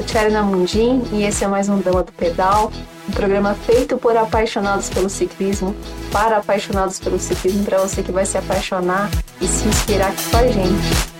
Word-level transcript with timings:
sou 0.00 0.02
Tcherna 0.02 0.42
Mundim 0.42 1.02
e 1.12 1.24
esse 1.24 1.44
é 1.44 1.48
mais 1.48 1.68
um 1.68 1.78
Dama 1.78 2.02
do 2.02 2.12
Pedal, 2.12 2.72
um 3.06 3.12
programa 3.12 3.54
feito 3.54 3.98
por 3.98 4.16
apaixonados 4.16 4.88
pelo 4.88 5.10
ciclismo, 5.10 5.76
para 6.10 6.38
apaixonados 6.38 6.98
pelo 6.98 7.18
ciclismo, 7.18 7.64
para 7.64 7.78
você 7.78 8.02
que 8.02 8.10
vai 8.10 8.24
se 8.24 8.38
apaixonar 8.38 9.10
e 9.40 9.46
se 9.46 9.68
inspirar 9.68 10.08
aqui 10.08 10.30
com 10.30 10.36
a 10.38 10.46
gente. 10.46 11.10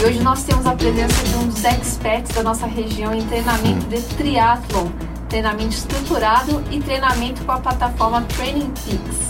E 0.00 0.04
hoje 0.04 0.20
nós 0.20 0.42
temos 0.42 0.66
a 0.66 0.74
presença 0.74 1.22
de 1.22 1.34
um 1.36 1.46
dos 1.46 1.64
experts 1.64 2.34
da 2.34 2.42
nossa 2.42 2.66
região 2.66 3.14
em 3.14 3.24
treinamento 3.26 3.86
de 3.86 4.02
triatlon, 4.16 4.88
treinamento 5.28 5.74
estruturado 5.74 6.62
e 6.72 6.80
treinamento 6.80 7.44
com 7.44 7.52
a 7.52 7.60
plataforma 7.60 8.22
Training 8.36 8.72
Peaks. 8.84 9.28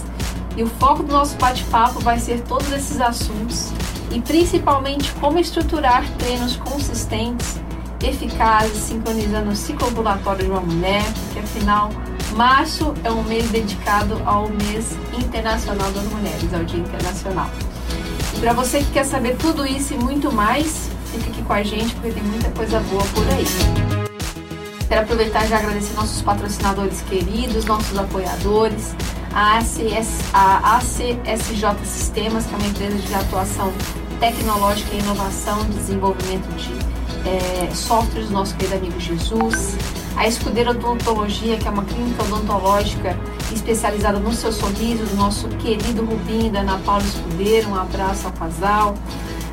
E 0.57 0.63
o 0.63 0.67
foco 0.81 1.03
do 1.03 1.13
nosso 1.13 1.37
bate-papo 1.37 2.01
vai 2.01 2.19
ser 2.19 2.41
todos 2.43 2.73
esses 2.73 3.01
assuntos 3.01 3.68
e 4.11 4.21
principalmente 4.21 5.13
como 5.13 5.39
estruturar 5.39 6.05
treinos 6.19 6.57
consistentes, 6.57 7.61
eficazes, 8.03 8.77
sincronizando 8.85 9.51
o 9.51 9.57
ciclo 9.57 9.89
ovulatório 9.89 10.45
de 10.45 10.51
uma 10.51 10.61
mulher, 10.61 11.05
que 11.33 11.39
afinal 11.39 11.91
março 12.37 12.95
é 13.05 13.11
um 13.11 13.23
mês 13.25 13.51
dedicado 13.51 14.21
ao 14.25 14.49
mês 14.49 14.97
internacional 15.19 15.91
das 15.91 16.05
mulheres, 16.05 16.55
ao 16.55 16.65
Dia 16.65 16.81
Internacional. 16.81 17.51
E 18.35 18.41
para 18.41 18.53
você 18.53 18.79
que 18.79 18.93
quer 18.93 19.05
saber 19.05 19.37
tudo 19.37 19.67
isso 19.67 19.95
e 19.95 19.99
muito 19.99 20.33
mais, 20.33 20.89
fica 21.13 21.31
aqui 21.31 21.43
com 21.43 21.53
a 21.53 21.63
gente 21.63 21.95
porque 21.97 22.13
tem 22.13 22.23
muita 22.23 22.51
coisa 22.51 22.81
boa 22.81 23.03
por 23.15 23.27
aí. 23.29 24.09
Quero 24.87 25.03
aproveitar 25.03 25.45
e 25.45 25.49
já 25.49 25.59
agradecer 25.59 25.95
nossos 25.95 26.23
patrocinadores 26.23 27.03
queridos, 27.03 27.65
nossos 27.65 27.99
apoiadores, 27.99 28.95
a, 29.33 29.59
ACS, 29.59 30.21
a 30.33 30.77
ACSJ 30.77 31.85
Sistemas, 31.85 32.47
que 32.47 32.55
é 32.55 32.59
uma 32.59 32.67
empresa 32.67 32.97
de 32.97 33.15
atuação 33.15 33.73
tecnológica 34.21 34.95
e 34.95 34.99
inovação, 34.99 35.65
desenvolvimento 35.71 36.49
de 36.57 36.73
é, 37.29 37.75
softwares 37.75 38.31
nosso 38.31 38.55
querido 38.57 38.77
amigo 38.77 38.99
Jesus, 38.99 39.77
a 40.17 40.27
Escudeira 40.27 40.71
Odontologia, 40.71 41.57
que 41.57 41.69
é 41.69 41.71
uma 41.71 41.85
clínica 41.85 42.25
odontológica 42.25 43.17
especializada 43.53 44.19
no 44.19 44.33
seu 44.33 44.53
sorriso, 44.53 45.05
do 45.05 45.17
nosso 45.17 45.49
querido 45.49 46.05
Rubinho 46.05 46.51
da 46.51 46.61
Ana 46.61 46.79
Paula 46.85 47.05
Escudeiro, 47.05 47.69
um 47.71 47.75
abraço 47.77 48.27
ao 48.27 48.33
casal. 48.33 48.95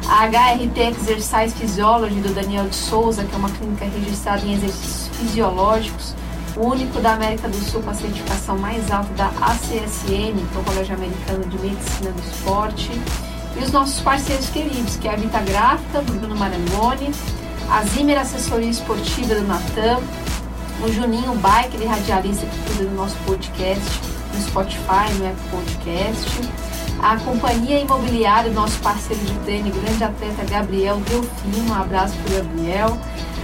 A 0.08 0.28
HRT 0.28 0.80
Exercise 0.80 1.56
Physiology 1.56 2.20
do 2.20 2.34
Daniel 2.34 2.68
de 2.68 2.76
Souza, 2.76 3.24
que 3.24 3.34
é 3.34 3.38
uma 3.38 3.50
clínica 3.50 3.86
registrada 3.86 4.46
em 4.46 4.54
exercícios 4.54 5.10
fisiológicos, 5.18 6.16
único 6.58 7.00
da 7.00 7.14
América 7.14 7.48
do 7.48 7.58
Sul 7.58 7.82
com 7.82 7.90
a 7.90 7.94
certificação 7.94 8.58
mais 8.58 8.90
alta 8.92 9.14
da 9.14 9.28
ACSM, 9.28 10.36
que 10.36 10.58
é 10.58 10.60
o 10.60 10.64
Colégio 10.64 10.96
Americano 10.96 11.46
de 11.46 11.60
Medicina 11.60 12.12
do 12.12 12.22
Esporte. 12.22 12.92
E 13.58 13.64
os 13.64 13.72
nossos 13.72 14.02
parceiros 14.02 14.50
queridos, 14.50 14.98
que 14.98 15.08
é 15.08 15.14
a 15.14 15.16
Vita 15.16 15.40
Gráfica, 15.40 16.02
do 16.02 16.14
Bruno 16.14 16.36
Marangoni, 16.36 17.12
a 17.70 17.84
Zimmer 17.84 18.20
Assessoria 18.20 18.70
Esportiva 18.70 19.36
do 19.36 19.48
Natan, 19.48 20.00
o 20.84 20.92
Juninho 20.92 21.34
Bike, 21.36 21.82
é 21.82 21.88
radialista 21.88 22.46
que 22.46 22.58
cuida 22.60 22.90
do 22.90 22.96
nosso 22.96 23.16
podcast 23.26 24.02
no 24.34 24.42
Spotify, 24.42 25.14
no 25.18 25.28
Apple 25.28 25.50
Podcast, 25.50 26.30
a 27.02 27.18
Companhia 27.18 27.80
Imobiliária, 27.80 28.52
nosso 28.52 28.78
parceiro 28.80 29.24
de 29.24 29.34
treino, 29.40 29.72
grande 29.72 30.04
atleta 30.04 30.44
Gabriel 30.50 30.98
Delfino, 30.98 31.70
um 31.70 31.74
abraço 31.74 32.16
para 32.18 32.34
o 32.34 32.44
Gabriel, 32.44 32.98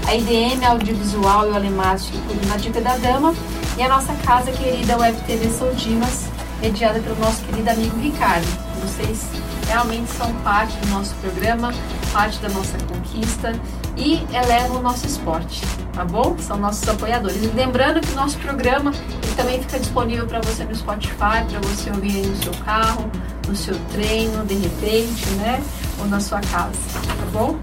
a 0.07 0.15
IDM 0.15 0.63
Audiovisual 0.65 1.47
e 1.47 1.49
o 1.49 1.53
cuida 1.53 2.47
na 2.47 2.57
Dica 2.57 2.81
da 2.81 2.97
Dama, 2.97 3.33
e 3.77 3.83
a 3.83 3.89
nossa 3.89 4.13
casa 4.25 4.51
querida 4.51 4.97
Web 4.97 5.19
TV 5.21 5.49
Sou 5.49 5.73
Dimas, 5.73 6.25
mediada 6.61 6.99
pelo 6.99 7.15
nosso 7.19 7.41
querido 7.43 7.69
amigo 7.69 7.97
Ricardo. 7.99 8.45
Vocês 8.81 9.25
realmente 9.67 10.11
são 10.11 10.33
parte 10.43 10.75
do 10.77 10.87
nosso 10.87 11.15
programa, 11.15 11.73
parte 12.11 12.39
da 12.39 12.49
nossa 12.49 12.77
conquista 12.79 13.53
e 13.95 14.23
elevam 14.33 14.77
o 14.77 14.81
nosso 14.81 15.05
esporte, 15.05 15.61
tá 15.93 16.03
bom? 16.03 16.35
São 16.39 16.57
nossos 16.57 16.87
apoiadores. 16.87 17.41
E 17.43 17.47
lembrando 17.47 18.01
que 18.01 18.11
o 18.11 18.15
nosso 18.15 18.37
programa 18.39 18.91
também 19.35 19.61
fica 19.61 19.79
disponível 19.79 20.27
para 20.27 20.41
você 20.41 20.63
no 20.65 20.75
Spotify, 20.75 21.45
para 21.49 21.59
você 21.61 21.89
ouvir 21.89 22.17
aí 22.17 22.25
no 22.25 22.43
seu 22.43 22.53
carro, 22.65 23.09
no 23.47 23.55
seu 23.55 23.75
treino, 23.91 24.45
de 24.45 24.55
repente, 24.55 25.29
né? 25.37 25.61
Ou 25.99 26.07
na 26.07 26.19
sua 26.19 26.41
casa, 26.41 26.71
tá 26.93 27.25
bom? 27.31 27.57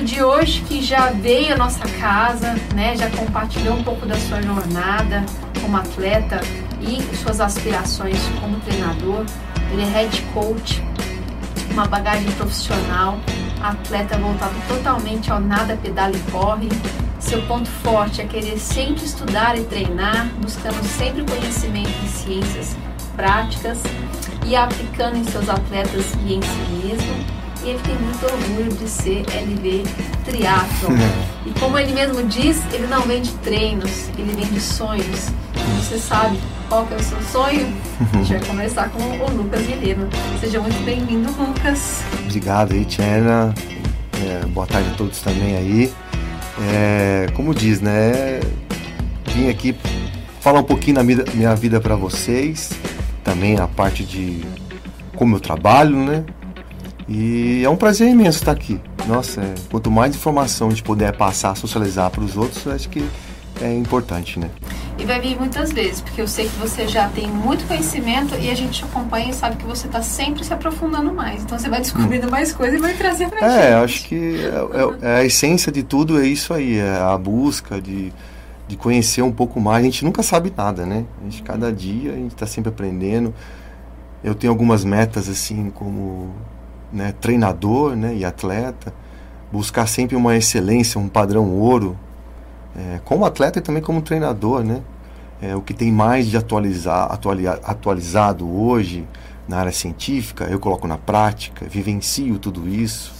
Convidado 0.00 0.04
de 0.04 0.22
hoje 0.22 0.60
que 0.62 0.82
já 0.82 1.10
veio 1.10 1.54
à 1.54 1.56
nossa 1.56 1.86
casa, 2.00 2.54
né, 2.74 2.96
já 2.96 3.10
compartilhou 3.10 3.76
um 3.76 3.84
pouco 3.84 4.06
da 4.06 4.16
sua 4.16 4.42
jornada 4.42 5.24
como 5.60 5.76
atleta 5.76 6.40
e 6.80 7.02
suas 7.16 7.40
aspirações 7.40 8.18
como 8.40 8.58
treinador. 8.60 9.24
Ele 9.72 9.82
é 9.82 9.86
head 9.86 10.22
coach, 10.34 10.82
uma 11.70 11.86
bagagem 11.86 12.30
profissional, 12.32 13.18
atleta 13.62 14.18
voltado 14.18 14.54
totalmente 14.68 15.30
ao 15.30 15.40
nada, 15.40 15.76
pedala 15.76 16.16
e 16.16 16.30
corre. 16.30 16.68
Seu 17.18 17.42
ponto 17.42 17.68
forte 17.68 18.22
é 18.22 18.26
querer 18.26 18.58
sempre 18.58 19.04
estudar 19.04 19.56
e 19.56 19.64
treinar, 19.64 20.28
buscando 20.40 20.82
sempre 20.84 21.24
conhecimento 21.24 21.92
em 22.02 22.08
ciências 22.08 22.76
práticas 23.14 23.78
e 24.46 24.56
aplicando 24.56 25.16
em 25.16 25.24
seus 25.24 25.48
atletas 25.48 26.14
e 26.26 26.34
em 26.34 26.42
si 26.42 26.86
mesmo 26.86 27.39
e 27.64 27.70
ele 27.70 27.78
tem 27.80 27.94
muito 27.96 28.24
orgulho 28.24 28.72
de 28.76 28.88
ser 28.88 29.24
LV 29.28 29.84
Triathlon. 30.24 30.96
e 31.46 31.58
como 31.58 31.78
ele 31.78 31.92
mesmo 31.92 32.22
diz, 32.24 32.62
ele 32.72 32.86
não 32.86 33.02
vende 33.02 33.32
treinos, 33.42 34.08
ele 34.18 34.32
vende 34.32 34.60
sonhos. 34.60 35.28
E 35.54 35.82
você 35.82 35.98
sabe 35.98 36.38
qual 36.68 36.86
que 36.86 36.94
é 36.94 36.96
o 36.96 37.02
seu 37.02 37.20
sonho? 37.22 37.72
A 38.12 38.16
gente 38.18 38.32
vai 38.32 38.46
conversar 38.46 38.88
com 38.90 39.02
o 39.02 39.30
Lucas 39.36 39.66
Guilherme. 39.66 40.08
Seja 40.40 40.60
muito 40.60 40.82
bem-vindo, 40.84 41.30
Lucas. 41.38 42.02
Obrigado 42.24 42.72
aí, 42.72 42.84
Tiana. 42.84 43.54
É, 44.22 44.46
boa 44.46 44.66
tarde 44.66 44.90
a 44.90 44.94
todos 44.94 45.20
também 45.20 45.56
aí. 45.56 45.92
É, 46.72 47.26
como 47.34 47.54
diz, 47.54 47.80
né? 47.80 48.40
Vim 49.34 49.48
aqui 49.48 49.74
falar 50.40 50.60
um 50.60 50.64
pouquinho 50.64 50.96
da 50.96 51.02
minha, 51.02 51.24
minha 51.34 51.54
vida 51.54 51.80
para 51.80 51.94
vocês, 51.94 52.70
também 53.22 53.58
a 53.58 53.66
parte 53.66 54.04
de 54.04 54.44
como 55.14 55.36
eu 55.36 55.40
trabalho, 55.40 55.96
né? 55.96 56.24
E 57.12 57.64
é 57.64 57.68
um 57.68 57.74
prazer 57.74 58.08
imenso 58.08 58.38
estar 58.38 58.52
aqui. 58.52 58.80
Nossa, 59.08 59.40
é, 59.40 59.54
quanto 59.68 59.90
mais 59.90 60.14
informação 60.14 60.68
a 60.68 60.70
gente 60.70 60.84
puder 60.84 61.16
passar, 61.16 61.56
socializar 61.56 62.08
para 62.08 62.22
os 62.22 62.36
outros, 62.36 62.64
acho 62.68 62.88
que 62.88 63.04
é 63.60 63.74
importante, 63.74 64.38
né? 64.38 64.48
E 64.96 65.04
vai 65.04 65.20
vir 65.20 65.36
muitas 65.36 65.72
vezes, 65.72 66.00
porque 66.00 66.20
eu 66.20 66.28
sei 66.28 66.46
que 66.48 66.56
você 66.56 66.86
já 66.86 67.08
tem 67.08 67.26
muito 67.26 67.66
conhecimento 67.66 68.36
e 68.38 68.48
a 68.48 68.54
gente 68.54 68.78
te 68.78 68.84
acompanha 68.84 69.30
e 69.30 69.32
sabe 69.32 69.56
que 69.56 69.64
você 69.64 69.88
está 69.88 70.00
sempre 70.02 70.44
se 70.44 70.54
aprofundando 70.54 71.12
mais. 71.12 71.42
Então 71.42 71.58
você 71.58 71.68
vai 71.68 71.80
descobrindo 71.80 72.28
hum. 72.28 72.30
mais 72.30 72.52
coisas 72.52 72.78
e 72.78 72.80
vai 72.80 72.94
trazer 72.94 73.28
para 73.28 73.44
é, 73.44 73.50
gente. 73.50 73.62
É, 73.64 73.74
acho 73.74 74.04
que 74.04 74.36
é, 75.02 75.08
é, 75.08 75.16
a 75.16 75.24
essência 75.24 75.72
de 75.72 75.82
tudo 75.82 76.20
é 76.20 76.26
isso 76.26 76.54
aí, 76.54 76.78
é 76.78 76.96
a 76.96 77.18
busca 77.18 77.80
de, 77.80 78.12
de 78.68 78.76
conhecer 78.76 79.22
um 79.22 79.32
pouco 79.32 79.60
mais. 79.60 79.82
A 79.82 79.84
gente 79.84 80.04
nunca 80.04 80.22
sabe 80.22 80.52
nada, 80.56 80.86
né? 80.86 81.04
A 81.20 81.24
gente, 81.24 81.42
cada 81.42 81.72
dia 81.72 82.12
a 82.12 82.16
gente 82.16 82.34
está 82.34 82.46
sempre 82.46 82.68
aprendendo. 82.68 83.34
Eu 84.22 84.36
tenho 84.36 84.52
algumas 84.52 84.84
metas 84.84 85.28
assim, 85.28 85.72
como 85.74 86.32
né, 86.92 87.14
treinador 87.20 87.94
né, 87.94 88.14
e 88.14 88.24
atleta, 88.24 88.92
buscar 89.50 89.86
sempre 89.86 90.16
uma 90.16 90.36
excelência, 90.36 91.00
um 91.00 91.08
padrão 91.08 91.50
ouro, 91.50 91.96
é, 92.76 93.00
como 93.04 93.24
atleta 93.24 93.58
e 93.58 93.62
também 93.62 93.82
como 93.82 94.00
treinador, 94.00 94.62
né? 94.62 94.80
É, 95.42 95.56
o 95.56 95.62
que 95.62 95.72
tem 95.72 95.90
mais 95.90 96.26
de 96.26 96.36
atualizar, 96.36 97.18
atualizado 97.64 98.48
hoje 98.48 99.06
na 99.48 99.58
área 99.58 99.72
científica, 99.72 100.44
eu 100.44 100.60
coloco 100.60 100.86
na 100.86 100.98
prática, 100.98 101.66
vivencio 101.66 102.38
tudo 102.38 102.68
isso, 102.68 103.12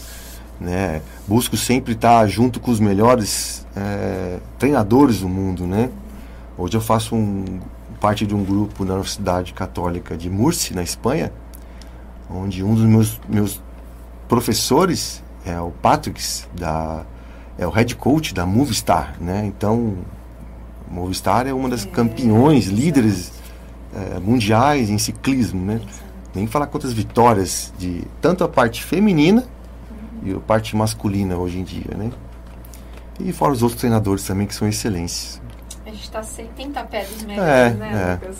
né? 0.61 1.00
Busco 1.26 1.56
sempre 1.56 1.94
estar 1.94 2.26
junto 2.28 2.61
com 2.61 2.70
os 2.70 2.78
melhores 2.78 3.66
é, 3.75 4.38
treinadores 4.58 5.20
do 5.20 5.28
mundo, 5.28 5.66
né? 5.66 5.90
Hoje 6.58 6.76
eu 6.76 6.81
faço 6.81 7.16
um, 7.16 7.58
parte 8.00 8.26
de 8.26 8.34
um 8.34 8.44
grupo 8.44 8.84
na 8.84 8.93
Universidade 8.94 9.52
Católica 9.55 10.16
de 10.16 10.28
Murcia, 10.28 10.76
na 10.76 10.82
Espanha, 10.82 11.32
onde 12.32 12.62
um 12.62 12.74
dos 12.74 12.84
meus, 12.84 13.20
meus 13.28 13.60
professores 14.28 15.22
é 15.44 15.60
o 15.60 15.70
Patrick, 15.70 16.22
da, 16.54 17.04
é 17.58 17.66
o 17.66 17.70
head 17.70 17.94
coach 17.96 18.32
da 18.32 18.46
Movistar, 18.46 19.16
né? 19.20 19.44
Então, 19.44 19.98
Movistar 20.88 21.46
é 21.46 21.52
uma 21.52 21.68
das 21.68 21.84
é, 21.84 21.88
campeões, 21.88 22.66
líderes 22.66 23.32
é, 23.94 24.18
mundiais 24.20 24.90
em 24.90 24.98
ciclismo, 24.98 25.64
né? 25.64 25.80
Nem 26.34 26.46
falar 26.46 26.66
quantas 26.66 26.92
vitórias 26.92 27.72
de 27.78 28.04
tanto 28.20 28.44
a 28.44 28.48
parte 28.48 28.84
feminina 28.84 29.44
e 30.22 30.32
a 30.32 30.38
parte 30.38 30.76
masculina 30.76 31.36
hoje 31.36 31.58
em 31.58 31.64
dia, 31.64 31.96
né? 31.96 32.10
E 33.18 33.32
fora 33.32 33.52
os 33.52 33.62
outros 33.62 33.80
treinadores 33.80 34.24
também 34.24 34.46
que 34.46 34.54
são 34.54 34.68
excelentes. 34.68 35.40
A 35.84 35.90
gente 35.90 36.04
está 36.04 36.22
sem 36.22 36.46
tem 36.56 36.70
pé 36.70 37.04
dos 37.04 37.22
melhores, 37.22 37.50
é, 37.50 37.70
né, 37.70 37.92
é. 37.92 38.12
Lucas? 38.14 38.38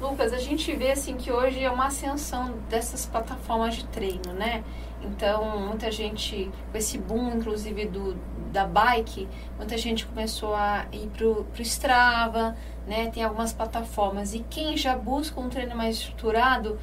Lucas, 0.00 0.32
a 0.32 0.38
gente 0.38 0.74
vê 0.74 0.92
assim 0.92 1.16
que 1.16 1.30
hoje 1.30 1.62
é 1.62 1.70
uma 1.70 1.86
ascensão 1.86 2.54
dessas 2.70 3.04
plataformas 3.04 3.74
de 3.74 3.84
treino, 3.84 4.32
né? 4.32 4.64
Então, 5.02 5.60
muita 5.60 5.90
gente, 5.92 6.50
com 6.72 6.78
esse 6.78 6.96
boom, 6.96 7.36
inclusive, 7.36 7.84
do, 7.84 8.14
da 8.50 8.66
bike, 8.66 9.28
muita 9.58 9.76
gente 9.76 10.06
começou 10.06 10.54
a 10.54 10.86
ir 10.90 11.06
pro, 11.08 11.44
pro 11.44 11.62
Strava, 11.62 12.56
né? 12.86 13.10
Tem 13.10 13.22
algumas 13.22 13.52
plataformas. 13.52 14.32
E 14.32 14.40
quem 14.48 14.74
já 14.74 14.96
busca 14.96 15.38
um 15.38 15.50
treino 15.50 15.76
mais 15.76 15.96
estruturado, 15.96 16.78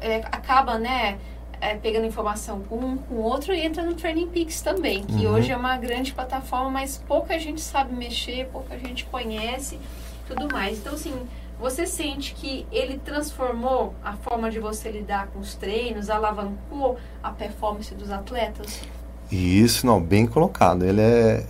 é, 0.00 0.16
acaba, 0.16 0.76
né? 0.76 1.18
É, 1.60 1.74
pegando 1.74 2.04
informação 2.04 2.60
com 2.60 2.76
um, 2.76 2.98
com 2.98 3.14
outro 3.14 3.54
e 3.54 3.60
entra 3.60 3.82
no 3.82 3.94
Training 3.94 4.28
Peaks 4.28 4.60
também, 4.60 5.04
que 5.04 5.24
uhum. 5.24 5.34
hoje 5.34 5.52
é 5.52 5.56
uma 5.56 5.74
grande 5.78 6.12
plataforma, 6.12 6.68
mas 6.68 6.98
pouca 6.98 7.38
gente 7.38 7.62
sabe 7.62 7.94
mexer, 7.94 8.46
pouca 8.52 8.78
gente 8.78 9.06
conhece, 9.06 9.80
tudo 10.28 10.52
mais. 10.52 10.78
Então, 10.78 10.92
assim, 10.92 11.14
você 11.58 11.86
sente 11.86 12.34
que 12.34 12.66
ele 12.70 12.98
transformou 12.98 13.94
a 14.04 14.12
forma 14.14 14.50
de 14.50 14.60
você 14.60 14.90
lidar 14.90 15.28
com 15.28 15.38
os 15.38 15.54
treinos, 15.54 16.10
alavancou 16.10 16.98
a 17.22 17.30
performance 17.30 17.94
dos 17.94 18.10
atletas? 18.10 18.82
Isso, 19.30 19.86
não, 19.86 20.00
bem 20.00 20.26
colocado. 20.26 20.84
Ele 20.84 21.00
é. 21.00 21.46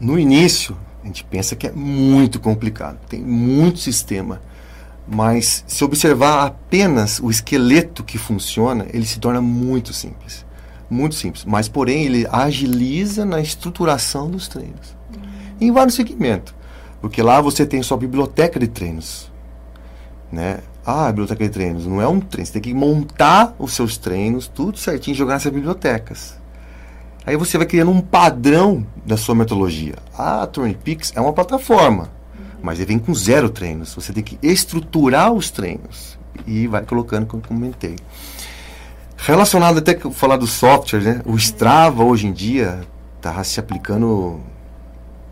No 0.00 0.18
início, 0.18 0.76
a 1.02 1.06
gente 1.06 1.24
pensa 1.24 1.56
que 1.56 1.66
é 1.66 1.72
muito 1.72 2.40
complicado, 2.40 2.98
tem 3.08 3.20
muito 3.20 3.78
sistema. 3.78 4.40
Mas 5.06 5.64
se 5.66 5.84
observar 5.84 6.46
apenas 6.46 7.20
o 7.20 7.30
esqueleto 7.30 8.02
que 8.02 8.16
funciona, 8.16 8.86
ele 8.90 9.04
se 9.04 9.18
torna 9.18 9.40
muito 9.40 9.92
simples. 9.92 10.46
Muito 10.88 11.14
simples. 11.14 11.44
Mas, 11.44 11.68
porém, 11.68 12.04
ele 12.04 12.26
agiliza 12.30 13.24
na 13.24 13.40
estruturação 13.40 14.30
dos 14.30 14.48
treinos. 14.48 14.96
Uhum. 15.14 15.22
Em 15.60 15.72
vários 15.72 15.94
segmentos. 15.94 16.54
Porque 17.04 17.22
lá 17.22 17.38
você 17.38 17.66
tem 17.66 17.82
sua 17.82 17.98
biblioteca 17.98 18.58
de 18.58 18.66
treinos. 18.66 19.30
Né? 20.32 20.60
Ah, 20.86 21.08
biblioteca 21.08 21.44
de 21.44 21.50
treinos. 21.50 21.86
Não 21.86 22.00
é 22.00 22.08
um 22.08 22.18
treino. 22.18 22.46
Você 22.46 22.54
tem 22.54 22.62
que 22.62 22.72
montar 22.72 23.54
os 23.58 23.74
seus 23.74 23.98
treinos, 23.98 24.48
tudo 24.48 24.78
certinho, 24.78 25.14
jogar 25.14 25.34
nessas 25.34 25.52
bibliotecas. 25.52 26.38
Aí 27.26 27.36
você 27.36 27.58
vai 27.58 27.66
criando 27.66 27.90
um 27.90 28.00
padrão 28.00 28.86
da 29.04 29.18
sua 29.18 29.34
metodologia. 29.34 29.96
Ah, 30.16 30.44
a 30.44 30.74
Peaks 30.82 31.12
é 31.14 31.20
uma 31.20 31.34
plataforma, 31.34 32.08
mas 32.62 32.78
ele 32.78 32.86
vem 32.86 32.98
com 32.98 33.12
zero 33.12 33.50
treinos. 33.50 33.94
Você 33.94 34.10
tem 34.10 34.22
que 34.22 34.38
estruturar 34.42 35.30
os 35.30 35.50
treinos 35.50 36.18
e 36.46 36.66
vai 36.66 36.86
colocando, 36.86 37.26
como 37.26 37.42
comentei. 37.46 37.96
Relacionado 39.18 39.76
até 39.76 39.92
que 39.92 40.10
falar 40.10 40.38
do 40.38 40.46
software, 40.46 41.02
né? 41.02 41.20
O 41.26 41.36
Strava 41.36 42.02
hoje 42.02 42.26
em 42.28 42.32
dia 42.32 42.80
está 43.18 43.44
se 43.44 43.60
aplicando 43.60 44.40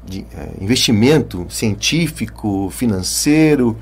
de 0.05 0.27
é, 0.37 0.51
investimento 0.61 1.47
científico, 1.49 2.71
financeiro, 2.71 3.77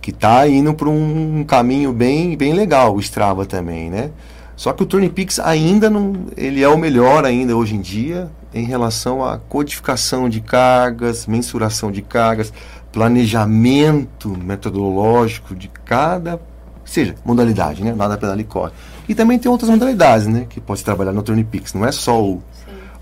que 0.00 0.10
está 0.10 0.48
indo 0.48 0.74
para 0.74 0.88
um 0.88 1.44
caminho 1.44 1.92
bem, 1.92 2.36
bem 2.36 2.52
legal, 2.54 2.94
o 2.94 3.00
Strava 3.00 3.44
também, 3.44 3.90
né? 3.90 4.10
Só 4.56 4.72
que 4.72 4.82
o 4.82 4.86
Turnipix 4.86 5.38
ainda 5.38 5.88
não, 5.88 6.26
ele 6.36 6.62
é 6.62 6.68
o 6.68 6.76
melhor 6.76 7.24
ainda 7.24 7.56
hoje 7.56 7.74
em 7.74 7.80
dia 7.80 8.30
em 8.52 8.64
relação 8.64 9.24
à 9.24 9.38
codificação 9.38 10.28
de 10.28 10.40
cargas, 10.40 11.26
mensuração 11.26 11.90
de 11.90 12.02
cargas, 12.02 12.52
planejamento 12.92 14.36
metodológico 14.36 15.54
de 15.54 15.68
cada, 15.68 16.40
seja, 16.84 17.14
modalidade, 17.24 17.84
né? 17.84 17.94
Nada 17.94 18.18
pedal 18.18 18.38
e 18.38 18.44
corre. 18.44 18.72
E 19.08 19.14
também 19.14 19.38
tem 19.38 19.50
outras 19.50 19.70
modalidades, 19.70 20.26
né? 20.26 20.46
Que 20.48 20.60
pode 20.60 20.84
trabalhar 20.84 21.12
no 21.12 21.22
Turnipix. 21.22 21.72
Não 21.72 21.86
é 21.86 21.92
só 21.92 22.22
o, 22.22 22.42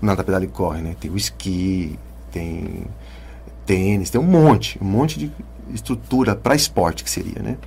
o 0.01 0.05
nada 0.05 0.23
pedal 0.23 0.43
e 0.43 0.47
corre, 0.47 0.81
né? 0.81 0.95
Tem 0.99 1.09
o 1.09 1.17
esqui, 1.17 1.97
tem 2.31 2.85
tênis, 3.65 4.09
tem 4.09 4.19
um 4.19 4.23
monte, 4.23 4.81
um 4.81 4.85
monte 4.85 5.19
de 5.19 5.31
estrutura 5.73 6.35
para 6.35 6.55
esporte 6.55 7.03
que 7.03 7.09
seria, 7.09 7.41
né? 7.41 7.57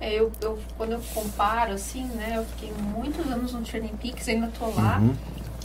É, 0.00 0.14
eu, 0.14 0.30
eu, 0.40 0.58
quando 0.76 0.92
eu 0.92 1.00
comparo, 1.12 1.72
assim, 1.72 2.04
né, 2.04 2.34
eu 2.36 2.44
fiquei 2.44 2.72
muitos 2.72 3.26
anos 3.26 3.52
no 3.52 3.62
Training 3.62 3.96
Peaks, 4.00 4.28
ainda 4.28 4.48
tô 4.56 4.66
lá. 4.70 4.98
Uhum. 4.98 5.16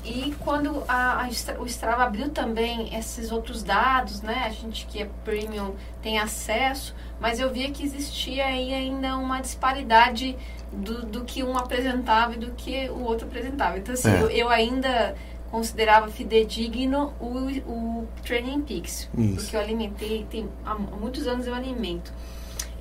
E 0.04 0.36
quando 0.40 0.84
a, 0.88 1.24
a, 1.24 1.28
o 1.62 1.66
Strava 1.66 2.04
abriu 2.04 2.30
também 2.30 2.94
esses 2.98 3.32
outros 3.32 3.64
dados, 3.64 4.22
né, 4.22 4.44
a 4.46 4.50
gente 4.50 4.86
que 4.88 5.02
é 5.02 5.10
premium 5.24 5.76
tem 6.02 6.20
acesso, 6.20 6.94
mas 7.22 7.40
eu 7.40 7.52
via 7.52 7.72
que 7.72 7.84
existia 7.84 8.46
aí 8.46 8.74
ainda 8.74 9.16
uma 9.16 9.40
disparidade 9.40 10.36
do, 10.74 11.06
do 11.06 11.24
que 11.24 11.44
um 11.44 11.58
apresentava 11.58 12.34
e 12.34 12.38
do 12.38 12.52
que 12.52 12.90
o 12.90 13.04
outro 13.04 13.28
apresentava. 13.28 13.78
Então, 13.78 13.94
assim, 13.94 14.10
é. 14.10 14.22
eu, 14.22 14.30
eu 14.30 14.50
ainda 14.50 15.16
considerava 15.54 16.08
fidedigno 16.08 17.14
o, 17.20 17.28
o 17.70 18.08
Training 18.26 18.62
Peaks, 18.62 19.08
Isso. 19.16 19.36
porque 19.36 19.56
eu 19.56 19.60
alimentei, 19.60 20.26
tem, 20.28 20.50
há 20.66 20.74
muitos 20.74 21.28
anos 21.28 21.46
eu 21.46 21.54
alimento. 21.54 22.12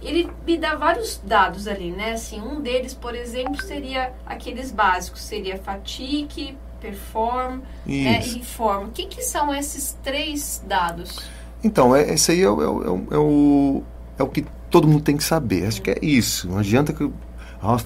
Ele 0.00 0.30
me 0.46 0.56
dá 0.56 0.74
vários 0.74 1.20
dados 1.22 1.68
ali, 1.68 1.90
né? 1.90 2.12
Assim, 2.12 2.40
um 2.40 2.62
deles, 2.62 2.94
por 2.94 3.14
exemplo, 3.14 3.60
seria 3.62 4.14
aqueles 4.24 4.72
básicos, 4.72 5.20
seria 5.20 5.58
fatigue, 5.58 6.56
perform 6.80 7.60
né? 7.84 8.22
e 8.26 8.38
inform. 8.38 8.86
O 8.86 8.90
que, 8.90 9.04
que 9.04 9.20
são 9.20 9.54
esses 9.54 9.94
três 10.02 10.64
dados? 10.66 11.20
Então, 11.62 11.94
é, 11.94 12.14
esse 12.14 12.32
aí 12.32 12.40
é, 12.40 12.44
é, 12.44 12.46
é, 12.46 13.14
é, 13.14 13.18
o, 13.18 13.82
é 14.18 14.22
o 14.22 14.28
que 14.28 14.46
todo 14.70 14.88
mundo 14.88 15.02
tem 15.02 15.18
que 15.18 15.24
saber. 15.24 15.66
Acho 15.66 15.82
que 15.82 15.90
é 15.90 15.98
isso. 16.00 16.48
Não 16.48 16.56
adianta 16.56 16.94
que 16.94 17.04
nossa, 17.04 17.12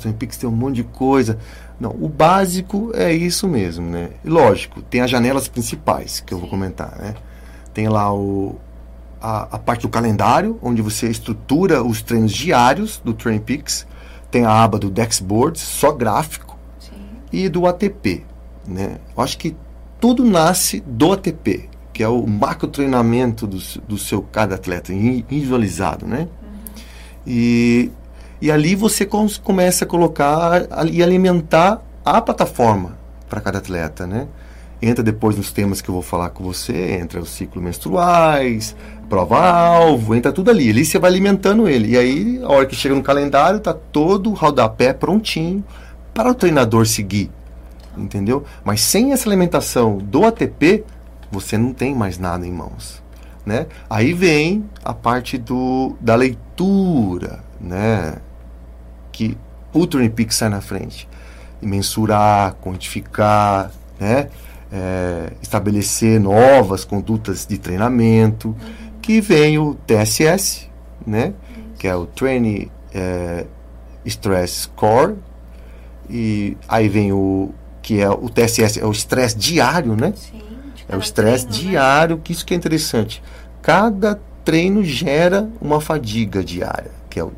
tem 0.00 0.12
Pix 0.12 0.36
tem 0.36 0.48
um 0.48 0.52
monte 0.52 0.76
de 0.76 0.84
coisa. 0.84 1.38
Não, 1.78 1.90
o 1.90 2.08
básico 2.08 2.90
é 2.94 3.12
isso 3.12 3.46
mesmo, 3.46 3.88
né? 3.88 4.10
E 4.24 4.28
lógico, 4.28 4.80
tem 4.82 5.02
as 5.02 5.10
janelas 5.10 5.46
principais 5.46 6.20
que 6.20 6.32
eu 6.32 6.38
vou 6.38 6.48
comentar, 6.48 6.96
né? 6.98 7.14
Tem 7.74 7.88
lá 7.88 8.12
o, 8.12 8.58
a, 9.20 9.42
a, 9.56 9.58
parte 9.58 9.82
do 9.82 9.88
calendário, 9.88 10.58
onde 10.62 10.80
você 10.80 11.08
estrutura 11.08 11.82
os 11.82 12.00
treinos 12.00 12.32
diários 12.32 13.00
do 13.04 13.12
TrainPix. 13.12 13.86
Tem 14.30 14.44
a 14.44 14.50
aba 14.50 14.78
do 14.78 14.90
Dexboard, 14.90 15.58
só 15.58 15.92
gráfico. 15.92 16.58
Sim. 16.78 16.94
E 17.30 17.48
do 17.48 17.66
ATP, 17.66 18.24
né? 18.66 18.98
Eu 19.14 19.22
acho 19.22 19.36
que 19.36 19.54
tudo 20.00 20.24
nasce 20.24 20.80
do 20.86 21.12
ATP, 21.12 21.68
que 21.92 22.02
é 22.02 22.08
o 22.08 22.26
macro 22.26 22.68
treinamento 22.68 23.46
do, 23.46 23.58
do 23.86 23.98
seu 23.98 24.22
cada 24.22 24.54
atleta, 24.54 24.92
individualizado, 24.92 26.06
né? 26.06 26.20
Uhum. 26.20 26.82
E 27.26 27.90
e 28.40 28.50
ali 28.50 28.74
você 28.74 29.08
começa 29.42 29.84
a 29.84 29.88
colocar 29.88 30.62
e 30.90 31.02
alimentar 31.02 31.82
a 32.04 32.20
plataforma 32.20 32.96
para 33.28 33.40
cada 33.40 33.58
atleta, 33.58 34.06
né? 34.06 34.26
Entra 34.80 35.02
depois 35.02 35.36
nos 35.36 35.50
temas 35.50 35.80
que 35.80 35.88
eu 35.88 35.94
vou 35.94 36.02
falar 36.02 36.30
com 36.30 36.44
você, 36.44 36.98
entra 37.00 37.18
os 37.20 37.30
ciclos 37.30 37.64
menstruais, 37.64 38.76
prova-alvo, 39.08 40.14
entra 40.14 40.30
tudo 40.30 40.50
ali. 40.50 40.68
Ali 40.68 40.84
você 40.84 40.98
vai 40.98 41.10
alimentando 41.10 41.66
ele. 41.66 41.92
E 41.92 41.96
aí, 41.96 42.40
a 42.42 42.48
hora 42.48 42.66
que 42.66 42.76
chega 42.76 42.94
no 42.94 43.02
calendário, 43.02 43.58
tá 43.58 43.72
todo 43.72 44.30
o 44.30 44.34
rodapé 44.34 44.92
prontinho 44.92 45.64
para 46.12 46.30
o 46.30 46.34
treinador 46.34 46.86
seguir. 46.86 47.30
Entendeu? 47.96 48.44
Mas 48.62 48.82
sem 48.82 49.12
essa 49.12 49.26
alimentação 49.28 49.96
do 49.96 50.26
ATP, 50.26 50.84
você 51.30 51.56
não 51.56 51.72
tem 51.72 51.94
mais 51.94 52.18
nada 52.18 52.46
em 52.46 52.52
mãos. 52.52 53.02
Né? 53.46 53.66
Aí 53.88 54.12
vem 54.12 54.68
a 54.84 54.92
parte 54.92 55.38
do, 55.38 55.96
da 56.00 56.14
leitura, 56.14 57.45
né? 57.60 58.16
que 59.12 59.36
o 59.72 59.86
Turning 59.86 60.10
Peak 60.10 60.34
sai 60.34 60.48
na 60.48 60.60
frente. 60.60 61.08
E 61.62 61.66
mensurar, 61.66 62.54
quantificar, 62.62 63.70
né? 63.98 64.28
É, 64.70 65.32
estabelecer 65.40 66.20
novas 66.20 66.84
condutas 66.84 67.46
de 67.46 67.56
treinamento, 67.56 68.48
uhum. 68.48 68.56
que 69.00 69.20
vem 69.20 69.58
o 69.58 69.74
TSS, 69.86 70.68
né? 71.06 71.32
que 71.78 71.86
é 71.86 71.94
o 71.94 72.04
Training 72.04 72.68
é, 72.92 73.46
Stress 74.04 74.62
Score, 74.62 75.14
e 76.10 76.56
aí 76.68 76.88
vem 76.88 77.12
o 77.12 77.54
que 77.80 78.00
é 78.00 78.10
o 78.10 78.28
TSS, 78.28 78.80
é 78.80 78.84
o 78.84 78.90
estresse 78.90 79.36
diário, 79.36 79.94
né? 79.94 80.12
Sim, 80.16 80.42
é 80.88 80.96
o 80.96 80.98
estresse 80.98 81.46
né? 81.46 81.52
diário, 81.52 82.16
né? 82.16 82.22
que 82.24 82.32
isso 82.32 82.44
que 82.44 82.52
é 82.52 82.56
interessante. 82.56 83.22
Cada 83.62 84.20
treino 84.44 84.82
gera 84.82 85.48
uma 85.60 85.80
fadiga 85.80 86.42
diária, 86.42 86.90
que 87.16 87.20
é 87.20 87.24
o, 87.24 87.32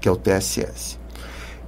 que 0.00 0.08
é 0.08 0.10
o 0.10 0.16
TSS. 0.16 0.98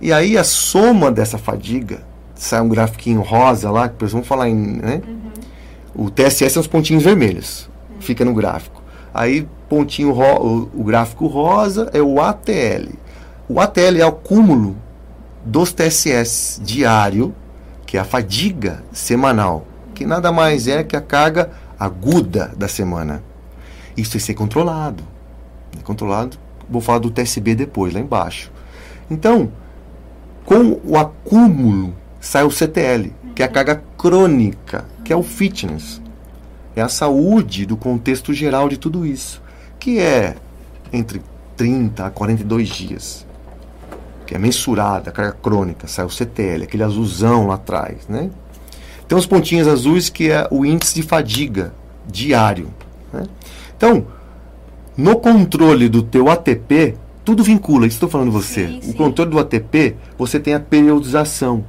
E 0.01 0.15
aí 0.15 0.39
a 0.39 0.43
soma 0.43 1.13
dessa 1.13 1.37
fadiga, 1.37 2.01
sai 2.35 2.63
um 2.63 2.71
grafiquinho 2.71 3.21
rosa 3.21 3.71
lá, 3.71 3.87
que 3.87 3.97
depois 3.97 4.13
vamos 4.13 4.27
falar 4.27 4.49
em. 4.49 4.79
Né? 4.79 5.03
Uhum. 5.07 6.07
O 6.07 6.11
TSS 6.11 6.55
são 6.55 6.63
os 6.63 6.67
pontinhos 6.67 7.03
vermelhos, 7.03 7.69
uhum. 7.91 8.01
fica 8.01 8.25
no 8.25 8.33
gráfico. 8.33 8.83
Aí, 9.13 9.47
pontinho 9.69 10.11
ro, 10.11 10.71
o, 10.73 10.81
o, 10.81 10.85
gráfico 10.85 11.27
rosa 11.27 11.91
é 11.93 12.01
o 12.01 12.19
ATL. 12.19 12.95
O 13.47 13.61
ATL 13.61 13.99
é 13.99 14.07
o 14.07 14.13
cúmulo 14.13 14.75
dos 15.45 15.71
TSS 15.71 16.63
diário, 16.65 17.35
que 17.85 17.99
é 17.99 18.01
a 18.01 18.05
fadiga 18.05 18.83
semanal, 18.91 19.67
que 19.95 20.07
nada 20.07 20.33
mais 20.33 20.67
é 20.67 20.83
que 20.83 20.97
a 20.97 21.01
carga 21.03 21.51
aguda 21.79 22.53
da 22.57 22.69
semana. 22.69 23.23
Isso 23.99 24.13
tem 24.13 24.19
que 24.19 24.27
ser 24.27 24.35
controlado. 24.35 25.05
É 25.79 25.83
controlado. 25.83 26.39
Vou 26.71 26.81
falar 26.81 27.01
do 27.01 27.11
TSB 27.11 27.55
depois, 27.55 27.93
lá 27.93 28.01
embaixo. 28.01 28.53
Então, 29.11 29.51
com 30.45 30.81
o 30.85 30.97
acúmulo 30.97 31.95
sai 32.21 32.45
o 32.45 32.51
CTL, 32.51 33.13
que 33.35 33.43
é 33.43 33.47
a 33.47 33.49
carga 33.49 33.83
crônica, 33.99 34.87
que 35.05 35.13
é 35.13 35.17
o 35.17 35.23
fitness. 35.23 36.01
É 36.77 36.83
a 36.83 36.89
saúde 36.89 37.67
do 37.67 37.77
contexto 37.77 38.33
geral 38.33 38.69
de 38.69 38.77
tudo 38.77 39.05
isso, 39.05 39.43
que 39.79 39.99
é 39.99 40.37
entre 40.93 41.21
30 41.57 42.07
a 42.07 42.11
42 42.11 42.69
dias. 42.69 43.27
que 44.27 44.37
é 44.37 44.39
mensurada, 44.39 45.11
a 45.11 45.13
carga 45.13 45.33
crônica, 45.33 45.89
sai 45.89 46.05
o 46.05 46.09
CTL, 46.09 46.63
aquele 46.63 46.85
azulzão 46.85 47.49
lá 47.49 47.57
atrás, 47.57 48.07
né? 48.09 48.31
Tem 49.09 49.19
os 49.19 49.27
pontinhos 49.27 49.67
azuis 49.67 50.09
que 50.09 50.31
é 50.31 50.47
o 50.53 50.65
índice 50.65 50.95
de 50.95 51.03
fadiga 51.03 51.75
diário. 52.07 52.71
Né? 53.13 53.25
Então, 53.77 54.07
no 55.01 55.17
controle 55.17 55.89
do 55.89 56.03
teu 56.03 56.29
ATP, 56.29 56.95
tudo 57.25 57.43
vincula, 57.43 57.87
isso 57.87 57.97
estou 57.97 58.09
falando 58.11 58.31
você. 58.31 58.67
Sim, 58.67 58.83
sim. 58.83 58.91
O 58.91 58.95
controle 58.95 59.31
do 59.31 59.39
ATP, 59.39 59.97
você 60.19 60.39
tem 60.39 60.53
a 60.53 60.61
periodização. 60.61 61.65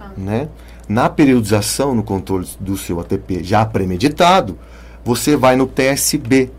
Ah. 0.00 0.08
Né? 0.16 0.48
Na 0.88 1.10
periodização, 1.10 1.94
no 1.94 2.02
controle 2.02 2.48
do 2.58 2.78
seu 2.78 2.98
ATP 2.98 3.44
já 3.44 3.66
premeditado, 3.66 4.58
você 5.04 5.36
vai 5.36 5.56
no 5.56 5.66
TSB, 5.66 6.50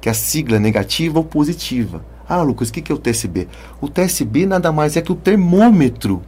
que 0.00 0.08
é 0.08 0.12
a 0.12 0.14
sigla 0.14 0.58
negativa 0.58 1.18
ou 1.18 1.24
positiva. 1.26 2.02
Ah, 2.26 2.40
Lucas, 2.40 2.70
o 2.70 2.72
que, 2.72 2.80
que 2.80 2.90
é 2.90 2.94
o 2.94 2.98
TSB? 2.98 3.46
O 3.82 3.88
TSB 3.88 4.46
nada 4.46 4.72
mais 4.72 4.96
é 4.96 5.02
que 5.02 5.12
o 5.12 5.16
termômetro. 5.16 6.22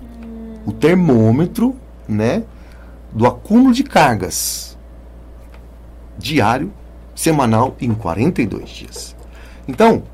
Hum. 0.00 0.60
O 0.64 0.70
termômetro, 0.70 1.74
né? 2.08 2.44
Do 3.12 3.26
acúmulo 3.26 3.74
de 3.74 3.82
cargas 3.82 4.78
diário, 6.16 6.72
semanal 7.16 7.74
em 7.80 7.92
42 7.92 8.68
dias. 8.68 9.16
Então, 9.66 10.04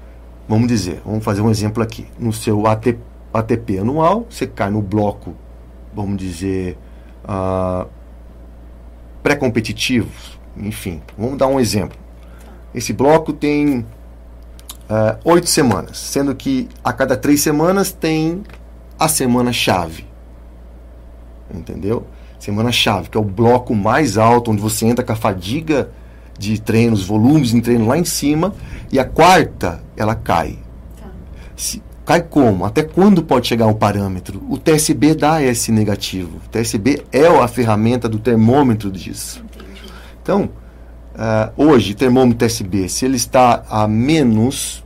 vamos 0.48 0.68
dizer, 0.68 1.02
vamos 1.04 1.24
fazer 1.24 1.42
um 1.42 1.50
exemplo 1.50 1.82
aqui. 1.82 2.06
No 2.18 2.32
seu 2.32 2.66
AT, 2.66 2.96
ATP 3.34 3.78
anual, 3.78 4.24
você 4.30 4.46
cai 4.46 4.70
no 4.70 4.80
bloco, 4.80 5.34
vamos 5.92 6.16
dizer, 6.16 6.78
uh, 7.24 7.86
pré-competitivos, 9.22 10.38
enfim, 10.56 11.02
vamos 11.18 11.36
dar 11.36 11.48
um 11.48 11.58
exemplo. 11.58 11.98
Esse 12.74 12.92
bloco 12.92 13.32
tem 13.32 13.80
uh, 13.80 15.18
oito 15.24 15.48
semanas, 15.48 15.98
sendo 15.98 16.34
que 16.34 16.68
a 16.82 16.92
cada 16.92 17.16
três 17.16 17.40
semanas 17.40 17.92
tem 17.92 18.42
a 18.98 19.08
semana-chave. 19.08 20.06
Entendeu? 21.52 22.06
Semana-chave, 22.38 23.10
que 23.10 23.18
é 23.18 23.20
o 23.20 23.24
bloco 23.24 23.74
mais 23.74 24.16
alto, 24.16 24.50
onde 24.50 24.62
você 24.62 24.86
entra 24.86 25.04
com 25.04 25.12
a 25.12 25.16
fadiga 25.16 25.90
de 26.50 26.60
treinos, 26.60 27.04
volumes 27.04 27.50
de 27.50 27.60
treino 27.60 27.86
lá 27.86 27.96
em 27.96 28.04
cima, 28.04 28.54
e 28.90 28.98
a 28.98 29.04
quarta, 29.04 29.80
ela 29.96 30.14
cai. 30.14 30.58
Tá. 31.00 31.08
Se, 31.56 31.82
cai 32.04 32.22
como? 32.22 32.64
Até 32.64 32.82
quando 32.82 33.22
pode 33.22 33.46
chegar 33.46 33.66
um 33.66 33.74
parâmetro? 33.74 34.42
O 34.48 34.58
TSB 34.58 35.14
dá 35.14 35.42
esse 35.42 35.70
negativo. 35.70 36.38
O 36.44 36.48
TSB 36.48 37.04
é 37.12 37.26
a 37.26 37.48
ferramenta 37.48 38.08
do 38.08 38.18
termômetro 38.18 38.90
disso. 38.90 39.44
Entendi. 39.44 39.82
Então, 40.22 40.50
Uh, 41.12 41.52
hoje, 41.66 41.94
termômetro 41.94 42.46
SB, 42.46 42.88
se 42.88 43.04
ele 43.04 43.16
está 43.16 43.64
a 43.68 43.86
menos 43.86 44.82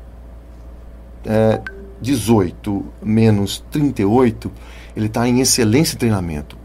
uh, 1.25 1.63
18, 2.01 2.85
menos 3.01 3.65
38, 3.71 4.51
ele 4.97 5.07
está 5.07 5.29
em 5.29 5.41
excelência 5.41 5.97
treinamento. 5.97 6.59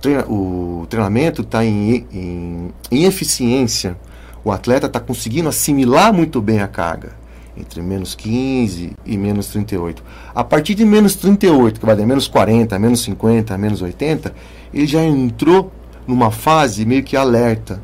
Treina, 0.00 0.24
o 0.26 0.86
treinamento 0.88 1.42
está 1.42 1.64
em, 1.64 2.06
em, 2.12 2.70
em 2.90 3.04
eficiência. 3.04 3.96
O 4.42 4.50
atleta 4.50 4.86
está 4.86 4.98
conseguindo 4.98 5.48
assimilar 5.48 6.12
muito 6.12 6.40
bem 6.40 6.60
a 6.60 6.68
carga 6.68 7.18
entre 7.56 7.82
menos 7.82 8.14
15 8.14 8.96
e 9.04 9.18
menos 9.18 9.48
38. 9.48 10.02
A 10.34 10.42
partir 10.42 10.74
de 10.74 10.84
menos 10.84 11.14
38, 11.16 11.78
que 11.78 11.84
vai 11.84 11.94
dar 11.94 12.06
menos 12.06 12.26
40, 12.26 12.78
menos 12.78 13.02
50, 13.02 13.58
menos 13.58 13.82
80, 13.82 14.32
ele 14.72 14.86
já 14.86 15.02
entrou 15.02 15.70
numa 16.06 16.30
fase 16.30 16.86
meio 16.86 17.02
que 17.02 17.16
alerta 17.16 17.82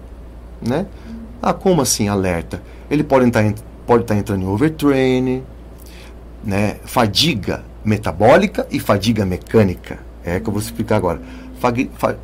né? 0.60 0.86
Ah, 1.42 1.52
como 1.52 1.82
assim 1.82 2.08
alerta? 2.08 2.62
Ele 2.90 3.04
pode 3.04 3.26
estar, 3.26 3.44
pode 3.86 4.02
estar 4.02 4.16
entrando 4.16 4.42
em 4.42 4.46
overtraining, 4.46 5.42
né? 6.42 6.76
fadiga 6.84 7.64
metabólica 7.84 8.66
e 8.70 8.80
fadiga 8.80 9.24
mecânica. 9.24 9.98
É 10.24 10.40
que 10.40 10.48
eu 10.48 10.52
vou 10.52 10.60
explicar 10.60 10.96
agora. 10.96 11.20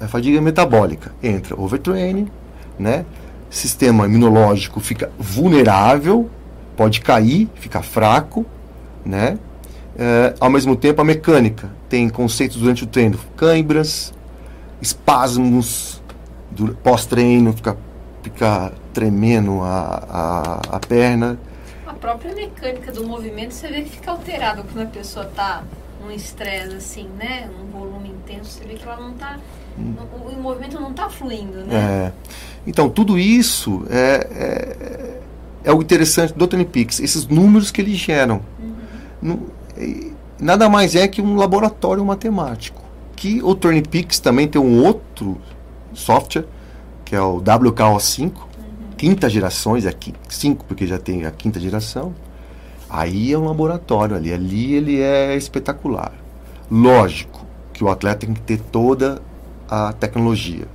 Fadiga 0.08 0.40
metabólica 0.40 1.12
entra 1.22 1.58
overtraining, 1.58 2.28
né? 2.78 3.04
sistema 3.52 4.06
imunológico 4.06 4.80
fica 4.80 5.12
vulnerável, 5.18 6.30
pode 6.74 7.02
cair, 7.02 7.48
fica 7.54 7.82
fraco, 7.82 8.46
né? 9.04 9.38
É, 9.96 10.34
ao 10.40 10.48
mesmo 10.48 10.74
tempo, 10.74 11.02
a 11.02 11.04
mecânica 11.04 11.70
tem 11.86 12.08
conceitos 12.08 12.56
durante 12.56 12.84
o 12.84 12.86
treino, 12.86 13.18
câimbras, 13.36 14.14
espasmos 14.80 16.02
pós-treino, 16.82 17.52
fica 17.52 17.76
fica 18.22 18.72
tremendo 18.92 19.60
a, 19.62 20.60
a, 20.70 20.76
a 20.76 20.80
perna. 20.80 21.38
A 21.86 21.92
própria 21.92 22.34
mecânica 22.34 22.92
do 22.92 23.06
movimento 23.06 23.52
você 23.52 23.68
vê 23.68 23.82
que 23.82 23.90
fica 23.90 24.12
alterada 24.12 24.62
quando 24.62 24.86
a 24.86 24.90
pessoa 24.90 25.26
está 25.26 25.62
num 26.02 26.10
estresse 26.10 26.76
assim, 26.76 27.08
né? 27.18 27.48
Um 27.60 27.70
volume 27.70 28.10
intenso, 28.10 28.50
você 28.50 28.64
vê 28.64 28.74
que 28.74 28.84
ela 28.84 29.00
não 29.00 29.12
está. 29.12 29.38
Hum. 29.78 29.94
O, 30.12 30.28
o, 30.28 30.42
movimento 30.42 30.78
não 30.80 30.90
está 30.90 31.08
fluindo, 31.08 31.64
né? 31.64 31.74
É. 31.74 32.12
Então, 32.66 32.88
tudo 32.88 33.18
isso 33.18 33.84
é, 33.88 34.26
é, 35.64 35.70
é, 35.70 35.72
o 35.72 35.80
interessante 35.80 36.32
do 36.34 36.46
Tony 36.46 36.64
Peaks, 36.64 37.00
esses 37.00 37.26
números 37.26 37.70
que 37.70 37.80
eles 37.80 37.96
geram. 37.96 38.40
Uhum. 39.22 39.38
nada 40.38 40.68
mais 40.68 40.94
é 40.94 41.06
que 41.08 41.22
um 41.22 41.36
laboratório 41.36 42.04
matemático. 42.04 42.82
Que 43.16 43.42
o 43.42 43.54
Tony 43.54 43.82
Peaks 43.82 44.18
também 44.18 44.48
tem 44.48 44.60
um 44.60 44.82
outro 44.84 45.40
software 45.94 46.44
que 47.04 47.16
é 47.16 47.20
o 47.20 47.42
WKO5, 47.42 48.22
uhum. 48.22 48.32
quinta 48.96 49.28
gerações, 49.28 49.84
é 49.84 49.94
5 50.28 50.64
porque 50.64 50.86
já 50.86 50.98
tem 50.98 51.26
a 51.26 51.30
quinta 51.30 51.60
geração. 51.60 52.14
Aí 52.92 53.32
é 53.32 53.38
um 53.38 53.46
laboratório 53.46 54.14
ali, 54.14 54.30
ali 54.30 54.74
ele 54.74 55.00
é 55.00 55.34
espetacular. 55.34 56.12
Lógico 56.70 57.46
que 57.72 57.82
o 57.82 57.88
atleta 57.88 58.26
tem 58.26 58.34
que 58.34 58.42
ter 58.42 58.60
toda 58.60 59.22
a 59.66 59.94
tecnologia, 59.94 60.66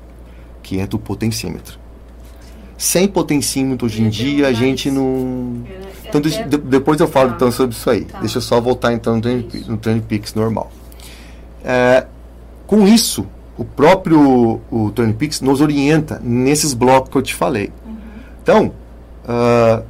que 0.64 0.80
entra 0.80 0.96
o 0.96 1.00
potencímetro. 1.00 1.78
Sem 2.76 3.08
potencímetro 3.08 3.86
hoje 3.86 4.02
em 4.02 4.10
dia 4.10 4.48
a 4.48 4.52
gente 4.54 4.90
não. 4.90 5.62
Então, 6.10 6.20
deixa, 6.20 6.44
de, 6.44 6.58
depois 6.58 7.00
eu 7.00 7.08
falo 7.08 7.34
então 7.36 7.52
sobre 7.52 7.76
isso 7.76 7.88
aí. 7.88 8.06
Tá. 8.06 8.20
Deixa 8.20 8.40
eu 8.40 8.42
só 8.42 8.60
voltar 8.60 8.94
então 8.94 9.18
no 9.18 9.22
Training, 9.22 9.66
no 9.68 9.78
training 9.78 10.02
Peaks 10.02 10.34
normal. 10.34 10.72
É, 11.64 12.08
com 12.66 12.88
isso, 12.88 13.28
o 13.56 13.64
próprio 13.64 14.60
o 14.72 14.90
Tony 14.90 15.14
Pix 15.14 15.40
nos 15.40 15.62
orienta 15.62 16.20
nesses 16.24 16.74
blocos 16.74 17.12
que 17.12 17.18
eu 17.20 17.22
te 17.22 17.36
falei. 17.36 17.72
Uhum. 17.86 17.96
Então, 18.42 18.72
uh, 19.24 19.84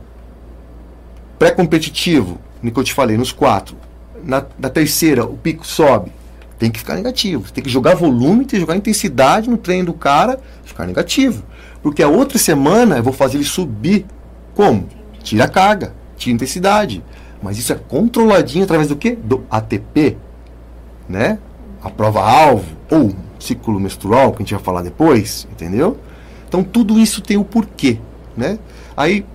pré-competitivo, 1.38 2.40
que 2.62 2.80
eu 2.80 2.84
te 2.84 2.94
falei, 2.94 3.18
nos 3.18 3.32
quatro. 3.32 3.78
Na, 4.24 4.44
na, 4.60 4.70
terceira, 4.70 5.26
o 5.26 5.38
pico 5.38 5.66
sobe. 5.66 6.12
Tem 6.60 6.72
que 6.72 6.80
ficar 6.80 6.96
negativo. 6.96 7.52
Tem 7.52 7.64
que 7.64 7.70
jogar 7.70 7.96
volume, 7.96 8.40
tem 8.40 8.48
que 8.48 8.60
jogar 8.60 8.76
intensidade 8.76 9.50
no 9.50 9.58
treino 9.58 9.88
do 9.88 9.94
cara, 9.94 10.40
ficar 10.64 10.86
negativo. 10.88 11.44
Porque 11.84 12.02
a 12.02 12.08
outra 12.08 12.38
semana 12.38 12.98
eu 12.98 13.04
vou 13.04 13.14
fazer 13.14 13.38
ele 13.38 13.46
subir. 13.46 14.06
Como? 14.56 14.88
Tira 15.24 15.46
a 15.46 15.48
carga, 15.48 15.94
tira 16.18 16.34
a 16.34 16.36
intensidade. 16.36 17.04
Mas 17.42 17.58
isso 17.58 17.72
é 17.72 17.76
controladinho 17.76 18.64
através 18.64 18.90
do 18.90 18.96
quê? 18.96 19.18
Do 19.24 19.44
ATP. 19.50 20.18
Né? 21.08 21.38
A 21.82 21.90
prova-alvo, 21.90 22.66
ou 22.90 23.14
ciclo 23.40 23.80
menstrual, 23.80 24.32
que 24.32 24.38
a 24.38 24.40
gente 24.40 24.54
vai 24.54 24.64
falar 24.64 24.82
depois, 24.82 25.48
entendeu? 25.52 25.98
Então 26.48 26.64
tudo 26.64 26.98
isso 27.00 27.22
tem 27.22 27.38
o 27.38 27.42
um 27.42 27.44
porquê, 27.44 28.00
né? 28.36 28.58
Aí 28.96 29.26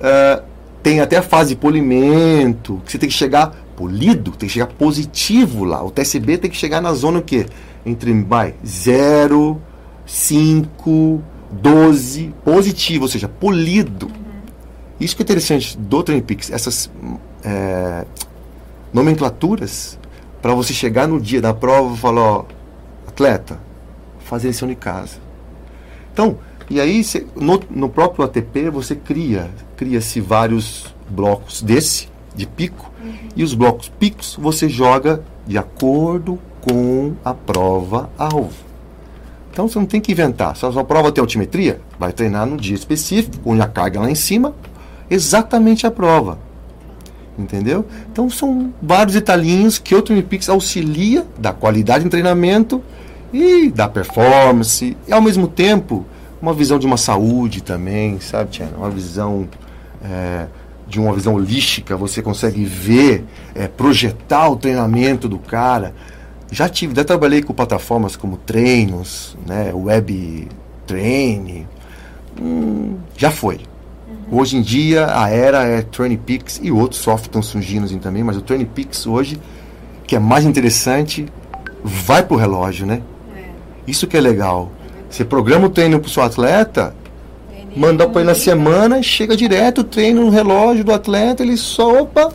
uh, 0.00 0.42
tem 0.82 1.00
até 1.00 1.16
a 1.16 1.22
fase 1.22 1.50
de 1.50 1.56
polimento, 1.56 2.80
que 2.84 2.92
você 2.92 2.98
tem 2.98 3.08
que 3.08 3.14
chegar 3.14 3.54
polido, 3.76 4.32
tem 4.32 4.48
que 4.48 4.52
chegar 4.52 4.66
positivo 4.66 5.64
lá. 5.64 5.84
O 5.84 5.90
TSB 5.90 6.38
tem 6.38 6.50
que 6.50 6.56
chegar 6.56 6.80
na 6.80 6.92
zona 6.92 7.18
o 7.18 7.22
quê? 7.22 7.46
Entre 7.84 8.12
vai, 8.22 8.54
0, 8.66 9.60
5, 10.06 11.22
12, 11.52 12.34
positivo, 12.44 13.04
ou 13.04 13.08
seja, 13.08 13.28
polido. 13.28 14.06
Uhum. 14.06 14.42
Isso 15.00 15.14
que 15.14 15.22
é 15.22 15.24
interessante 15.24 15.78
do 15.78 16.02
Trainpix, 16.02 16.50
essas 16.50 16.90
é, 17.44 18.04
nomenclaturas, 18.92 19.98
para 20.42 20.54
você 20.54 20.72
chegar 20.72 21.06
no 21.06 21.20
dia 21.20 21.40
da 21.40 21.54
prova 21.54 21.94
e 21.94 21.98
falar, 21.98 22.22
ó, 22.22 22.44
atleta, 23.06 23.60
fazer 24.20 24.48
lição 24.48 24.68
de 24.68 24.74
casa. 24.74 25.16
Então, 26.12 26.38
e 26.70 26.80
aí 26.80 27.02
no, 27.36 27.60
no 27.70 27.88
próprio 27.88 28.24
ATP 28.24 28.70
você 28.70 28.94
cria, 28.94 29.50
cria-se 29.78 30.20
vários 30.20 30.92
blocos 31.08 31.62
desse, 31.62 32.08
de 32.34 32.46
pico, 32.46 32.90
uhum. 33.02 33.14
e 33.34 33.44
os 33.44 33.54
blocos 33.54 33.88
picos 33.88 34.36
você 34.38 34.68
joga 34.68 35.22
de 35.46 35.56
acordo 35.56 36.38
com 36.60 37.14
a 37.24 37.32
prova 37.32 38.10
alvo. 38.18 38.52
Então 39.52 39.68
você 39.68 39.78
não 39.78 39.86
tem 39.86 40.00
que 40.00 40.12
inventar. 40.12 40.56
Se 40.56 40.66
a 40.66 40.72
sua 40.72 40.84
prova 40.84 41.10
tem 41.10 41.22
altimetria, 41.22 41.80
vai 41.98 42.12
treinar 42.12 42.44
no 42.44 42.56
dia 42.56 42.74
específico, 42.74 43.38
com 43.38 43.60
a 43.60 43.66
carga 43.66 44.00
lá 44.00 44.10
em 44.10 44.14
cima, 44.14 44.54
exatamente 45.08 45.86
a 45.86 45.90
prova. 45.90 46.38
Entendeu? 47.38 47.86
Então 48.12 48.28
são 48.28 48.74
vários 48.82 49.14
detalhinhos 49.14 49.78
que 49.78 49.94
o 49.94 50.02
Pix 50.24 50.48
auxilia 50.48 51.24
da 51.38 51.52
qualidade 51.52 52.04
em 52.04 52.08
treinamento 52.08 52.82
e 53.32 53.70
da 53.70 53.88
performance, 53.88 54.96
e 55.06 55.12
ao 55.12 55.22
mesmo 55.22 55.46
tempo 55.46 56.04
uma 56.42 56.52
visão 56.52 56.78
de 56.78 56.86
uma 56.86 56.96
saúde 56.96 57.62
também, 57.62 58.20
sabe, 58.20 58.50
Tiana? 58.50 58.76
Uma 58.76 58.90
visão 58.90 59.48
é, 60.02 60.46
de 60.88 60.98
uma 60.98 61.12
visão 61.12 61.34
holística, 61.34 61.96
você 61.96 62.22
consegue 62.22 62.64
ver, 62.64 63.24
é, 63.54 63.68
projetar 63.68 64.48
o 64.48 64.56
treinamento 64.56 65.28
do 65.28 65.38
cara. 65.38 65.94
Já 66.50 66.68
tive, 66.68 66.94
já 66.94 67.04
trabalhei 67.04 67.42
com 67.42 67.52
plataformas 67.52 68.16
como 68.16 68.38
treinos, 68.38 69.36
né, 69.46 69.70
web 69.74 70.48
train, 70.86 71.66
hum, 72.40 72.96
já 73.16 73.30
foi. 73.30 73.60
Uhum. 74.08 74.38
Hoje 74.38 74.56
em 74.56 74.62
dia 74.62 75.14
a 75.14 75.28
era 75.28 75.64
é 75.64 75.82
TrainPix 75.82 76.58
e 76.62 76.72
outros 76.72 77.00
softwares 77.00 77.26
estão 77.26 77.42
surgindo 77.42 77.84
assim 77.84 77.98
também, 77.98 78.24
mas 78.24 78.38
o 78.38 78.40
TrainPix 78.40 79.06
hoje, 79.06 79.38
que 80.06 80.16
é 80.16 80.18
mais 80.18 80.46
interessante, 80.46 81.26
vai 81.84 82.24
pro 82.24 82.36
relógio, 82.36 82.86
né? 82.86 83.02
É. 83.36 83.44
Isso 83.86 84.06
que 84.06 84.16
é 84.16 84.20
legal. 84.20 84.72
Você 85.10 85.24
programa 85.24 85.66
o 85.66 85.70
treino 85.70 86.00
pro 86.00 86.10
seu 86.10 86.22
atleta, 86.22 86.94
manda 87.78 88.08
para 88.08 88.22
ele 88.22 88.30
na 88.30 88.34
semana, 88.34 89.00
chega 89.02 89.36
direto, 89.36 89.84
treino 89.84 90.24
no 90.24 90.30
relógio 90.30 90.82
do 90.82 90.92
atleta, 90.92 91.44
ele 91.44 91.56
só, 91.56 92.02
opa, 92.02 92.32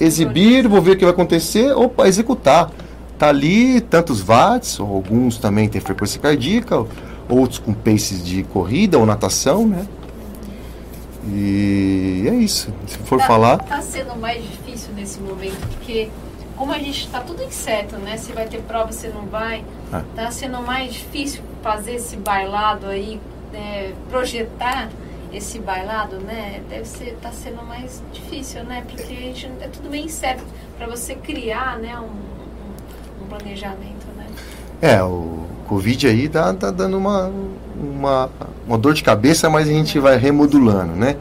exibir, 0.00 0.66
vou 0.66 0.80
ver 0.80 0.92
o 0.92 0.96
que 0.96 1.04
vai 1.04 1.12
acontecer, 1.12 1.72
opa, 1.76 2.08
executar. 2.08 2.70
Tá 3.18 3.28
ali 3.28 3.82
tantos 3.82 4.22
watts, 4.22 4.80
alguns 4.80 5.36
também 5.36 5.68
tem 5.68 5.80
frequência 5.80 6.18
cardíaca, 6.18 6.86
outros 7.28 7.58
com 7.58 7.74
paces 7.74 8.24
de 8.24 8.42
corrida 8.44 8.98
ou 8.98 9.04
natação, 9.04 9.66
né? 9.66 9.86
E 11.28 12.24
é 12.26 12.34
isso. 12.34 12.72
Se 12.86 12.96
for 12.98 13.18
tá, 13.18 13.26
falar. 13.26 13.58
Tá 13.58 13.82
sendo 13.82 14.16
mais 14.16 14.42
difícil 14.42 14.94
nesse 14.94 15.20
momento, 15.20 15.60
porque 15.68 16.08
como 16.56 16.72
a 16.72 16.78
gente 16.78 17.04
está 17.04 17.20
tudo 17.20 17.42
incerto, 17.44 17.96
né? 17.96 18.16
Se 18.16 18.32
vai 18.32 18.46
ter 18.46 18.62
prova, 18.62 18.90
se 18.90 19.06
não 19.08 19.26
vai. 19.26 19.62
Ah. 19.92 20.02
Tá 20.16 20.30
sendo 20.30 20.62
mais 20.62 20.94
difícil 20.94 21.42
fazer 21.62 21.96
esse 21.96 22.16
bailado 22.16 22.86
aí 22.86 23.20
é, 23.54 23.92
projetar 24.10 24.90
esse 25.32 25.58
bailado, 25.58 26.16
né, 26.16 26.60
deve 26.68 26.84
ser 26.84 27.16
tá 27.20 27.30
sendo 27.32 27.62
mais 27.62 28.02
difícil, 28.12 28.64
né, 28.64 28.84
porque 28.86 29.12
a 29.12 29.16
gente, 29.16 29.50
é 29.60 29.68
tudo 29.68 29.88
meio 29.88 30.04
incerto 30.04 30.44
para 30.76 30.86
você 30.86 31.14
criar, 31.14 31.78
né, 31.78 31.98
um, 31.98 33.24
um, 33.24 33.26
planejamento, 33.28 34.06
né. 34.16 34.26
É, 34.80 35.02
o 35.02 35.46
Covid 35.66 36.06
aí 36.06 36.28
tá, 36.28 36.52
tá 36.52 36.70
dando 36.70 36.98
uma, 36.98 37.32
uma, 37.74 38.30
uma 38.66 38.76
dor 38.76 38.92
de 38.92 39.02
cabeça, 39.02 39.48
mas 39.48 39.68
a 39.68 39.72
gente 39.72 39.98
vai 39.98 40.18
remodulando, 40.18 40.94
né. 40.94 41.16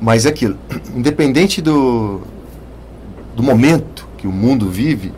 Mas 0.00 0.24
é 0.24 0.30
aquilo, 0.30 0.58
independente 0.96 1.60
do, 1.60 2.22
do 3.34 3.42
momento 3.42 4.08
que 4.16 4.26
o 4.26 4.32
mundo 4.32 4.70
vive, 4.70 5.12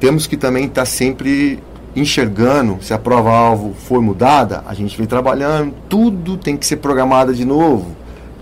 temos 0.00 0.26
que 0.26 0.38
também 0.38 0.64
estar 0.64 0.82
tá 0.82 0.86
sempre 0.86 1.62
enxergando 1.96 2.78
se 2.80 2.92
a 2.92 2.98
prova-alvo 2.98 3.74
foi 3.74 4.00
mudada, 4.00 4.64
a 4.66 4.74
gente 4.74 4.96
vem 4.96 5.06
trabalhando, 5.06 5.74
tudo 5.88 6.36
tem 6.36 6.56
que 6.56 6.66
ser 6.66 6.76
programado 6.76 7.34
de 7.34 7.44
novo. 7.44 7.96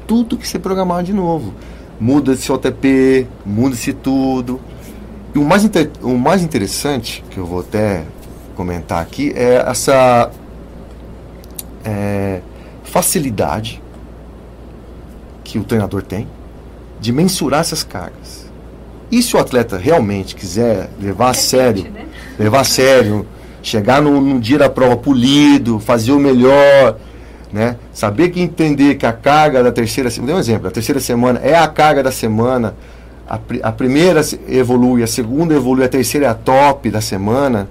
Tudo 0.07 0.31
tem 0.31 0.39
que 0.39 0.49
ser 0.49 0.59
programado 0.59 1.05
de 1.05 1.13
novo. 1.13 1.55
Muda-se 2.01 2.51
o 2.51 2.55
OTP, 2.55 3.27
muda-se 3.45 3.93
tudo. 3.93 4.61
E 5.35 5.39
o 5.39 5.45
mais, 5.45 5.69
o 6.03 6.17
mais 6.17 6.43
interessante, 6.43 7.23
que 7.31 7.39
eu 7.39 7.47
vou 7.47 7.61
até 7.61 8.05
comentar 8.57 9.01
aqui, 9.01 9.33
é 9.35 9.65
essa 9.67 10.31
é, 11.85 12.41
facilidade 12.83 13.83
que 15.45 15.59
o 15.59 15.65
treinador 15.65 16.03
tem 16.03 16.27
de 17.01 17.13
mensurar 17.13 17.61
essas 17.61 17.83
cargas. 17.83 18.51
E 19.11 19.23
se 19.23 19.37
o 19.37 19.39
atleta 19.39 19.77
realmente 19.77 20.35
quiser 20.35 20.89
levar 21.01 21.31
a 21.31 21.35
sério, 21.35 21.91
né? 21.91 22.07
levar 22.39 22.61
a 22.61 22.65
sério 22.65 23.27
chegar 23.63 24.03
no, 24.03 24.21
no, 24.21 24.41
dia 24.41 24.59
da 24.59 24.69
prova 24.69 24.97
polido, 24.97 25.79
fazer 25.79 26.13
o 26.13 26.19
melhor, 26.19 26.97
né? 27.53 27.77
Saber 27.93 28.31
que 28.31 28.41
entender 28.41 28.97
que 28.97 29.07
a 29.07 29.13
carga 29.13 29.63
da 29.63 29.71
terceira 29.71 30.11
semana, 30.11 30.35
um 30.35 30.39
exemplo, 30.39 30.69
a 30.69 30.71
terceira 30.71 31.01
semana 31.01 31.41
é 31.43 31.55
a 31.55 31.69
carga 31.69 32.03
da 32.03 32.11
semana, 32.11 32.75
a, 33.29 33.39
a 33.63 33.73
primeira 33.73 34.21
evolui, 34.49 35.03
a 35.03 35.07
segunda 35.07 35.55
evolui, 35.55 35.85
a 35.85 35.89
terceira 35.89 36.27
é 36.27 36.29
a 36.29 36.35
top 36.35 36.91
da 36.91 37.01
semana, 37.01 37.69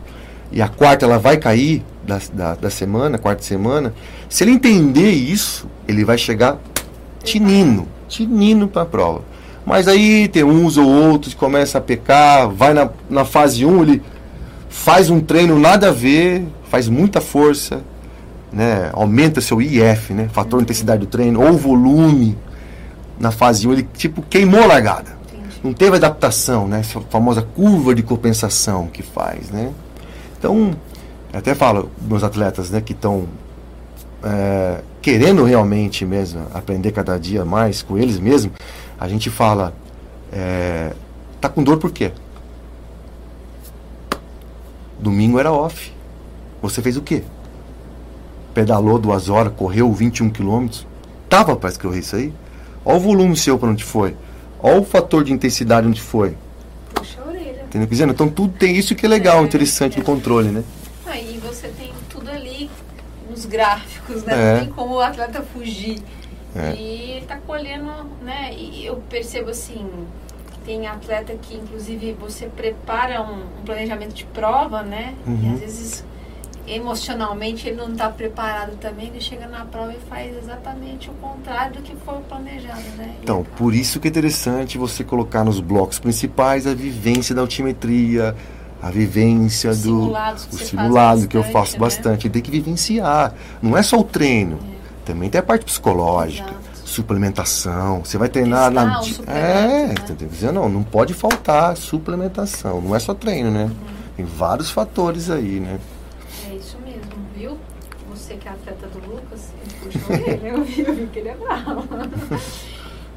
e 0.51 0.62
a 0.62 0.67
quarta 0.67 1.06
ela 1.06 1.17
vai 1.17 1.38
cair 1.38 1.84
da, 2.06 2.19
da, 2.34 2.56
da 2.56 2.69
semana, 2.69 3.17
quarta 3.17 3.43
semana. 3.43 3.93
Se 4.30 4.43
ele 4.43 4.51
entender 4.51 5.12
isso, 5.12 5.67
ele 5.88 6.04
vai 6.04 6.17
chegar 6.17 6.58
tinino, 7.23 7.88
tinino 8.08 8.67
para 8.67 8.82
a 8.82 8.86
prova. 8.86 9.21
Mas 9.65 9.88
aí 9.88 10.27
tem 10.27 10.43
uns 10.43 10.77
ou 10.77 10.88
outros 10.88 11.34
que 11.34 11.39
começam 11.39 11.80
a 11.80 11.84
pecar, 11.84 12.49
vai 12.49 12.73
na, 12.73 12.89
na 13.10 13.23
fase 13.23 13.65
1, 13.65 13.84
ele 13.84 14.01
faz 14.71 15.10
um 15.10 15.19
treino 15.19 15.60
nada 15.60 15.89
a 15.89 15.91
ver, 15.91 16.47
faz 16.69 16.88
muita 16.88 17.21
força, 17.21 17.81
né? 18.51 18.89
aumenta 18.93 19.41
seu 19.41 19.62
IF, 19.62 20.13
né? 20.13 20.29
fator 20.31 20.60
de 20.60 20.63
intensidade 20.63 21.01
do 21.01 21.05
treino, 21.05 21.45
ou 21.45 21.53
volume 21.57 22.38
na 23.19 23.29
fase 23.31 23.67
1, 23.67 23.73
ele 23.73 23.88
tipo 23.93 24.23
queimou 24.23 24.63
a 24.63 24.65
largada. 24.65 25.12
Entendi. 25.27 25.60
Não 25.63 25.73
teve 25.73 25.97
adaptação, 25.97 26.67
né? 26.67 26.79
Essa 26.79 26.99
famosa 27.01 27.43
curva 27.43 27.93
de 27.93 28.01
compensação 28.01 28.88
que 28.88 29.03
faz, 29.03 29.51
né? 29.51 29.71
Então, 30.39 30.75
até 31.31 31.53
falo 31.53 31.91
meus 32.01 32.23
atletas, 32.23 32.71
né, 32.71 32.81
que 32.81 32.93
estão 32.93 33.27
é, 34.23 34.81
querendo 35.01 35.43
realmente 35.43 36.05
mesmo 36.05 36.41
aprender 36.53 36.91
cada 36.91 37.19
dia 37.19 37.45
mais 37.45 37.84
com 37.84 37.97
eles 37.97 38.17
mesmos, 38.17 38.53
a 38.99 39.07
gente 39.07 39.29
fala, 39.29 39.73
é, 40.31 40.93
tá 41.39 41.47
com 41.47 41.62
dor 41.62 41.77
por 41.77 41.91
quê? 41.91 42.12
Domingo 45.02 45.40
era 45.40 45.52
off. 45.52 45.92
Você 46.62 46.82
fez 46.82 46.96
o 46.96 47.02
quê? 47.02 47.24
Pedalou 48.54 49.00
duas 49.00 49.30
horas, 49.30 49.52
correu 49.58 49.92
21 49.92 50.30
quilômetros. 50.30 50.86
Tava 51.28 51.56
para 51.56 51.70
escrever 51.70 52.00
isso 52.00 52.16
aí? 52.16 52.32
Olha 52.86 52.98
o 52.98 53.00
volume 53.00 53.36
seu 53.36 53.58
para 53.58 53.70
onde 53.70 53.84
foi. 53.84 54.16
Olha 54.60 54.80
o 54.80 54.86
fator 54.86 55.24
de 55.24 55.34
intensidade 55.34 55.88
onde 55.88 56.00
foi. 56.00 56.36
Puxa 56.94 57.20
a 57.20 57.28
orelha. 57.28 57.64
Entendeu? 57.64 57.88
Dizendo? 57.88 58.14
Então 58.14 58.30
tudo 58.30 58.54
tem 58.58 58.78
isso 58.78 58.94
que 58.94 59.06
é 59.06 59.10
legal, 59.10 59.42
é, 59.42 59.44
interessante 59.44 59.98
é. 59.98 60.02
do 60.02 60.06
controle, 60.06 60.50
né? 60.50 60.64
Aí 61.08 61.42
você 61.44 61.70
tem 61.70 61.92
tudo 62.10 62.30
ali 62.30 62.70
nos 63.28 63.46
gráficos, 63.46 64.24
né? 64.24 64.34
É. 64.34 64.54
Não 64.54 64.66
tem 64.66 64.74
como 64.74 64.96
o 64.96 65.00
atleta 65.00 65.42
fugir. 65.42 66.00
É. 66.56 66.74
E 66.74 67.24
tá 67.28 67.38
colhendo, 67.38 67.92
né? 68.22 68.54
E 68.54 68.86
eu 68.86 68.98
percebo 69.10 69.50
assim, 69.50 69.88
tem 70.65 70.88
atleta 70.88 71.34
que, 71.34 71.56
inclusive, 71.56 72.13
você 72.13 72.45
prepara 72.45 73.21
um, 73.21 73.43
um 73.60 73.63
planejamento 73.65 74.13
de 74.13 74.26
prova, 74.26 74.84
né? 74.84 75.15
Uhum. 75.26 75.39
E 75.43 75.54
às 75.54 75.60
vezes, 75.60 76.06
emocionalmente, 76.67 77.67
ele 77.67 77.78
não 77.78 77.91
está 77.91 78.10
preparado 78.10 78.78
também. 78.78 79.08
Ele 79.08 79.21
chega 79.21 79.47
na 79.47 79.65
prova 79.65 79.93
e 79.93 80.00
faz 80.10 80.36
exatamente 80.38 81.10
o 81.10 81.13
contrário 81.13 81.74
do 81.74 81.82
que 81.82 81.95
foi 82.06 82.19
planejado, 82.30 82.84
né? 82.97 83.15
Então, 83.21 83.45
por 83.58 83.74
isso 83.74 84.00
que 84.00 84.08
é 84.08 84.12
interessante 84.12 84.78
você 84.78 85.04
colocar 85.04 85.43
nos 85.43 85.60
blocos 85.60 86.00
principais 86.00 86.67
a 86.67 86.74
vivência 86.74 87.34
da 87.34 87.41
altimetria, 87.41 88.36
a 88.82 88.89
vivência 88.89 89.71
os 89.71 89.84
do 89.84 90.12
o 90.12 90.58
simulado 90.58 91.28
que 91.28 91.38
eu 91.38 91.43
faço 91.43 91.74
né? 91.74 91.80
bastante. 91.80 92.30
Tem 92.30 92.41
que 92.41 92.52
vivenciar. 92.52 93.34
Não 93.62 93.78
é 93.78 93.84
só 93.84 93.97
o 94.00 94.04
treino, 94.04 94.58
é. 94.58 95.06
também 95.06 95.30
tem 95.30 95.39
a 95.39 95.43
parte 95.43 95.65
psicológica. 95.65 96.50
Exato 96.50 96.70
suplementação. 96.91 98.04
Você 98.04 98.17
vai 98.17 98.30
treinar 98.30 98.69
na. 98.69 99.01
É, 99.27 99.88
né? 99.88 99.93
tá 99.95 100.13
dizendo? 100.13 100.54
Não, 100.54 100.69
não 100.69 100.84
pode 100.84 101.13
faltar 101.13 101.75
suplementação. 101.77 102.82
Não 102.82 102.95
é 102.95 102.99
só 102.99 103.13
treino, 103.13 103.49
né? 103.49 103.63
Uhum. 103.63 103.71
Tem 104.17 104.25
vários 104.25 104.69
fatores 104.69 105.30
aí, 105.30 105.60
né? 105.60 105.80
É 106.49 106.56
isso 106.56 106.77
mesmo, 106.86 107.01
viu? 107.36 107.58
Você 108.10 108.36
que 108.36 108.47
é 108.47 108.51
atleta 108.51 108.88
do 108.88 108.99
Lucas, 109.10 109.49
puxou 109.82 110.15
ele, 110.15 110.49
eu 110.49 110.63
vi, 110.63 110.82
eu 110.82 110.95
vi 110.95 111.08
que 111.08 111.19
ele 111.19 111.30
é 111.30 111.36
bravo. 111.36 111.84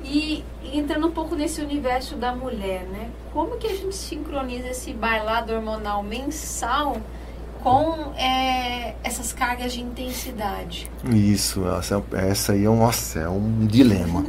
E 0.06 0.44
entrando 0.70 1.06
um 1.06 1.10
pouco 1.10 1.34
nesse 1.34 1.62
universo 1.62 2.14
da 2.14 2.36
mulher, 2.36 2.82
né? 2.82 3.08
Como 3.32 3.56
que 3.56 3.66
a 3.66 3.74
gente 3.74 3.96
sincroniza 3.96 4.68
esse 4.68 4.92
bailado 4.92 5.52
hormonal 5.52 6.02
mensal 6.02 6.98
com 7.64 8.12
é, 8.18 8.92
essas 9.02 9.32
cargas 9.32 9.72
de 9.72 9.80
intensidade. 9.80 10.90
Isso, 11.10 11.66
essa, 11.66 12.02
essa 12.12 12.52
aí 12.52 12.66
é 12.66 12.70
um, 12.70 12.76
nossa, 12.76 13.20
é 13.20 13.28
um 13.28 13.66
dilema. 13.66 14.22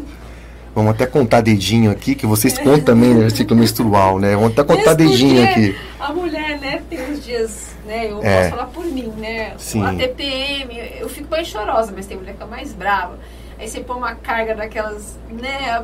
Vamos 0.74 0.92
até 0.92 1.06
contar 1.06 1.42
dedinho 1.42 1.92
aqui, 1.92 2.16
que 2.16 2.26
vocês 2.26 2.58
contam 2.58 2.82
também 2.82 3.14
no 3.14 3.30
ciclo 3.30 3.56
menstrual, 3.56 4.20
né? 4.20 4.36
Vamos 4.36 4.54
até 4.58 4.64
contar 4.64 4.96
Mesmo 4.96 5.12
dedinho 5.12 5.44
aqui. 5.44 5.76
A 6.00 6.14
mulher, 6.14 6.60
né, 6.60 6.82
tem 6.90 7.12
uns 7.12 7.24
dias, 7.24 7.76
né? 7.86 8.10
Eu 8.10 8.24
é. 8.24 8.38
posso 8.38 8.50
falar 8.52 8.68
por 8.68 8.86
mim, 8.86 9.14
né? 9.18 9.54
Sim. 9.58 9.86
A 9.86 9.94
TPM, 9.94 10.82
eu 11.00 11.10
fico 11.10 11.30
mais 11.30 11.48
chorosa, 11.48 11.92
mas 11.94 12.06
tem 12.06 12.16
mulher 12.16 12.36
que 12.36 12.44
é 12.44 12.46
mais 12.46 12.72
brava. 12.74 13.20
Aí 13.60 13.68
você 13.68 13.82
põe 13.82 13.98
uma 13.98 14.16
carga 14.16 14.56
daquelas, 14.56 15.18
né? 15.30 15.84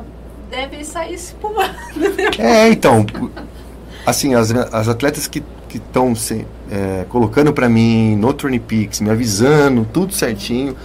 Deve 0.50 0.84
sair 0.84 1.14
espumando. 1.14 1.74
É, 2.38 2.68
então. 2.68 3.04
Assim, 4.04 4.34
as, 4.34 4.50
as 4.50 4.88
atletas 4.88 5.26
que 5.26 5.42
estão 5.78 6.12
é, 6.70 7.04
colocando 7.08 7.52
para 7.52 7.68
mim 7.68 8.16
no 8.16 8.32
Turnipix, 8.32 9.00
me 9.00 9.10
avisando, 9.10 9.86
tudo 9.92 10.12
certinho, 10.12 10.76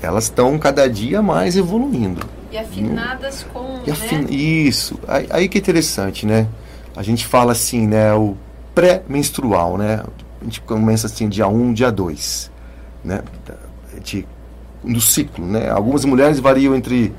elas 0.00 0.24
estão 0.24 0.58
cada 0.58 0.88
dia 0.88 1.22
mais 1.22 1.56
evoluindo. 1.56 2.26
E 2.50 2.58
afinadas 2.58 3.46
com. 3.52 3.80
E 3.86 3.90
afin... 3.90 4.18
né? 4.18 4.30
Isso. 4.30 4.98
Aí, 5.06 5.26
aí, 5.30 5.48
que 5.48 5.58
é 5.58 5.60
interessante, 5.60 6.26
né? 6.26 6.46
A 6.96 7.02
gente 7.02 7.26
fala 7.26 7.52
assim, 7.52 7.86
né? 7.86 8.14
O 8.14 8.36
pré-menstrual, 8.74 9.76
né? 9.76 10.02
A 10.40 10.44
gente 10.44 10.60
começa 10.60 11.06
assim, 11.06 11.28
dia 11.28 11.48
1, 11.48 11.72
dia 11.72 11.90
2, 11.90 12.50
né? 13.04 13.22
Do 14.84 15.00
ciclo, 15.00 15.44
né? 15.44 15.68
Algumas 15.70 16.04
mulheres 16.04 16.38
variam 16.38 16.74
entre 16.74 17.12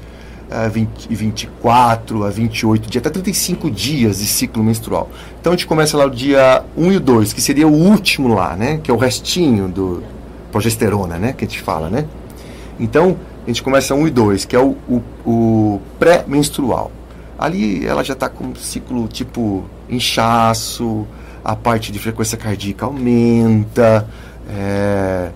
a 0.49 0.67
20, 0.67 1.07
24, 1.09 2.23
a 2.23 2.29
28 2.29 2.89
dias, 2.89 3.01
até 3.01 3.09
35 3.09 3.69
dias 3.69 4.19
de 4.19 4.25
ciclo 4.25 4.63
menstrual. 4.63 5.09
Então 5.39 5.53
a 5.53 5.55
gente 5.55 5.67
começa 5.67 5.97
lá 5.97 6.05
o 6.05 6.09
dia 6.09 6.63
1 6.75 6.91
e 6.91 6.97
o 6.97 6.99
2, 6.99 7.33
que 7.33 7.41
seria 7.41 7.67
o 7.67 7.73
último 7.73 8.33
lá, 8.33 8.55
né? 8.55 8.79
Que 8.81 8.89
é 8.89 8.93
o 8.93 8.97
restinho 8.97 9.67
do 9.67 10.03
progesterona, 10.51 11.17
né? 11.17 11.33
Que 11.33 11.45
a 11.45 11.47
gente 11.47 11.61
fala, 11.61 11.89
né? 11.89 12.05
Então 12.79 13.17
a 13.45 13.47
gente 13.47 13.63
começa 13.63 13.93
1 13.93 14.07
e 14.07 14.11
2, 14.11 14.45
que 14.45 14.55
é 14.55 14.59
o, 14.59 14.75
o, 14.89 15.01
o 15.25 15.81
pré-menstrual. 15.99 16.91
Ali 17.37 17.85
ela 17.85 18.03
já 18.03 18.13
está 18.13 18.29
com 18.29 18.55
ciclo 18.55 19.07
tipo 19.07 19.65
inchaço, 19.89 21.05
a 21.43 21.55
parte 21.55 21.91
de 21.91 21.99
frequência 21.99 22.37
cardíaca 22.37 22.85
aumenta, 22.85 24.07
é, 24.49 25.29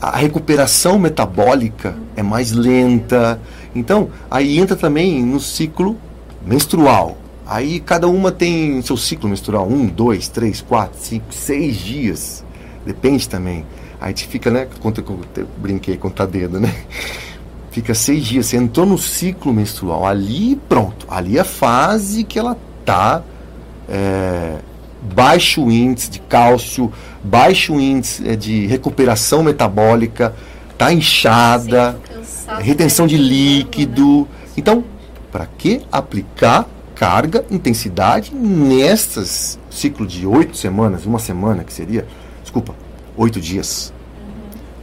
a 0.00 0.18
recuperação 0.18 0.98
metabólica 0.98 1.96
é 2.14 2.22
mais 2.22 2.52
lenta. 2.52 3.40
Então, 3.74 4.10
aí 4.30 4.58
entra 4.58 4.76
também 4.76 5.22
no 5.22 5.40
ciclo 5.40 5.96
menstrual. 6.44 7.16
Aí 7.46 7.80
cada 7.80 8.08
uma 8.08 8.32
tem 8.32 8.80
seu 8.82 8.96
ciclo 8.96 9.28
menstrual, 9.28 9.68
um, 9.68 9.86
dois, 9.86 10.28
três, 10.28 10.60
quatro, 10.60 10.98
cinco, 11.00 11.32
seis 11.32 11.76
dias. 11.76 12.44
Depende 12.86 13.28
também. 13.28 13.66
Aí 14.00 14.08
gente 14.08 14.26
fica, 14.26 14.50
né? 14.50 14.66
Conta 14.80 15.02
que 15.02 15.10
eu 15.10 15.20
brinquei 15.56 15.96
contra 15.96 16.26
dedo, 16.26 16.60
né? 16.60 16.74
Fica 17.70 17.94
seis 17.94 18.24
dias. 18.24 18.46
Você 18.46 18.56
entrou 18.56 18.86
no 18.86 18.96
ciclo 18.96 19.52
menstrual. 19.52 20.06
Ali 20.06 20.60
pronto. 20.68 21.06
Ali 21.08 21.38
é 21.38 21.40
a 21.40 21.44
fase 21.44 22.22
que 22.22 22.38
ela 22.38 22.56
tá. 22.84 23.22
É, 23.88 24.58
baixo 25.12 25.70
índice 25.70 26.10
de 26.10 26.20
cálcio, 26.20 26.92
baixo 27.22 27.78
índice 27.78 28.26
é, 28.28 28.36
de 28.36 28.66
recuperação 28.66 29.42
metabólica, 29.42 30.34
tá 30.78 30.92
inchada, 30.92 31.98
retenção 32.60 33.06
de 33.06 33.16
líquido. 33.16 34.28
Então, 34.56 34.84
para 35.32 35.46
que 35.46 35.82
aplicar 35.90 36.68
carga, 36.94 37.44
intensidade 37.50 38.32
nestas 38.34 39.58
ciclo 39.68 40.06
de 40.06 40.26
oito 40.26 40.56
semanas, 40.56 41.04
uma 41.04 41.18
semana 41.18 41.64
que 41.64 41.72
seria, 41.72 42.06
desculpa, 42.40 42.74
oito 43.16 43.40
dias. 43.40 43.92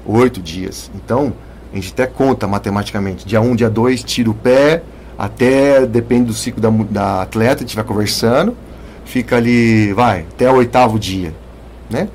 Uhum. 0.06 0.20
Oito 0.20 0.42
dias. 0.42 0.92
Então, 0.94 1.34
a 1.72 1.76
gente 1.76 1.94
até 1.94 2.06
conta 2.06 2.48
matematicamente, 2.48 3.26
dia 3.26 3.40
1, 3.40 3.50
um, 3.50 3.56
dia 3.56 3.70
2, 3.70 4.04
tira 4.04 4.30
o 4.30 4.34
pé, 4.34 4.84
até, 5.18 5.86
depende 5.86 6.26
do 6.26 6.34
ciclo 6.34 6.62
da, 6.62 6.70
da 6.70 7.22
atleta, 7.22 7.64
a 7.64 7.66
gente 7.66 7.76
vai 7.76 7.86
conversando, 7.86 8.58
fica 9.06 9.38
ali, 9.38 9.94
vai, 9.94 10.26
até 10.34 10.52
o 10.52 10.56
oitavo 10.56 11.00
dia, 11.00 11.34
né? 11.90 12.10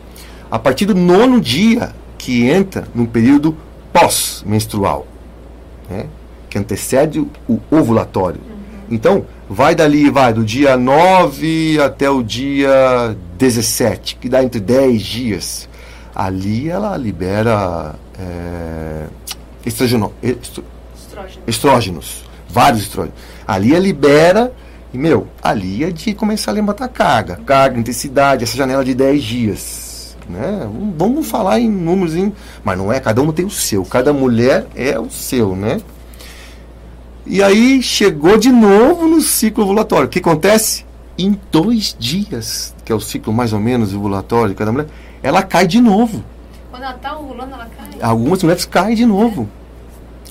A 0.50 0.59
partir 0.59 0.87
do 0.87 0.94
nono 0.94 1.40
dia 1.40 1.92
que 2.18 2.46
entra 2.46 2.87
no 2.94 3.06
período 3.06 3.56
pós-menstrual, 3.92 5.06
né? 5.88 6.07
que 6.49 6.59
antecede 6.59 7.18
o 7.18 7.61
ovulatório. 7.70 8.40
Uhum. 8.40 8.57
Então, 8.90 9.27
vai 9.49 9.75
dali, 9.75 10.11
vai 10.11 10.33
do 10.33 10.44
dia 10.44 10.77
9 10.77 11.81
até 11.81 12.09
o 12.09 12.22
dia 12.22 13.16
17, 13.37 14.16
que 14.16 14.29
dá 14.29 14.42
entre 14.42 14.61
10 14.61 15.03
dias. 15.03 15.68
Ali 16.14 16.68
ela 16.68 16.96
libera 16.96 17.94
é, 18.18 19.07
estrogeno, 19.66 20.12
estro, 20.22 20.64
estrógenos, 21.46 22.25
vários 22.49 22.83
estrógenos. 22.83 23.18
Ali 23.46 23.72
ela 23.72 23.81
libera 23.81 24.53
e, 24.94 24.99
meu, 24.99 25.27
ali 25.42 25.85
é 25.85 25.90
de 25.90 26.14
começar 26.14 26.53
a 26.53 26.55
levantar 26.55 26.88
carga. 26.88 27.37
Carga, 27.44 27.79
intensidade, 27.79 28.44
essa 28.44 28.57
janela 28.57 28.85
de 28.85 28.94
10 28.94 29.22
dias. 29.22 29.86
Né? 30.28 30.68
Vamos 30.96 31.28
falar 31.28 31.60
em 31.60 31.68
números, 31.68 32.16
em, 32.16 32.32
mas 32.64 32.76
não 32.76 32.92
é, 32.92 32.98
cada 32.98 33.22
um 33.22 33.30
tem 33.32 33.44
o 33.44 33.50
seu. 33.50 33.84
Cada 33.84 34.12
mulher 34.12 34.66
é 34.74 34.98
o 34.98 35.08
seu, 35.08 35.54
né? 35.54 35.80
E 37.24 37.42
aí 37.42 37.82
chegou 37.82 38.36
de 38.36 38.50
novo 38.50 39.06
no 39.06 39.20
ciclo 39.20 39.64
ovulatório. 39.64 40.06
O 40.06 40.08
que 40.08 40.18
acontece? 40.18 40.84
Em 41.18 41.38
dois 41.50 41.96
dias, 41.98 42.74
que 42.84 42.92
é 42.92 42.94
o 42.94 43.00
ciclo 43.00 43.32
mais 43.32 43.52
ou 43.52 43.60
menos 43.60 43.94
ovulatório 43.94 44.50
de 44.50 44.54
cada 44.54 44.70
mulher, 44.70 44.88
ela 45.22 45.42
cai 45.42 45.66
de 45.66 45.80
novo. 45.80 46.22
Quando 46.70 46.82
ela 46.82 46.94
está 46.94 47.18
ovulando, 47.18 47.54
ela 47.54 47.68
cai? 47.76 47.88
Algumas 48.00 48.42
mulheres 48.42 48.64
caem 48.64 48.94
de 48.94 49.06
novo. 49.06 49.48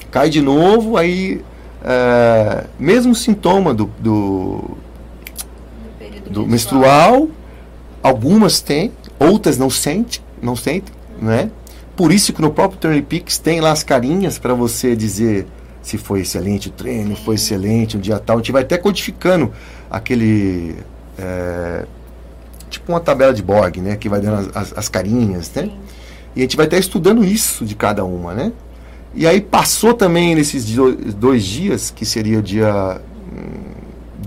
É. 0.01 0.05
Cai 0.11 0.29
de 0.29 0.41
novo, 0.41 0.95
aí 0.95 1.41
é, 1.83 2.65
mesmo 2.79 3.13
sintoma 3.13 3.73
do, 3.73 3.89
do, 3.99 4.77
do 6.29 6.47
menstrual, 6.47 7.27
algumas 8.01 8.59
têm, 8.59 8.91
outras 9.19 9.57
não 9.57 9.69
sentem, 9.69 10.21
não 10.41 10.55
sentem, 10.55 10.93
né? 11.21 11.49
Por 11.95 12.11
isso 12.11 12.33
que 12.33 12.41
no 12.41 12.51
próprio 12.51 12.79
Turning 12.79 13.01
Peaks 13.01 13.37
tem 13.37 13.61
lá 13.61 13.71
as 13.71 13.83
carinhas 13.83 14.37
para 14.37 14.53
você 14.53 14.95
dizer 14.95 15.47
se 15.81 15.97
foi 15.97 16.21
excelente 16.21 16.67
o 16.67 16.71
treino, 16.71 17.15
foi 17.15 17.35
excelente 17.35 17.95
um 17.95 17.99
dia 17.99 18.19
tal. 18.19 18.37
A 18.37 18.39
gente 18.39 18.51
vai 18.51 18.63
até 18.63 18.77
codificando 18.77 19.53
aquele 19.89 20.75
é, 21.17 21.85
tipo 22.69 22.91
uma 22.91 22.99
tabela 22.99 23.33
de 23.33 23.41
Borg, 23.41 23.77
né? 23.77 23.95
Que 23.95 24.09
vai 24.09 24.19
dando 24.19 24.49
as, 24.49 24.71
as, 24.71 24.77
as 24.77 24.89
carinhas, 24.89 25.51
né? 25.53 25.69
E 26.35 26.39
a 26.39 26.41
gente 26.41 26.57
vai 26.57 26.65
até 26.65 26.77
estudando 26.77 27.23
isso 27.23 27.63
de 27.63 27.75
cada 27.75 28.03
uma, 28.03 28.33
né? 28.33 28.51
E 29.13 29.25
aí 29.25 29.39
passou 29.39 29.93
também 29.93 30.35
nesses 30.35 30.65
dois 31.15 31.45
dias, 31.45 31.89
que 31.89 32.05
seria 32.05 32.39
o 32.39 32.41
dia 32.41 32.99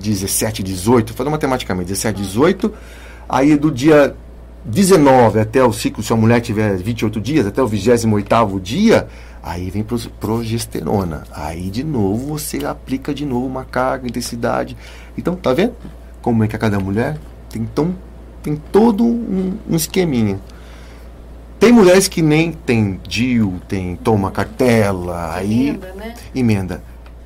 17 0.00 0.60
e 0.60 0.64
18, 0.64 1.12
falando 1.12 1.32
matematicamente, 1.32 1.88
17 1.88 2.20
e 2.20 2.24
18, 2.24 2.72
aí 3.28 3.56
do 3.56 3.70
dia 3.70 4.14
19 4.64 5.40
até 5.40 5.62
o 5.62 5.72
ciclo, 5.72 6.02
se 6.02 6.12
a 6.12 6.16
mulher 6.16 6.40
tiver 6.40 6.76
28 6.76 7.20
dias, 7.20 7.46
até 7.46 7.62
o 7.62 7.66
28 7.66 8.60
dia, 8.60 9.06
aí 9.42 9.70
vem 9.70 9.84
progesterona. 10.20 11.24
Aí 11.32 11.70
de 11.70 11.84
novo 11.84 12.38
você 12.38 12.64
aplica 12.64 13.14
de 13.14 13.24
novo 13.24 13.46
uma 13.46 13.64
carga, 13.64 14.06
intensidade. 14.06 14.76
Então, 15.16 15.34
tá 15.34 15.52
vendo 15.52 15.74
como 16.20 16.44
é 16.44 16.48
que 16.48 16.56
a 16.56 16.58
cada 16.58 16.78
mulher 16.78 17.18
tem, 17.48 17.64
tão, 17.64 17.94
tem 18.42 18.56
todo 18.56 19.04
um, 19.04 19.56
um 19.68 19.76
esqueminha. 19.76 20.38
Tem 21.58 21.72
mulheres 21.72 22.06
que 22.06 22.22
nem 22.22 22.52
tem 22.52 23.00
DIU, 23.06 23.60
tem 23.66 23.96
toma 23.96 24.30
cartela, 24.30 25.34
aí 25.34 25.70
emenda, 25.70 25.92
né? 25.94 26.14
emenda. 26.34 26.82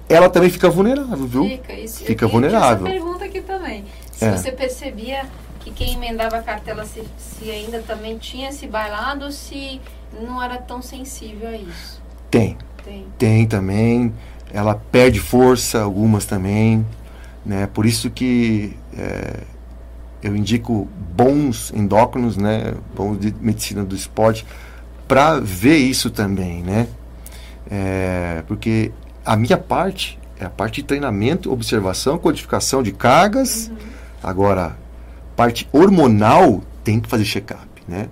Ela 0.09 0.31
também 0.31 0.49
fica 0.49 0.71
vulnerável, 0.71 1.27
viu? 1.27 1.45
Fica, 1.49 1.73
isso, 1.75 2.05
fica 2.05 2.27
vulnerável. 2.27 2.87
Essa 2.87 2.97
pergunta 2.97 3.25
aqui 3.25 3.41
também. 3.43 3.85
Se 4.13 4.25
é. 4.25 4.37
você 4.37 4.53
percebia 4.53 5.27
que 5.63 5.71
quem 5.71 5.95
emendava 5.95 6.37
a 6.37 6.43
cartela 6.43 6.85
se, 6.85 7.03
se 7.17 7.51
ainda 7.51 7.81
também 7.83 8.19
tinha 8.19 8.53
se 8.53 8.67
bailado 8.67 9.27
ou 9.27 9.33
se 9.33 9.81
não 10.21 10.43
era 10.43 10.59
tão 10.59 10.83
sensível 10.83 11.49
a 11.49 11.57
isso? 11.57 12.03
Tem. 12.31 12.57
Tem. 12.85 13.07
Tem 13.19 13.47
também. 13.47 14.13
Ela 14.53 14.75
perde 14.75 15.21
força, 15.21 15.81
algumas 15.81 16.25
também. 16.25 16.85
Né? 17.45 17.67
Por 17.67 17.87
isso 17.87 18.11
que 18.11 18.77
é, 18.97 19.41
eu 20.23 20.37
indico 20.37 20.89
bons 21.15 21.73
endócrinos, 21.75 22.37
né, 22.37 22.75
bons 22.95 23.19
de 23.19 23.35
medicina 23.41 23.85
do 23.85 23.95
esporte, 23.95 24.47
para 25.09 25.41
ver 25.41 25.77
isso 25.77 26.11
também, 26.11 26.63
né? 26.63 26.87
É, 27.71 28.43
porque 28.47 28.93
a 29.25 29.37
minha 29.37 29.59
parte 29.59 30.19
é 30.39 30.45
a 30.45 30.51
parte 30.51 30.81
de 30.81 30.85
treinamento, 30.85 31.53
observação, 31.53 32.19
codificação 32.19 32.83
de 32.83 32.93
cargas. 32.93 33.69
Uhum. 33.69 33.77
Agora, 34.23 34.77
parte 35.43 35.69
hormonal 35.73 36.63
tem 36.85 37.01
que 37.01 37.09
fazer 37.09 37.25
check-up, 37.25 37.67
né? 37.89 38.09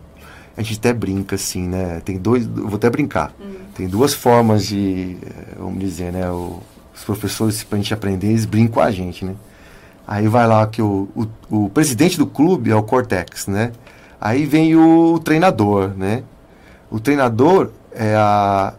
A 0.56 0.62
gente 0.62 0.78
até 0.78 0.92
brinca 0.92 1.36
assim, 1.36 1.68
né? 1.68 2.02
Tem 2.04 2.18
dois, 2.18 2.44
vou 2.44 2.74
até 2.74 2.90
brincar. 2.90 3.32
Uhum. 3.38 3.54
Tem 3.72 3.86
duas 3.86 4.12
formas 4.12 4.66
de, 4.66 5.16
eh, 5.22 5.54
vamos 5.56 5.78
dizer, 5.78 6.12
né? 6.12 6.28
O, 6.28 6.60
os 6.92 7.04
professores 7.04 7.62
para 7.62 7.78
a 7.78 7.80
gente 7.80 7.94
aprender, 7.94 8.26
eles 8.26 8.46
brincam 8.46 8.74
com 8.74 8.80
a 8.80 8.90
gente, 8.90 9.24
né? 9.24 9.34
Aí 10.08 10.26
vai 10.26 10.44
lá 10.44 10.66
que 10.66 10.82
o, 10.82 11.08
o, 11.14 11.64
o, 11.64 11.70
presidente 11.70 12.18
do 12.18 12.26
clube 12.26 12.72
é 12.72 12.74
o 12.74 12.82
Cortex, 12.82 13.46
né? 13.46 13.70
Aí 14.20 14.44
vem 14.44 14.74
o 14.74 15.20
treinador, 15.20 15.90
né? 15.96 16.24
O 16.90 16.98
treinador 16.98 17.70
é 17.92 18.16
a 18.16 18.74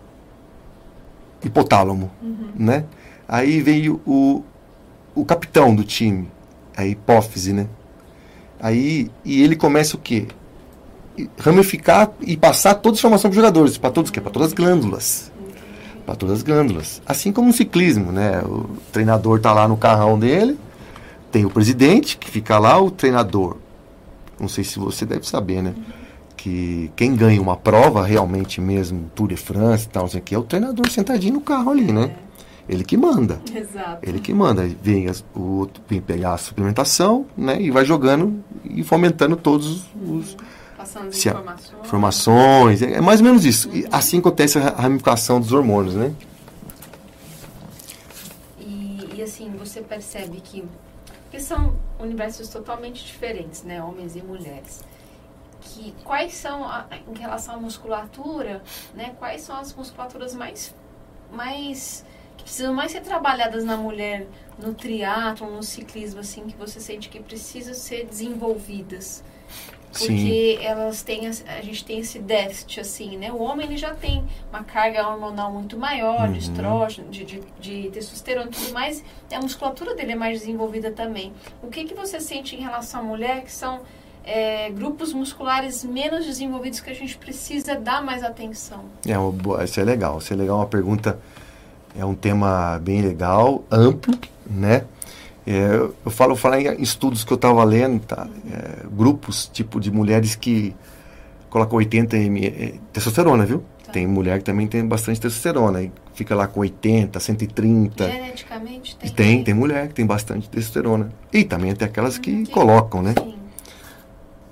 hipotálamo, 1.42 2.12
uhum. 2.22 2.50
né? 2.54 2.84
Aí 3.30 3.62
vem 3.62 3.90
o, 3.90 4.44
o 5.16 5.24
capitão 5.24 5.74
do 5.74 5.86
time, 5.86 6.30
a 6.76 6.86
hipófise, 6.86 7.54
né? 7.54 7.68
Aí, 8.62 9.10
e 9.26 9.42
ele 9.42 9.56
começa 9.56 9.96
o 9.96 10.00
quê? 10.00 10.28
Ramificar 11.40 12.12
e 12.22 12.38
passar 12.38 12.76
toda 12.76 12.96
a 12.96 13.00
informação 13.00 13.30
para 13.30 13.36
os 13.36 13.44
jogadores, 13.44 13.78
para 13.78 13.90
todos, 13.90 14.12
para 14.12 14.30
todas 14.30 14.50
as 14.50 14.54
glândulas. 14.54 15.32
Para 16.06 16.16
todas 16.16 16.38
as 16.38 16.44
glândulas. 16.44 17.02
Assim 17.06 17.32
como 17.32 17.48
no 17.48 17.54
ciclismo, 17.54 18.12
né? 18.12 18.40
O 18.46 18.70
treinador 18.92 19.38
está 19.38 19.52
lá 19.52 19.68
no 19.68 19.76
carrão 19.76 20.18
dele, 20.18 20.60
tem 21.32 21.44
o 21.44 21.50
presidente, 21.50 22.18
que 22.18 22.30
fica 22.30 22.60
lá, 22.60 22.80
o 22.80 22.92
treinador. 22.92 23.58
Não 24.40 24.48
sei 24.48 24.64
se 24.64 24.78
você 24.78 25.08
deve 25.08 25.28
saber, 25.28 25.64
né? 25.64 25.74
Que 26.38 26.92
quem 26.96 27.16
ganha 27.16 27.42
uma 27.42 27.58
prova, 27.58 28.06
realmente 28.06 28.62
mesmo, 28.62 29.10
Tour 29.16 29.30
de 29.30 29.38
France 29.38 29.86
e 29.86 29.90
tal, 29.90 30.08
não 30.12 30.22
que, 30.22 30.36
é 30.36 30.38
o 30.38 30.44
treinador 30.44 30.88
sentadinho 30.90 31.36
no 31.36 31.42
carro 31.42 31.72
ali, 31.72 31.92
né? 31.92 32.12
Ele 32.68 32.84
que 32.84 32.96
manda. 32.96 33.42
Exato. 33.54 34.00
Ele 34.08 34.20
que 34.20 34.34
manda. 34.34 34.68
Vem 34.82 35.08
as, 35.08 35.24
o 35.36 35.60
outro 35.60 35.84
vem 35.88 36.02
pegar 36.02 36.34
a 36.34 36.38
suplementação, 36.38 37.26
né? 37.36 37.62
E 37.62 37.72
vai 37.72 37.84
jogando 37.84 38.44
e 38.64 38.84
fomentando 38.84 39.36
todos 39.36 39.86
os. 40.08 40.38
Passando 40.78 41.10
as 41.10 41.26
informações. 41.26 41.86
informações. 41.86 42.82
É, 42.82 42.94
é 42.94 43.02
mais 43.02 43.20
ou 43.20 43.26
menos 43.26 43.46
isso. 43.46 43.70
E 43.74 43.88
assim 43.92 44.20
acontece 44.20 44.58
a 44.58 44.70
ramificação 44.70 45.40
dos 45.40 45.52
hormônios, 45.52 45.96
né? 45.96 46.14
E 48.60 49.50
você 49.72 49.82
percebe 49.82 50.42
que, 50.42 50.68
que 51.30 51.40
são 51.40 51.76
universos 52.00 52.50
totalmente 52.50 53.06
diferentes, 53.06 53.64
né? 53.64 53.82
Homens 53.82 54.16
e 54.16 54.22
mulheres. 54.22 54.84
Que, 55.62 55.94
quais 56.04 56.34
são, 56.34 56.64
a, 56.66 56.88
em 57.08 57.18
relação 57.18 57.56
à 57.56 57.58
musculatura, 57.58 58.62
né? 58.94 59.16
Quais 59.18 59.44
são 59.44 59.56
as 59.56 59.74
musculaturas 59.74 60.34
mais, 60.34 60.76
mais 61.32 62.04
que 62.42 62.46
precisam 62.46 62.74
mais 62.74 62.92
ser 62.92 63.02
trabalhadas 63.02 63.64
na 63.64 63.78
mulher 63.78 64.28
no 64.58 64.74
triatlo, 64.74 65.50
no 65.50 65.64
ciclismo, 65.64 66.20
assim, 66.20 66.46
que 66.46 66.56
você 66.56 66.80
sente 66.80 67.10
que 67.10 67.20
precisam 67.20 67.74
ser 67.74 68.06
desenvolvidas? 68.06 69.24
porque 69.92 70.58
Sim. 70.58 70.66
elas 70.66 71.04
têm 71.04 71.28
a 71.28 71.62
gente 71.62 71.84
tem 71.84 72.00
esse 72.00 72.18
déficit 72.18 72.80
assim 72.80 73.18
né 73.18 73.30
o 73.32 73.40
homem 73.42 73.68
ele 73.68 73.78
já 73.78 73.94
tem 73.94 74.24
uma 74.50 74.64
carga 74.64 75.06
hormonal 75.06 75.52
muito 75.52 75.78
maior 75.78 76.28
uhum. 76.28 76.32
de 76.32 76.40
estrógeno 76.40 77.10
de, 77.10 77.26
de, 77.26 77.44
de 77.60 77.90
testosterona 77.92 78.48
e 78.48 78.52
tudo 78.52 78.74
mais 78.74 79.04
a 79.30 79.40
musculatura 79.42 79.94
dele 79.94 80.14
é 80.14 80.16
mais 80.16 80.40
desenvolvida 80.40 80.92
também 80.92 81.34
o 81.62 81.68
que 81.68 81.84
que 81.84 81.94
você 81.94 82.22
sente 82.22 82.56
em 82.56 82.60
relação 82.60 83.02
à 83.02 83.04
mulher 83.04 83.44
que 83.44 83.52
são 83.52 83.82
é, 84.24 84.70
grupos 84.70 85.12
musculares 85.14 85.84
menos 85.84 86.26
desenvolvidos 86.26 86.80
que 86.80 86.90
a 86.90 86.96
gente 86.96 87.18
precisa 87.18 87.76
dar 87.76 88.02
mais 88.02 88.24
atenção 88.24 88.86
é 89.06 89.64
isso 89.66 89.80
é 89.80 89.84
legal 89.84 90.20
isso 90.20 90.32
é 90.32 90.38
legal 90.38 90.58
uma 90.58 90.68
pergunta 90.68 91.20
é 91.98 92.06
um 92.06 92.16
tema 92.16 92.80
bem 92.84 93.02
legal 93.02 93.64
amplo 93.72 94.18
né 94.50 94.84
é, 95.46 95.76
eu 96.06 96.12
falo 96.12 96.36
falar 96.36 96.62
em 96.62 96.82
estudos 96.82 97.24
que 97.24 97.34
eu 97.34 97.36
estava 97.36 97.64
lendo, 97.64 98.00
tá? 98.02 98.28
É, 98.52 98.86
grupos 98.92 99.50
tipo 99.52 99.80
de 99.80 99.90
mulheres 99.90 100.36
que 100.36 100.76
colocam 101.50 101.78
80 101.78 102.16
ml 102.16 102.64
é, 102.64 102.74
testosterona, 102.94 103.46
viu? 103.46 103.64
Tá. 103.84 103.92
Tem 103.92 104.06
mulher 104.06 104.38
que 104.38 104.46
também 104.46 104.68
tem 104.68 104.86
bastante 104.86 105.20
testosterona 105.20 105.82
e 105.82 105.92
fica 106.14 106.36
lá 106.36 106.48
com 106.48 106.60
80, 106.60 107.20
130. 107.20 108.12
Geneticamente 108.12 108.96
tem. 108.96 109.12
Tem, 109.12 109.44
tem 109.44 109.54
mulher 109.54 109.88
que 109.88 109.96
tem 109.96 110.06
bastante 110.06 110.48
testosterona. 110.48 111.12
E 111.34 111.44
também 111.44 111.74
tem 111.74 111.88
aquelas 111.88 112.20
que 112.20 112.46
colocam, 112.48 113.02
né? 113.02 113.16
Sim. 113.18 113.36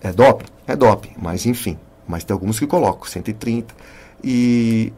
É 0.01 0.11
doping? 0.11 0.47
É 0.65 0.75
doping, 0.75 1.11
mas 1.21 1.45
enfim. 1.45 1.77
Mas 2.07 2.23
tem 2.23 2.33
alguns 2.33 2.59
que 2.59 2.65
colocam 2.65 3.05
130. 3.05 3.75
E 4.23 4.91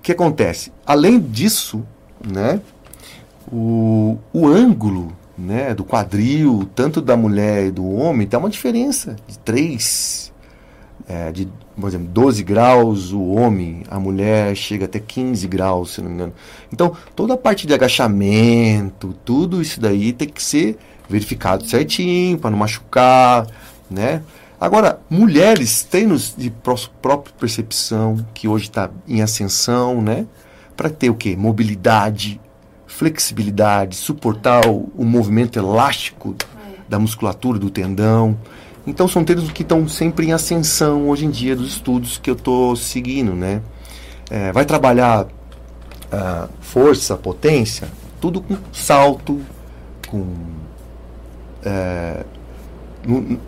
o 0.00 0.02
que 0.02 0.12
acontece? 0.12 0.72
Além 0.84 1.20
disso, 1.20 1.84
né? 2.26 2.60
o, 3.50 4.18
o 4.32 4.46
ângulo 4.46 5.12
né, 5.36 5.74
do 5.74 5.84
quadril, 5.84 6.68
tanto 6.74 7.00
da 7.00 7.16
mulher 7.16 7.66
e 7.66 7.70
do 7.70 7.88
homem, 7.90 8.26
tem 8.26 8.38
uma 8.38 8.50
diferença 8.50 9.16
de 9.26 9.38
3, 9.38 10.32
é, 11.08 11.32
de, 11.32 11.48
por 11.78 11.88
exemplo, 11.88 12.08
12 12.08 12.42
graus 12.42 13.12
o 13.12 13.22
homem, 13.26 13.82
a 13.90 13.98
mulher 13.98 14.54
chega 14.54 14.84
até 14.84 15.00
15 15.00 15.48
graus, 15.48 15.94
se 15.94 16.02
não 16.02 16.08
me 16.08 16.14
engano. 16.14 16.32
Então, 16.72 16.94
toda 17.16 17.34
a 17.34 17.38
parte 17.38 17.66
de 17.66 17.74
agachamento, 17.74 19.14
tudo 19.24 19.62
isso 19.62 19.80
daí 19.80 20.12
tem 20.12 20.28
que 20.28 20.42
ser 20.42 20.78
verificado 21.08 21.66
certinho, 21.66 22.38
para 22.38 22.50
não 22.50 22.58
machucar, 22.58 23.46
né? 23.90 24.22
Agora, 24.60 25.00
mulheres 25.08 25.82
treinos 25.82 26.34
de 26.36 26.50
própria 26.50 27.32
percepção, 27.38 28.18
que 28.34 28.46
hoje 28.46 28.64
está 28.64 28.90
em 29.08 29.22
ascensão, 29.22 30.02
né? 30.02 30.26
Para 30.76 30.90
ter 30.90 31.08
o 31.08 31.14
quê? 31.14 31.34
Mobilidade, 31.34 32.38
flexibilidade, 32.86 33.96
suportar 33.96 34.66
o, 34.68 34.92
o 34.94 35.04
movimento 35.04 35.58
elástico 35.58 36.36
da 36.86 36.98
musculatura, 36.98 37.58
do 37.58 37.70
tendão. 37.70 38.36
Então 38.86 39.08
são 39.08 39.24
termos 39.24 39.50
que 39.50 39.62
estão 39.62 39.88
sempre 39.88 40.26
em 40.26 40.32
ascensão 40.32 41.08
hoje 41.08 41.24
em 41.24 41.30
dia 41.30 41.56
dos 41.56 41.68
estudos 41.68 42.18
que 42.18 42.28
eu 42.28 42.34
estou 42.34 42.76
seguindo, 42.76 43.34
né? 43.34 43.62
É, 44.28 44.52
vai 44.52 44.66
trabalhar 44.66 45.24
uh, 45.24 46.48
força, 46.60 47.16
potência, 47.16 47.88
tudo 48.20 48.42
com 48.42 48.58
salto, 48.72 49.40
com 50.06 50.26
é, 51.64 52.24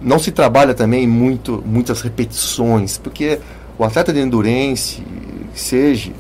não, 0.01 0.19
se 0.19 0.33
trabalha 0.33 0.75
também 0.75 1.07
muito 1.07 1.63
muitas 1.67 2.01
repetições, 2.01 2.97
porque 2.99 3.39
o 3.79 3.85
atleta 3.85 4.13
de 4.13 4.21
endurance, 4.21 5.03
seja, 5.55 6.13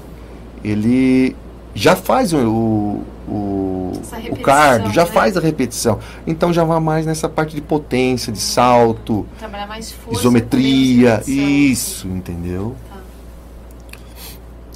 ele 0.62 1.34
já 1.74 1.96
faz 1.96 2.32
o, 2.32 3.02
o, 3.28 3.92
o 4.30 4.36
cardio, 4.42 4.92
já 4.92 5.04
né? 5.04 5.10
faz 5.10 5.36
a 5.36 5.40
repetição. 5.40 5.98
Então 6.26 6.52
já 6.52 6.64
vai 6.64 6.78
mais 6.80 7.06
nessa 7.06 7.28
parte 7.28 7.54
de 7.54 7.62
potência, 7.62 8.32
de 8.32 8.38
salto, 8.38 9.26
Trabalhar 9.38 9.66
mais 9.66 9.92
força, 9.92 10.20
isometria, 10.20 11.22
isso, 11.26 12.06
entendeu? 12.08 12.76
Tá. 12.88 13.00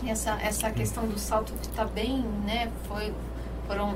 Essa, 0.09 0.39
essa 0.41 0.71
questão 0.71 1.05
do 1.07 1.19
salto 1.19 1.53
que 1.61 1.69
está 1.69 1.85
bem, 1.85 2.25
né, 2.47 2.69
foi, 2.89 3.13
foram 3.67 3.95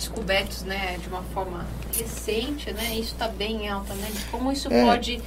descobertos, 0.00 0.62
né, 0.62 0.96
de 1.00 1.08
uma 1.08 1.22
forma 1.34 1.66
recente, 1.96 2.72
né, 2.72 2.94
isso 2.94 3.12
está 3.12 3.28
bem 3.28 3.68
alta, 3.68 3.92
né, 3.94 4.08
como 4.30 4.50
isso 4.50 4.72
é, 4.72 4.84
pode 4.84 5.20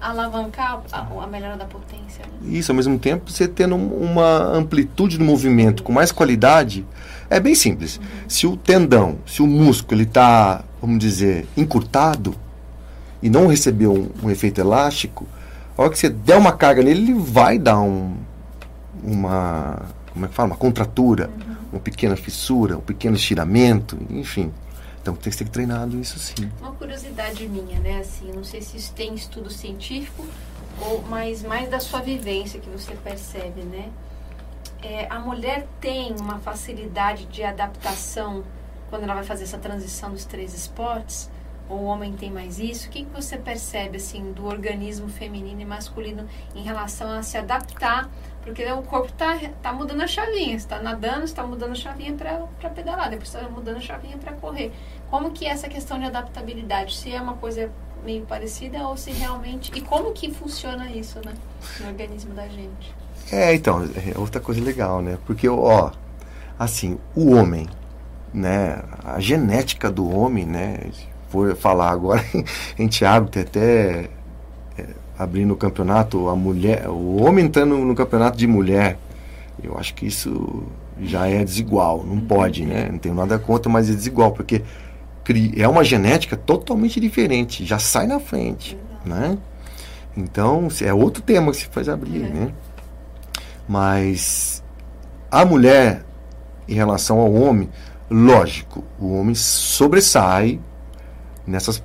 alavancar 0.00 0.82
a, 0.92 1.00
a, 1.00 1.26
melhora 1.26 1.56
da 1.56 1.64
potência. 1.64 2.24
Né? 2.24 2.56
Isso, 2.58 2.70
ao 2.70 2.76
mesmo 2.76 2.98
tempo, 2.98 3.30
você 3.30 3.48
tendo 3.48 3.74
uma 3.74 4.42
amplitude 4.54 5.16
do 5.18 5.24
movimento 5.24 5.82
com 5.82 5.92
mais 5.92 6.12
qualidade, 6.12 6.86
é 7.30 7.40
bem 7.40 7.54
simples. 7.54 7.96
Uhum. 7.96 8.04
Se 8.28 8.46
o 8.46 8.56
tendão, 8.56 9.18
se 9.26 9.42
o 9.42 9.46
músculo 9.46 10.00
ele 10.00 10.08
está, 10.08 10.62
vamos 10.80 10.98
dizer, 10.98 11.46
encurtado 11.56 12.34
e 13.22 13.28
não 13.28 13.46
recebeu 13.46 13.92
um, 13.92 14.26
um, 14.26 14.30
efeito 14.30 14.60
elástico, 14.60 15.26
a 15.76 15.82
hora 15.82 15.90
que 15.90 15.98
você 15.98 16.08
der 16.08 16.36
uma 16.36 16.52
carga 16.52 16.82
nele, 16.82 17.12
ele 17.12 17.14
vai 17.14 17.58
dar 17.58 17.80
um, 17.80 18.14
uma, 19.02 19.82
como 20.12 20.26
é 20.26 20.28
que 20.28 20.34
fala, 20.34 20.50
uma 20.50 20.56
contratura, 20.56 21.28
uhum. 21.28 21.47
Uma 21.72 21.80
pequena 21.80 22.16
fissura, 22.16 22.76
um 22.76 22.80
pequeno 22.80 23.16
estiramento, 23.16 23.98
enfim. 24.10 24.52
Então 25.00 25.14
tem 25.14 25.30
que 25.30 25.38
ser 25.38 25.48
treinado 25.48 25.98
isso 25.98 26.18
sim. 26.18 26.50
Uma 26.60 26.72
curiosidade 26.72 27.48
minha, 27.48 27.78
né? 27.80 28.00
Assim, 28.00 28.30
não 28.34 28.44
sei 28.44 28.60
se 28.60 28.76
isso 28.76 28.92
tem 28.92 29.14
estudo 29.14 29.50
científico, 29.50 30.26
ou 30.80 31.02
mas 31.02 31.42
mais 31.42 31.68
da 31.68 31.80
sua 31.80 32.00
vivência 32.00 32.60
que 32.60 32.68
você 32.68 32.92
percebe, 32.92 33.62
né? 33.62 33.90
É, 34.82 35.06
a 35.10 35.18
mulher 35.18 35.66
tem 35.80 36.14
uma 36.20 36.38
facilidade 36.38 37.26
de 37.26 37.42
adaptação 37.42 38.44
quando 38.88 39.02
ela 39.02 39.14
vai 39.14 39.24
fazer 39.24 39.44
essa 39.44 39.58
transição 39.58 40.10
dos 40.12 40.24
três 40.24 40.54
esportes? 40.54 41.30
Ou 41.68 41.80
o 41.80 41.84
homem 41.84 42.12
tem 42.14 42.30
mais 42.30 42.58
isso? 42.58 42.88
O 42.88 42.90
que, 42.90 43.04
que 43.04 43.10
você 43.10 43.36
percebe 43.36 43.98
assim 43.98 44.32
do 44.32 44.46
organismo 44.46 45.08
feminino 45.08 45.60
e 45.60 45.64
masculino 45.64 46.26
em 46.54 46.62
relação 46.62 47.10
a 47.10 47.22
se 47.22 47.36
adaptar? 47.36 48.10
Porque 48.42 48.64
o 48.72 48.82
corpo 48.82 49.08
está 49.08 49.38
tá 49.62 49.72
mudando 49.72 50.00
a 50.02 50.06
chavinha. 50.06 50.56
está 50.56 50.80
nadando, 50.80 51.24
está 51.24 51.42
mudando 51.42 51.72
a 51.72 51.74
chavinha 51.74 52.14
para 52.14 52.70
pedalar, 52.70 53.10
depois 53.10 53.34
está 53.34 53.48
mudando 53.48 53.76
a 53.76 53.80
chavinha 53.80 54.16
para 54.16 54.32
correr. 54.32 54.72
Como 55.10 55.30
que 55.30 55.46
é 55.46 55.50
essa 55.50 55.68
questão 55.68 55.98
de 55.98 56.06
adaptabilidade? 56.06 56.96
Se 56.96 57.12
é 57.12 57.20
uma 57.20 57.34
coisa 57.34 57.70
meio 58.04 58.24
parecida 58.24 58.78
ou 58.86 58.96
se 58.96 59.10
realmente... 59.10 59.70
E 59.74 59.80
como 59.80 60.12
que 60.12 60.32
funciona 60.32 60.90
isso 60.90 61.20
né, 61.24 61.34
no 61.80 61.88
organismo 61.88 62.32
da 62.32 62.48
gente? 62.48 62.94
É, 63.30 63.54
então, 63.54 63.82
é 63.82 64.18
outra 64.18 64.40
coisa 64.40 64.62
legal, 64.62 65.02
né? 65.02 65.18
Porque, 65.26 65.48
ó, 65.48 65.90
assim, 66.58 66.98
o 67.14 67.34
homem, 67.34 67.68
né? 68.32 68.82
A 69.04 69.20
genética 69.20 69.90
do 69.90 70.08
homem, 70.10 70.46
né? 70.46 70.90
For 71.28 71.54
falar 71.54 71.90
agora, 71.90 72.24
a 72.32 72.82
gente 72.82 73.04
abre 73.04 73.40
até 73.40 74.08
abrindo 75.18 75.52
o 75.52 75.56
campeonato, 75.56 76.28
a 76.28 76.36
mulher, 76.36 76.88
o 76.88 77.22
homem 77.22 77.46
entrando 77.46 77.76
no 77.76 77.94
campeonato 77.94 78.38
de 78.38 78.46
mulher, 78.46 78.98
eu 79.62 79.76
acho 79.76 79.94
que 79.94 80.06
isso 80.06 80.62
já 81.00 81.26
é 81.26 81.44
desigual, 81.44 82.04
não 82.04 82.20
pode, 82.20 82.64
né? 82.64 82.88
Não 82.90 82.98
tenho 82.98 83.14
nada 83.14 83.38
contra, 83.38 83.70
mas 83.70 83.90
é 83.90 83.94
desigual, 83.94 84.30
porque 84.30 84.62
é 85.56 85.66
uma 85.66 85.84
genética 85.84 86.36
totalmente 86.36 87.00
diferente, 87.00 87.64
já 87.64 87.78
sai 87.78 88.06
na 88.06 88.20
frente, 88.20 88.78
né? 89.04 89.36
Então, 90.16 90.68
é 90.82 90.94
outro 90.94 91.22
tema 91.22 91.50
que 91.50 91.58
se 91.58 91.66
faz 91.66 91.88
abrir, 91.88 92.24
é. 92.24 92.28
né? 92.28 92.52
Mas 93.68 94.62
a 95.30 95.44
mulher, 95.44 96.04
em 96.66 96.74
relação 96.74 97.18
ao 97.18 97.32
homem, 97.32 97.68
lógico, 98.08 98.84
o 98.98 99.18
homem 99.18 99.34
sobressai 99.34 100.58
nessas 101.46 101.82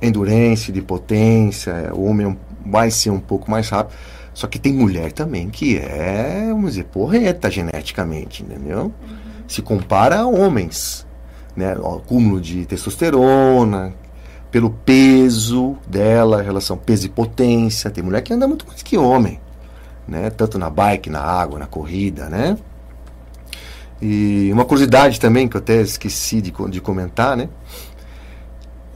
endurance, 0.00 0.72
de 0.72 0.80
potência, 0.80 1.90
o 1.92 2.04
homem 2.04 2.36
vai 2.70 2.90
ser 2.90 3.10
um 3.10 3.20
pouco 3.20 3.50
mais 3.50 3.68
rápido. 3.68 3.96
Só 4.32 4.46
que 4.46 4.58
tem 4.58 4.72
mulher 4.72 5.12
também 5.12 5.50
que 5.50 5.76
é, 5.76 6.46
vamos 6.48 6.70
dizer, 6.70 6.84
porreta 6.84 7.50
geneticamente, 7.50 8.42
entendeu? 8.42 8.84
Uhum. 8.84 9.16
Se 9.48 9.60
compara 9.60 10.20
a 10.20 10.26
homens, 10.26 11.06
né? 11.56 11.76
O 11.76 11.96
acúmulo 11.96 12.40
de 12.40 12.64
testosterona, 12.64 13.92
pelo 14.50 14.70
peso 14.70 15.76
dela, 15.86 16.42
relação 16.42 16.76
peso 16.76 17.06
e 17.06 17.08
potência. 17.08 17.90
Tem 17.90 18.04
mulher 18.04 18.22
que 18.22 18.32
anda 18.32 18.46
muito 18.46 18.66
mais 18.66 18.82
que 18.82 18.96
homem 18.96 19.40
né? 20.10 20.28
Tanto 20.28 20.58
na 20.58 20.68
bike, 20.68 21.08
na 21.08 21.20
água, 21.20 21.58
na 21.58 21.66
corrida, 21.66 22.28
né? 22.28 22.58
E 24.02 24.50
uma 24.52 24.64
curiosidade 24.64 25.20
também 25.20 25.46
que 25.46 25.56
eu 25.56 25.60
até 25.60 25.80
esqueci 25.80 26.40
de, 26.40 26.52
de 26.68 26.80
comentar, 26.80 27.36
né? 27.36 27.48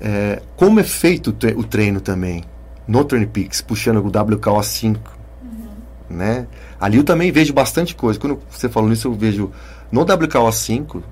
É, 0.00 0.42
como 0.56 0.80
é 0.80 0.82
feito 0.82 1.34
o 1.56 1.64
treino 1.64 2.00
também 2.00 2.42
no 2.86 3.04
Turn 3.04 3.26
Peaks, 3.26 3.60
puxando 3.60 3.98
o 3.98 4.10
WKO5, 4.10 4.96
uhum. 5.42 6.16
né? 6.16 6.46
Ali 6.80 6.98
eu 6.98 7.04
também 7.04 7.32
vejo 7.32 7.52
bastante 7.52 7.94
coisa. 7.94 8.18
Quando 8.18 8.40
você 8.50 8.68
falou 8.68 8.90
nisso, 8.90 9.08
eu 9.08 9.14
vejo 9.14 9.50
no 9.90 10.04
WKO5 10.04 11.02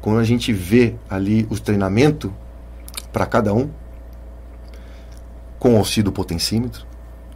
quando 0.00 0.18
a 0.18 0.24
gente 0.24 0.52
vê 0.52 0.94
ali 1.08 1.46
o 1.48 1.58
treinamento 1.58 2.32
para 3.12 3.24
cada 3.24 3.54
um, 3.54 3.70
com 5.58 5.74
o 5.74 5.78
auxílio 5.78 6.06
do 6.06 6.12
potencímetro, 6.12 6.84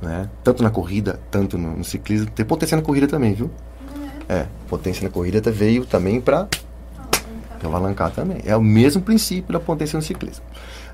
né? 0.03 0.29
tanto 0.43 0.63
na 0.63 0.71
corrida, 0.71 1.21
tanto 1.31 1.57
no, 1.57 1.77
no 1.77 1.85
ciclismo. 1.85 2.29
Tem 2.31 2.45
potência 2.45 2.77
na 2.77 2.83
corrida 2.83 3.07
também, 3.07 3.35
viu? 3.35 3.51
É, 4.29 4.47
potência 4.69 5.05
na 5.05 5.11
corrida 5.11 5.53
veio 5.53 5.87
também 5.87 6.21
para 6.21 6.49
alavancar 7.63 8.11
também. 8.11 8.39
É 8.45 8.57
o 8.57 8.63
mesmo 8.63 9.01
princípio 9.03 9.53
da 9.53 9.61
potência 9.61 9.97
no 9.97 10.03
ciclismo. 10.03 10.45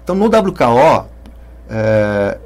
Então, 0.03 0.15
no 0.15 0.27
WKO, 0.27 1.07
é, 1.75 2.39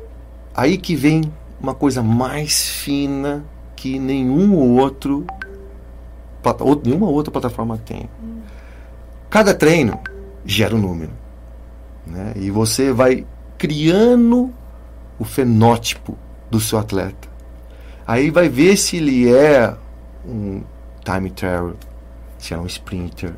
aí 0.54 0.78
que 0.78 0.94
vem 0.94 1.32
uma 1.60 1.74
coisa 1.74 2.00
mais 2.00 2.68
fina 2.68 3.44
que 3.74 3.98
nenhum 3.98 4.54
outro, 4.54 5.26
nenhuma 6.84 7.08
outra 7.08 7.32
plataforma 7.32 7.76
tem. 7.76 8.08
Cada 9.28 9.52
treino 9.52 9.98
gera 10.44 10.76
um 10.76 10.78
número. 10.78 11.10
Né? 12.06 12.34
E 12.36 12.52
você 12.52 12.92
vai 12.92 13.26
criando 13.58 14.54
o 15.18 15.24
fenótipo 15.24 16.16
do 16.48 16.60
seu 16.60 16.78
atleta. 16.78 17.28
Aí 18.06 18.30
vai 18.30 18.48
ver 18.48 18.76
se 18.76 18.98
ele 18.98 19.28
é 19.34 19.74
um 20.24 20.62
time 21.04 21.30
trial, 21.30 21.74
se 22.38 22.54
é 22.54 22.58
um 22.58 22.66
sprinter. 22.66 23.34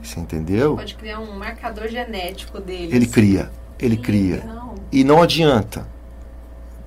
Você 0.00 0.20
entendeu? 0.20 0.76
Pode 0.76 0.94
criar 0.94 1.18
um 1.18 1.36
marcador 1.36 1.88
genético 1.88 2.60
dele. 2.60 2.94
Ele 2.94 3.06
cria, 3.06 3.50
ele 3.78 3.96
cria. 3.96 4.44
E 4.92 5.04
não 5.04 5.22
adianta. 5.22 5.86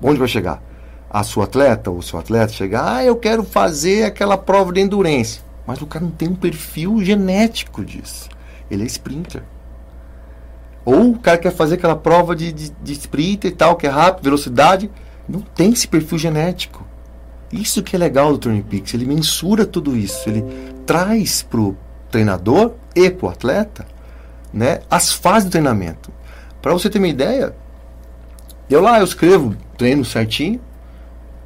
Onde 0.01 0.19
vai 0.19 0.27
chegar? 0.27 0.61
A 1.09 1.23
sua 1.23 1.45
atleta 1.45 1.89
ou 1.89 1.97
o 1.97 2.03
seu 2.03 2.19
atleta 2.19 2.51
chegar, 2.51 2.95
ah, 2.95 3.05
eu 3.05 3.15
quero 3.15 3.43
fazer 3.43 4.03
aquela 4.03 4.37
prova 4.37 4.73
de 4.73 4.81
endurance. 4.81 5.41
Mas 5.65 5.81
o 5.81 5.85
cara 5.85 6.03
não 6.03 6.11
tem 6.11 6.27
um 6.27 6.35
perfil 6.35 7.03
genético 7.03 7.85
disso. 7.85 8.29
Ele 8.69 8.83
é 8.83 8.85
sprinter. 8.85 9.43
Ou 10.83 11.11
o 11.11 11.19
cara 11.19 11.37
quer 11.37 11.53
fazer 11.53 11.75
aquela 11.75 11.95
prova 11.95 12.35
de, 12.35 12.51
de, 12.51 12.69
de 12.69 12.93
sprinter 12.93 13.51
e 13.51 13.55
tal, 13.55 13.75
que 13.75 13.87
é 13.87 13.89
rápido, 13.89 14.25
velocidade. 14.25 14.89
Não 15.27 15.39
tem 15.39 15.71
esse 15.71 15.87
perfil 15.87 16.17
genético. 16.17 16.85
Isso 17.51 17.83
que 17.83 17.95
é 17.95 17.99
legal 17.99 18.31
do 18.31 18.37
Turning 18.37 18.63
Peaks. 18.63 18.93
Ele 18.93 19.05
mensura 19.05 19.65
tudo 19.65 19.95
isso. 19.95 20.27
Ele 20.27 20.43
traz 20.85 21.43
pro 21.43 21.77
treinador 22.11 22.73
e 22.95 23.09
pro 23.09 23.29
atleta 23.29 23.85
né, 24.51 24.81
as 24.89 25.13
fases 25.13 25.45
do 25.45 25.51
treinamento. 25.51 26.11
Para 26.61 26.73
você 26.73 26.89
ter 26.89 26.97
uma 26.97 27.07
ideia, 27.07 27.55
eu 28.69 28.82
lá 28.82 28.99
eu 28.99 29.04
escrevo 29.04 29.56
treino 29.78 30.06
certinho, 30.06 30.60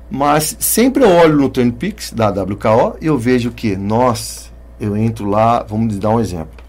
mas 0.09 0.55
sempre 0.59 1.03
eu 1.03 1.09
olho 1.09 1.35
no 1.37 1.49
Turning 1.49 1.71
Peaks 1.71 2.13
da 2.13 2.29
WKO 2.29 2.97
e 3.01 3.07
eu 3.07 3.17
vejo 3.17 3.51
que, 3.51 3.75
nós, 3.75 4.51
eu 4.79 4.95
entro 4.95 5.29
lá, 5.29 5.63
vamos 5.63 5.97
dar 5.99 6.11
um 6.11 6.19
exemplo, 6.19 6.63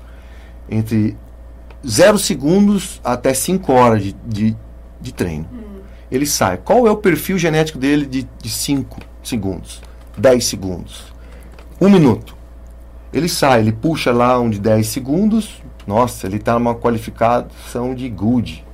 entre 0.68 1.16
0 1.86 2.18
segundos 2.18 3.00
até 3.04 3.32
5 3.32 3.72
horas 3.72 4.02
de, 4.02 4.16
de, 4.26 4.56
de 5.00 5.12
treino. 5.12 5.46
Hum. 5.52 5.80
Ele 6.10 6.26
sai. 6.26 6.56
Qual 6.56 6.86
é 6.86 6.90
o 6.90 6.96
perfil 6.96 7.38
genético 7.38 7.78
dele 7.78 8.06
de 8.06 8.48
5 8.48 8.98
segundos? 9.22 9.80
10 10.16 10.44
segundos. 10.44 11.12
1 11.80 11.86
um 11.86 11.90
minuto. 11.90 12.36
Ele 13.12 13.28
sai, 13.28 13.60
ele 13.60 13.72
puxa 13.72 14.12
lá 14.12 14.38
um 14.38 14.50
de 14.50 14.58
10 14.58 14.86
segundos. 14.86 15.62
Nossa, 15.86 16.26
ele 16.26 16.36
está 16.36 16.54
numa 16.54 16.74
qualificação 16.74 17.94
de 17.94 18.08
good. 18.08 18.64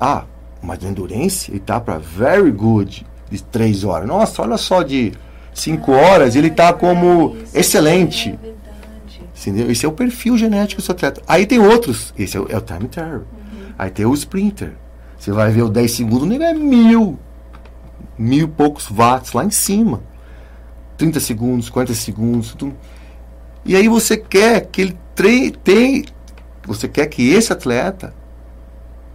Ah, 0.00 0.24
mas 0.62 0.78
no 0.80 0.88
Endurance 0.88 1.50
ele 1.50 1.58
está 1.58 1.80
para 1.80 1.98
very 1.98 2.50
good 2.50 3.06
de 3.30 3.42
3 3.42 3.84
horas. 3.84 4.08
Nossa, 4.08 4.42
olha 4.42 4.56
só 4.56 4.82
de 4.82 5.12
5 5.54 5.92
horas, 5.92 6.36
ele 6.36 6.48
está 6.48 6.72
como 6.72 7.36
excelente. 7.54 8.38
Entendeu? 9.38 9.70
Esse 9.70 9.86
é 9.86 9.88
o 9.88 9.92
perfil 9.92 10.36
genético 10.36 10.82
do 10.82 10.90
atleta. 10.90 11.22
Aí 11.26 11.46
tem 11.46 11.58
outros. 11.58 12.12
Esse 12.18 12.36
é 12.36 12.40
o, 12.40 12.46
é 12.48 12.56
o 12.56 12.60
time 12.60 12.88
trial. 12.88 13.18
Uhum. 13.18 13.24
Aí 13.78 13.90
tem 13.90 14.04
o 14.06 14.14
sprinter. 14.14 14.72
Você 15.18 15.30
vai 15.30 15.50
ver 15.50 15.62
o 15.62 15.68
10 15.68 15.92
segundos, 15.92 16.22
o 16.22 16.26
negócio 16.26 16.54
é 16.54 16.58
mil. 16.58 17.18
Mil 18.18 18.46
e 18.46 18.50
poucos 18.50 18.88
watts 18.88 19.32
lá 19.32 19.44
em 19.44 19.50
cima. 19.50 20.02
30 20.96 21.20
segundos, 21.20 21.70
40 21.70 21.94
segundos. 21.94 22.54
Tudo. 22.54 22.74
E 23.64 23.76
aí 23.76 23.88
você 23.88 24.16
quer 24.16 24.66
que 24.66 24.80
ele 24.80 24.98
treine. 25.14 26.06
Você 26.66 26.88
quer 26.88 27.06
que 27.06 27.30
esse 27.30 27.52
atleta 27.52 28.14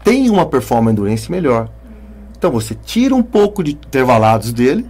tenha 0.03 0.31
uma 0.31 0.45
performance 0.45 0.93
endurance 0.93 1.31
melhor. 1.31 1.63
Uhum. 1.63 1.91
Então 2.37 2.51
você 2.51 2.75
tira 2.75 3.15
um 3.15 3.23
pouco 3.23 3.63
de 3.63 3.71
intervalados 3.71 4.51
dele. 4.51 4.85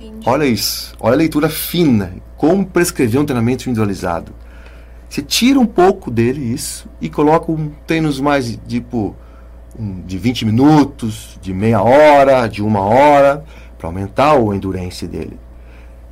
Uhum, 0.00 0.20
olha 0.26 0.44
isso. 0.44 0.94
Olha 1.00 1.14
a 1.14 1.18
leitura 1.18 1.48
fina. 1.48 2.14
Como 2.36 2.66
prescrever 2.66 3.20
um 3.20 3.24
treinamento 3.24 3.68
individualizado. 3.68 4.32
Você 5.08 5.20
tira 5.20 5.60
um 5.60 5.66
pouco 5.66 6.10
dele 6.10 6.40
isso 6.42 6.88
e 7.00 7.08
coloca 7.08 7.52
um 7.52 7.70
treinos 7.86 8.18
mais 8.18 8.58
tipo 8.66 9.14
um, 9.78 10.00
de 10.00 10.16
20 10.16 10.46
minutos, 10.46 11.38
de 11.40 11.52
meia 11.52 11.82
hora, 11.82 12.46
de 12.46 12.62
uma 12.62 12.80
hora, 12.80 13.44
para 13.78 13.88
aumentar 13.88 14.34
o 14.36 14.54
endurance 14.54 15.06
dele. 15.06 15.38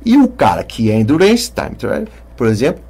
E 0.05 0.17
o 0.17 0.27
cara 0.27 0.63
que 0.63 0.91
é 0.91 0.99
endurance, 0.99 1.51
time 1.51 1.75
trial, 1.75 2.05
por 2.37 2.47
exemplo, 2.47 2.83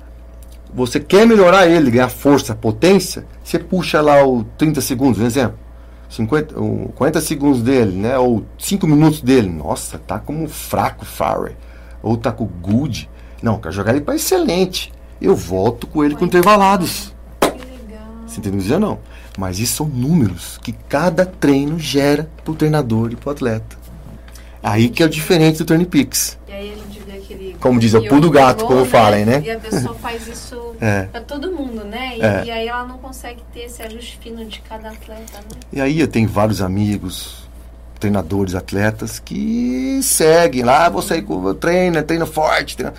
você 0.74 1.00
quer 1.00 1.26
melhorar 1.26 1.68
ele, 1.68 1.92
ganhar 1.92 2.10
força, 2.10 2.56
potência, 2.56 3.26
você 3.52 3.60
puxa 3.60 4.02
lá 4.02 4.26
o 4.26 4.44
30 4.58 4.82
segundos, 4.82 5.20
um 5.20 5.26
exemplo. 5.26 5.58
50, 6.10 6.56
40 6.96 7.22
segundos 7.22 7.62
dele, 7.62 7.98
né? 7.98 8.18
Ou 8.18 8.44
5 8.58 8.86
minutos 8.86 9.22
dele. 9.22 9.50
Nossa, 9.50 9.98
tá 9.98 10.20
como 10.20 10.48
fraco 10.48 11.06
Farrell. 11.06 11.56
Ou 12.04 12.18
tá 12.18 12.32
com 12.32 12.46
good. 12.46 13.10
Não, 13.42 13.60
quero 13.60 13.74
jogar 13.74 13.92
ele 13.92 14.02
para 14.02 14.16
excelente 14.16 14.92
eu 15.22 15.36
volto 15.36 15.86
com 15.86 16.04
ele 16.04 16.16
com 16.16 16.26
intervalados. 16.26 17.14
Que 17.40 17.48
legal. 17.48 18.08
Você 18.26 18.40
entendeu? 18.40 18.80
Não. 18.80 19.00
Mas 19.38 19.60
isso 19.60 19.76
são 19.76 19.86
números 19.86 20.60
que 20.62 20.74
cada 20.74 21.26
treino 21.26 21.80
gera 21.80 22.30
para 22.44 22.52
o 22.52 22.56
treinador 22.56 23.12
e 23.12 23.16
para 23.16 23.30
o 23.30 23.32
atleta. 23.32 23.78
Aí 24.64 24.90
que 24.90 25.04
é 25.04 25.06
o 25.06 25.10
diferente 25.10 25.60
do 25.60 25.66
Turn 25.66 25.86
Peaks. 25.86 26.38
E 26.48 26.52
aí 26.52 26.72
aquele. 26.72 26.91
Como 27.62 27.80
diz, 27.80 27.93
é 27.93 28.00
o 28.00 28.08
pulo 28.08 28.21
do 28.21 28.32
gato, 28.32 28.65
como 28.65 28.82
né? 28.82 28.86
falem, 28.86 29.26
né? 29.26 29.41
E 29.45 29.52
a 29.52 29.60
pessoa 29.60 29.95
faz 29.95 30.28
isso 30.28 30.76
é. 30.82 31.04
para 31.04 31.21
todo 31.21 31.52
mundo, 31.52 31.84
né? 31.86 32.17
E, 32.17 32.21
é. 32.21 32.43
e, 32.45 32.52
aí 32.52 32.67
ela 32.67 32.86
não 32.86 32.97
consegue 32.97 33.41
ter 33.54 33.62
esse 33.62 33.82
ajuste 33.82 34.19
fino 34.21 34.43
de 34.43 34.60
cada 34.62 34.89
atleta, 34.89 35.38
né? 35.38 35.60
E 35.71 35.80
aí 35.80 36.00
eu 36.00 36.08
tenho 36.08 36.28
vários 36.28 36.62
amigos, 36.62 37.47
treinadores, 38.00 38.56
atletas, 38.56 39.19
que 39.19 40.02
seguem 40.02 40.63
lá, 40.63 40.89
você 40.89 41.24
treina, 41.60 42.04
treina 42.04 42.26
forte, 42.26 42.76
treina 42.76 42.93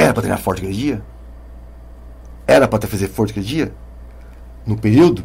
era 0.00 0.14
para 0.14 0.22
treinar 0.22 0.40
forte 0.40 0.60
aquele 0.60 0.74
dia? 0.74 1.02
Era 2.46 2.66
para 2.66 2.78
ter 2.78 2.86
fazer 2.86 3.08
forte 3.08 3.30
aquele 3.32 3.46
dia? 3.46 3.72
No 4.66 4.76
período? 4.76 5.24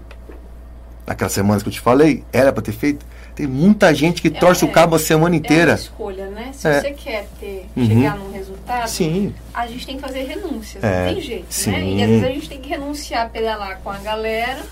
Naquelas 1.07 1.31
semanas 1.31 1.63
que 1.63 1.69
eu 1.69 1.73
te 1.73 1.79
falei? 1.79 2.23
Era 2.31 2.51
para 2.51 2.61
ter 2.61 2.73
feito? 2.73 3.05
Tem 3.35 3.45
muita 3.45 3.93
gente 3.93 4.21
que 4.21 4.29
é, 4.29 4.31
torce 4.31 4.63
é, 4.63 4.67
o 4.67 4.71
cabo 4.71 4.95
a 4.95 4.99
semana 4.99 5.35
inteira. 5.35 5.71
É 5.71 5.75
uma 5.75 5.79
escolha, 5.79 6.27
né? 6.29 6.51
Se 6.53 6.67
é. 6.69 6.79
você 6.79 6.91
quer 6.91 7.27
ter, 7.37 7.67
uhum. 7.75 7.85
chegar 7.85 8.17
num 8.17 8.31
resultado, 8.31 8.87
sim. 8.87 9.35
a 9.53 9.67
gente 9.67 9.85
tem 9.85 9.95
que 9.97 10.01
fazer 10.01 10.23
renúncias. 10.23 10.81
É. 10.81 11.05
Não 11.07 11.13
tem 11.13 11.23
jeito, 11.23 11.45
sim. 11.49 11.71
né? 11.71 11.83
E 11.83 12.03
às 12.03 12.09
vezes 12.09 12.23
a 12.23 12.29
gente 12.29 12.49
tem 12.49 12.61
que 12.61 12.69
renunciar 12.69 13.29
pedalar 13.29 13.79
com 13.83 13.89
a 13.89 13.97
galera 13.97 14.63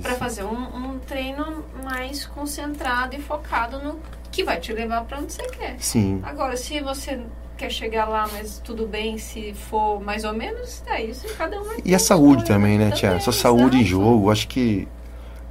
para 0.00 0.14
fazer 0.14 0.44
um, 0.44 0.54
um, 0.54 0.98
treino 1.00 1.64
mais 1.84 2.24
concentrado 2.26 3.16
e 3.16 3.20
focado 3.20 3.82
no 3.82 3.98
que 4.30 4.44
vai 4.44 4.60
te 4.60 4.72
levar 4.72 5.04
para 5.04 5.18
onde 5.18 5.32
você 5.32 5.42
quer. 5.48 5.76
Sim. 5.78 6.20
Agora, 6.22 6.56
se 6.56 6.80
você 6.80 7.18
quer 7.56 7.70
chegar 7.70 8.06
lá, 8.06 8.28
mas 8.32 8.60
tudo 8.62 8.86
bem 8.86 9.18
se 9.18 9.54
for 9.54 10.00
mais 10.00 10.24
ou 10.24 10.32
menos, 10.32 10.82
é 10.86 11.02
isso, 11.02 11.26
cada 11.36 11.60
um 11.60 11.64
E 11.84 11.94
a 11.94 11.98
saúde 11.98 12.44
também, 12.44 12.78
né, 12.78 12.90
Tia? 12.90 13.18
Sua 13.18 13.32
saúde 13.32 13.78
em 13.78 13.84
jogo, 13.84 14.30
acho 14.30 14.46
que 14.46 14.86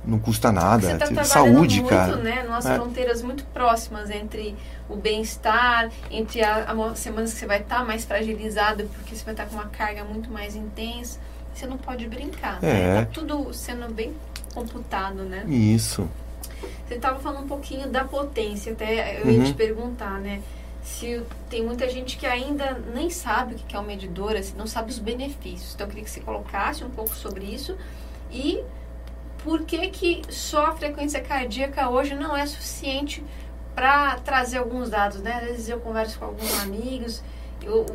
não 0.06 0.20
custa 0.20 0.52
nada. 0.52 0.98
Tá 0.98 1.24
saúde, 1.24 1.82
muito, 1.82 1.90
cara. 1.90 2.16
Né? 2.18 2.44
Nossas 2.44 2.72
é. 2.72 2.76
fronteiras 2.76 3.22
muito 3.22 3.44
próximas 3.46 4.10
entre 4.10 4.56
o 4.90 4.96
bem-estar, 4.96 5.90
entre 6.12 6.44
as 6.44 7.00
semanas 7.00 7.34
que 7.34 7.40
você 7.40 7.46
vai 7.46 7.62
estar 7.62 7.80
tá 7.80 7.84
mais 7.84 8.06
fragilizado, 8.06 8.86
porque 8.94 9.16
você 9.16 9.24
vai 9.24 9.34
estar 9.34 9.46
tá 9.46 9.50
com 9.50 9.56
uma 9.56 9.68
carga 9.68 10.04
muito 10.04 10.30
mais 10.30 10.56
intensa. 10.56 11.20
Você 11.54 11.66
não 11.66 11.78
pode 11.78 12.08
brincar. 12.08 12.62
Né? 12.62 12.70
É. 12.70 12.94
Né? 12.94 13.06
Tá 13.06 13.12
tudo 13.12 13.54
sendo 13.54 13.92
bem 13.94 14.14
computado, 14.54 15.24
né? 15.24 15.44
Isso. 15.48 16.08
Você 16.88 16.96
estava 16.96 17.20
falando 17.20 17.46
um 17.46 17.48
pouquinho 17.48 17.90
da 17.90 18.04
potência, 18.04 18.74
até 18.74 19.22
eu 19.22 19.30
ia 19.30 19.44
te 19.44 19.50
uhum. 19.50 19.54
perguntar, 19.54 20.20
né? 20.20 20.42
se 20.86 21.20
tem 21.50 21.66
muita 21.66 21.90
gente 21.90 22.16
que 22.16 22.28
ainda 22.28 22.80
nem 22.94 23.10
sabe 23.10 23.56
o 23.56 23.58
que 23.58 23.76
é 23.76 23.80
um 23.80 23.84
medidor, 23.84 24.36
assim, 24.36 24.54
não 24.56 24.68
sabe 24.68 24.92
os 24.92 25.00
benefícios. 25.00 25.74
Então 25.74 25.88
eu 25.88 25.90
queria 25.90 26.04
que 26.04 26.12
você 26.12 26.20
colocasse 26.20 26.84
um 26.84 26.90
pouco 26.92 27.14
sobre 27.16 27.44
isso 27.44 27.76
e 28.32 28.62
por 29.46 29.62
que 29.62 29.88
que 29.90 30.22
só 30.30 30.66
a 30.66 30.72
frequência 30.76 31.22
cardíaca 31.22 31.88
hoje 31.88 32.16
não 32.16 32.36
é 32.36 32.44
suficiente 32.48 33.24
para 33.76 34.16
trazer 34.18 34.58
alguns 34.58 34.90
dados, 34.90 35.22
né? 35.22 35.36
Às 35.36 35.44
vezes 35.44 35.70
eu 35.70 35.80
converso 35.80 36.18
com 36.18 36.26
alguns 36.26 36.60
amigos, 36.64 37.22
eu, 37.62 37.86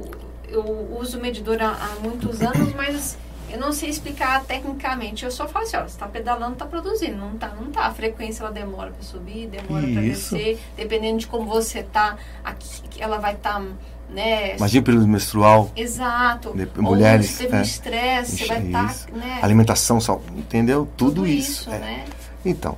eu 0.48 0.64
uso 0.96 1.20
medidor 1.20 1.60
há, 1.60 1.70
há 1.72 1.96
muitos 2.00 2.40
anos, 2.40 2.72
mas 2.74 3.18
eu 3.50 3.58
não 3.58 3.72
sei 3.72 3.88
explicar 3.90 4.44
tecnicamente. 4.44 5.24
Eu 5.24 5.30
só 5.32 5.48
falo 5.48 5.64
assim, 5.64 5.76
ó, 5.76 5.80
você 5.80 5.86
está 5.86 6.06
pedalando, 6.06 6.52
está 6.52 6.66
produzindo. 6.66 7.16
Não 7.16 7.36
tá, 7.36 7.48
não 7.48 7.72
tá. 7.72 7.86
A 7.86 7.92
frequência 7.92 8.44
ela 8.44 8.52
demora 8.52 8.92
para 8.92 9.02
subir, 9.02 9.48
demora 9.48 9.88
para 9.88 10.02
descer. 10.02 10.60
Dependendo 10.76 11.18
de 11.18 11.26
como 11.26 11.46
você 11.46 11.82
tá, 11.82 12.16
aqui, 12.44 13.02
ela 13.02 13.18
vai 13.18 13.34
estar 13.34 13.54
tá 13.54 13.66
né? 14.12 14.56
Imagina 14.56 14.80
o 14.80 14.84
período 14.84 15.08
menstrual. 15.08 15.70
Exato. 15.76 16.52
De- 16.54 16.68
Ou 16.76 16.82
mulheres, 16.82 17.26
se 17.26 17.38
teve 17.44 17.56
é. 17.56 17.58
um 17.58 17.62
estresse, 17.62 18.36
você 18.38 18.46
vai 18.46 18.62
estar, 18.66 18.90
Isso. 18.90 19.06
né? 19.14 19.38
Alimentação, 19.42 20.00
sal- 20.00 20.22
entendeu? 20.36 20.88
Tudo, 20.96 21.26
isso. 21.26 21.70
é. 21.70 21.78
né? 21.78 22.04
Então, 22.44 22.76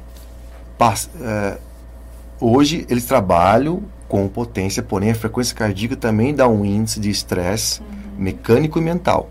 passa- 0.77 1.11
é, 1.21 1.59
hoje 2.41 2.87
eles 2.89 3.05
trabalham 3.05 3.83
com 4.09 4.29
potência, 4.29 4.83
porém 4.83 5.11
a 5.11 5.15
frequência 5.15 5.55
cardíaca 5.57 5.97
também 5.97 6.35
dá 6.35 6.47
um 6.49 6.65
índice 6.65 7.01
de 7.01 7.09
estresse 7.09 7.81
mecânico 8.19 8.79
e 8.79 8.83
mental. 8.83 9.31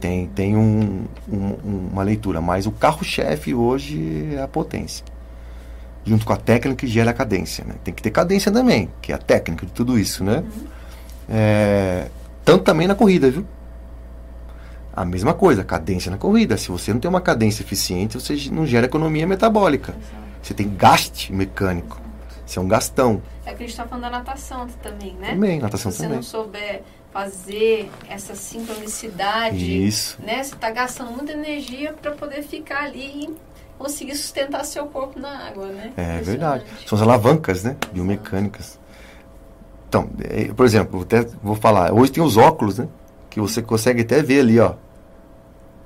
Tem, 0.00 0.26
tem 0.28 0.56
um- 0.56 1.04
um- 1.32 1.88
uma 1.92 2.02
leitura, 2.02 2.40
mas 2.40 2.66
o 2.66 2.72
carro-chefe 2.72 3.54
hoje 3.54 4.34
é 4.36 4.42
a 4.42 4.48
potência. 4.48 5.04
Junto 6.04 6.26
com 6.26 6.32
a 6.32 6.36
técnica 6.36 6.84
que 6.84 6.86
gera 6.88 7.12
a 7.12 7.14
cadência. 7.14 7.64
Né? 7.64 7.74
Tem 7.84 7.94
que 7.94 8.02
ter 8.02 8.10
cadência 8.10 8.50
também, 8.50 8.88
que 9.00 9.12
é 9.12 9.14
a 9.14 9.18
técnica 9.18 9.64
de 9.64 9.70
tudo 9.72 9.96
isso. 9.96 10.24
Né? 10.24 10.42
É, 11.28 12.08
tanto 12.44 12.64
também 12.64 12.86
na 12.86 12.94
corrida, 12.94 13.30
viu? 13.30 13.46
A 14.94 15.04
mesma 15.04 15.32
coisa, 15.32 15.64
cadência 15.64 16.10
na 16.10 16.18
corrida. 16.18 16.56
Se 16.56 16.68
você 16.70 16.92
não 16.92 17.00
tem 17.00 17.08
uma 17.08 17.20
cadência 17.20 17.62
eficiente, 17.62 18.20
você 18.20 18.36
não 18.50 18.66
gera 18.66 18.86
economia 18.86 19.26
metabólica. 19.26 19.94
Você 20.42 20.52
tem 20.52 20.68
gaste 20.68 21.32
mecânico. 21.32 22.00
Isso 22.46 22.58
é 22.58 22.62
um 22.62 22.68
gastão. 22.68 23.22
É 23.46 23.50
que 23.50 23.56
a 23.56 23.66
gente 23.66 23.70
está 23.70 23.86
falando 23.86 24.02
da 24.02 24.10
natação 24.10 24.66
também, 24.82 25.14
né? 25.14 25.30
Também, 25.30 25.60
natação 25.60 25.90
Se 25.90 25.96
você 25.98 26.02
também. 26.02 26.16
não 26.16 26.22
souber 26.22 26.82
fazer 27.12 27.90
essa 28.08 28.34
sincronicidade, 28.34 29.86
Isso. 29.86 30.18
né? 30.22 30.42
Você 30.42 30.54
está 30.54 30.70
gastando 30.70 31.10
muita 31.12 31.32
energia 31.32 31.92
para 31.92 32.12
poder 32.12 32.42
ficar 32.42 32.84
ali 32.84 33.24
e 33.24 33.36
conseguir 33.78 34.14
sustentar 34.14 34.64
seu 34.64 34.86
corpo 34.86 35.18
na 35.18 35.46
água, 35.48 35.66
né? 35.66 35.92
É 35.96 36.20
verdade. 36.20 36.64
São 36.86 36.96
as 36.96 37.02
alavancas, 37.02 37.62
né? 37.64 37.76
Biomecânicas. 37.92 38.78
Então, 39.92 40.08
é, 40.24 40.44
por 40.54 40.64
exemplo, 40.64 40.92
vou 40.92 41.02
até 41.02 41.20
vou 41.42 41.54
falar. 41.54 41.92
Hoje 41.92 42.10
tem 42.12 42.22
os 42.24 42.38
óculos, 42.38 42.78
né? 42.78 42.88
Que 43.28 43.38
você 43.38 43.60
consegue 43.60 44.00
até 44.00 44.22
ver 44.22 44.40
ali, 44.40 44.58
ó. 44.58 44.72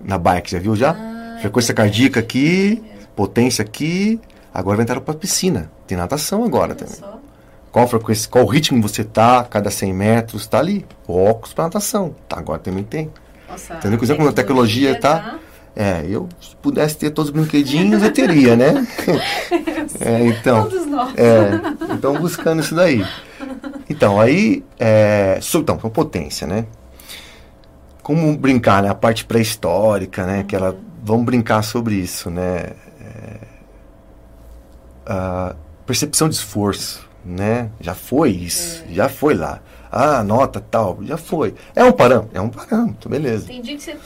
Na 0.01 0.17
bike, 0.17 0.53
já 0.53 0.61
viu 0.61 0.77
já? 0.77 0.93
Ah, 0.93 1.39
Frequência 1.41 1.73
é 1.73 1.75
cardíaca 1.75 2.21
aqui, 2.21 2.81
potência 3.17 3.63
aqui. 3.63 4.21
Agora 4.55 4.77
vai 4.77 4.85
entrar 4.85 5.01
para 5.01 5.13
piscina. 5.15 5.73
Tem 5.89 5.99
natação 5.99 6.45
agora 6.45 6.67
Olha 6.67 6.75
também. 6.77 6.95
só. 6.95 7.19
Qual 7.73 7.89
frequência, 7.89 8.31
qual 8.31 8.47
ritmo 8.47 8.81
você 8.81 9.03
tá, 9.03 9.43
cada 9.43 9.73
100 9.73 9.93
metros, 9.93 10.47
tá 10.47 10.61
ali. 10.61 10.87
O 11.09 11.19
óculos 11.25 11.53
para 11.53 11.65
natação. 11.65 12.15
Tá, 12.29 12.39
agora 12.39 12.61
também 12.61 12.85
tem. 12.85 13.11
Nossa, 13.51 13.75
Entendeu? 13.75 13.99
Dizer, 13.99 14.17
como 14.17 14.29
a 14.29 14.33
tecnologia 14.33 15.01
tá- 15.01 15.37
É, 15.79 16.07
eu 16.09 16.27
se 16.41 16.57
pudesse 16.57 16.97
ter 16.97 17.11
todos 17.11 17.31
os 17.31 17.37
brinquedinhos, 17.37 18.03
eu 18.03 18.11
teria, 18.11 18.57
né? 18.57 18.87
É, 20.01 20.27
então. 20.27 20.69
Todos 20.69 20.87
nós. 20.87 21.15
É, 21.17 21.95
então 21.95 22.19
buscando 22.19 22.61
isso 22.61 22.75
daí. 22.75 23.07
Então, 23.89 24.21
aí, 24.21 24.65
é, 24.79 25.39
então, 25.55 25.79
com 25.79 25.89
potência, 25.89 26.47
né? 26.47 26.67
Como 28.03 28.37
brincar, 28.37 28.83
né? 28.83 28.91
A 28.91 28.95
parte 28.95 29.25
pré-histórica, 29.25 30.27
né? 30.27 30.43
Que 30.43 30.57
ela, 30.57 30.77
vamos 31.03 31.25
brincar 31.25 31.63
sobre 31.63 31.95
isso, 31.95 32.31
né? 32.31 32.73
É, 33.01 33.39
a 35.07 35.55
percepção 35.87 36.29
de 36.29 36.35
esforço, 36.35 37.09
né? 37.25 37.71
Já 37.81 37.95
foi 37.95 38.31
isso, 38.31 38.85
já 38.91 39.09
foi 39.09 39.35
lá. 39.35 39.61
Ah, 39.91 40.23
nota 40.23 40.61
tal, 40.61 40.99
já 41.03 41.17
foi. 41.17 41.55
É 41.75 41.85
um 41.85 41.93
parâmetro, 41.93 42.37
é 42.37 42.41
um 42.41 42.51
parâmetro, 42.51 43.09
beleza. 43.09 43.47
Dia 43.47 43.63
que 43.77 43.81
você, 43.81 43.97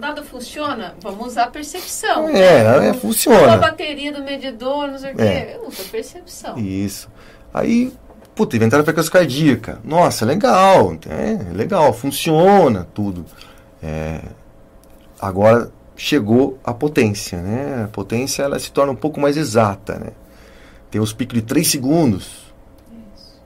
nada 0.00 0.22
funciona, 0.22 0.94
vamos 1.00 1.28
usar 1.28 1.44
a 1.44 1.50
percepção. 1.50 2.28
É, 2.28 2.64
é, 2.64 2.80
Ou 2.84 2.90
a 2.90 2.94
funciona. 2.94 3.56
bateria 3.56 4.12
do 4.12 4.22
medidor, 4.22 4.88
não 4.88 4.98
sei 4.98 5.12
o 5.12 5.16
quê. 5.16 5.22
É. 5.22 5.56
Eu 5.56 5.68
uso 5.68 5.82
a 5.82 5.90
percepção. 5.90 6.58
Isso. 6.58 7.08
Aí, 7.52 7.92
puta, 8.34 8.56
inventaram 8.56 8.82
a 8.82 8.84
frequência 8.84 9.12
cardíaca. 9.12 9.78
Nossa, 9.84 10.24
legal. 10.24 10.96
É, 11.08 11.52
legal, 11.52 11.92
funciona 11.92 12.86
tudo. 12.92 13.24
É, 13.82 14.20
agora 15.20 15.70
chegou 15.96 16.58
a 16.64 16.72
potência, 16.72 17.40
né? 17.42 17.84
A 17.84 17.88
potência 17.88 18.42
ela 18.42 18.58
se 18.58 18.72
torna 18.72 18.92
um 18.92 18.96
pouco 18.96 19.20
mais 19.20 19.36
exata, 19.36 19.98
né? 19.98 20.08
Tem 20.90 21.00
os 21.00 21.12
picos 21.12 21.34
de 21.34 21.42
3 21.42 21.66
segundos. 21.68 22.50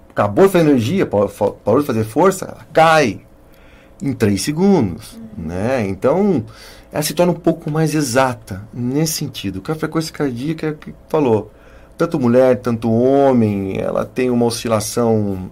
Acabou 0.08 0.46
de 0.46 0.52
fazer 0.52 0.68
energia, 0.68 1.04
parou 1.06 1.80
de 1.80 1.86
fazer 1.86 2.04
força, 2.04 2.44
ela 2.44 2.66
cai 2.72 3.20
em 4.04 4.12
3 4.12 4.40
segundos, 4.40 5.18
né? 5.36 5.86
Então, 5.88 6.44
ela 6.92 7.02
se 7.02 7.14
torna 7.14 7.32
um 7.32 7.36
pouco 7.36 7.70
mais 7.70 7.94
exata 7.94 8.62
nesse 8.72 9.14
sentido. 9.14 9.60
Que 9.60 9.72
a 9.72 9.74
frequência 9.74 10.12
cardíaca 10.12 10.74
que 10.74 10.94
falou, 11.08 11.50
tanto 11.96 12.20
mulher, 12.20 12.60
tanto 12.60 12.92
homem, 12.92 13.78
ela 13.78 14.04
tem 14.04 14.30
uma 14.30 14.44
oscilação 14.44 15.50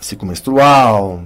ciclo 0.00 0.26
menstrual, 0.26 1.22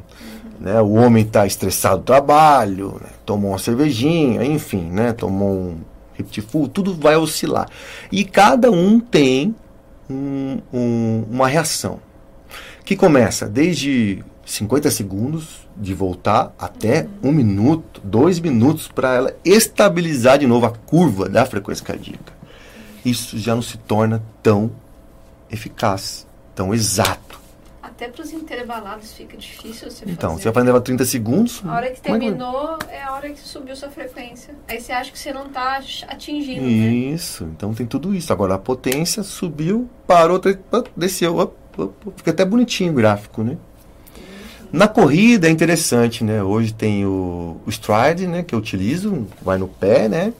né? 0.61 0.81
O 0.81 0.93
homem 0.95 1.25
está 1.25 1.47
estressado 1.47 1.99
do 1.99 2.05
trabalho, 2.05 3.01
né? 3.01 3.11
tomou 3.25 3.53
uma 3.53 3.59
cervejinha, 3.59 4.45
enfim, 4.45 4.91
né? 4.91 5.12
Tomou 5.12 5.53
um 5.53 5.79
Reptifull, 6.14 6.66
tudo 6.66 6.95
vai 6.95 7.16
oscilar. 7.16 7.69
E 8.11 8.25
cada 8.25 8.73
um 8.73 8.99
tem 8.99 9.55
um- 10.11 10.59
um- 10.75 11.25
uma 11.31 11.47
reação 11.47 12.01
que 12.85 12.97
começa 12.97 13.47
desde 13.47 14.25
50 14.49 14.90
segundos 14.90 15.68
de 15.76 15.92
voltar 15.92 16.55
até 16.59 17.07
um 17.22 17.30
minuto, 17.30 18.01
dois 18.03 18.40
minutos 18.40 18.88
para 18.88 19.14
ela 19.14 19.36
estabilizar 19.44 20.38
de 20.38 20.46
novo 20.46 20.64
a 20.64 20.70
curva 20.70 21.28
da 21.28 21.44
frequência 21.44 21.84
cardíaca. 21.84 22.32
Isso 23.05 23.38
já 23.38 23.55
não 23.55 23.61
se 23.62 23.76
torna 23.76 24.22
tão 24.42 24.70
eficaz, 25.51 26.26
tão 26.55 26.72
exato. 26.74 27.38
Até 27.82 28.09
para 28.09 28.22
os 28.22 28.32
intervalados 28.32 29.12
fica 29.12 29.36
difícil 29.36 29.90
você 29.90 30.05
Então, 30.07 30.30
fazer. 30.30 30.42
você 30.44 30.51
vai 30.51 30.64
levar 30.64 30.80
30 30.80 31.05
segundos. 31.05 31.62
A 31.66 31.74
hora 31.74 31.90
que 31.90 31.99
é 31.99 32.01
terminou 32.01 32.78
é 32.88 33.03
a 33.03 33.12
hora 33.12 33.28
que 33.30 33.40
subiu 33.40 33.76
sua 33.76 33.90
frequência. 33.90 34.55
Aí 34.66 34.80
você 34.80 34.92
acha 34.92 35.11
que 35.11 35.18
você 35.18 35.32
não 35.32 35.46
está 35.46 35.80
atingindo, 36.09 36.62
né? 36.62 36.68
Isso, 36.68 37.44
então 37.44 37.74
tem 37.74 37.86
tudo 37.86 38.14
isso. 38.14 38.32
Agora 38.32 38.55
a 38.55 38.59
potência 38.59 39.22
subiu, 39.22 39.90
parou, 40.07 40.40
desceu, 40.96 41.55
fica 42.16 42.30
até 42.30 42.44
bonitinho 42.44 42.92
o 42.92 42.94
gráfico, 42.94 43.42
né? 43.42 43.59
Na 44.73 44.87
corrida 44.87 45.49
é 45.49 45.51
interessante, 45.51 46.23
né? 46.25 46.43
Hoje 46.43 46.73
tem 46.75 47.05
o, 47.07 47.57
o 47.66 47.71
stride, 47.71 48.27
né? 48.27 48.43
Que 48.43 48.55
eu 48.55 48.59
utilizo, 48.59 49.27
vai 49.43 49.57
no 49.59 49.66
pé, 49.69 50.09
né? 50.09 50.33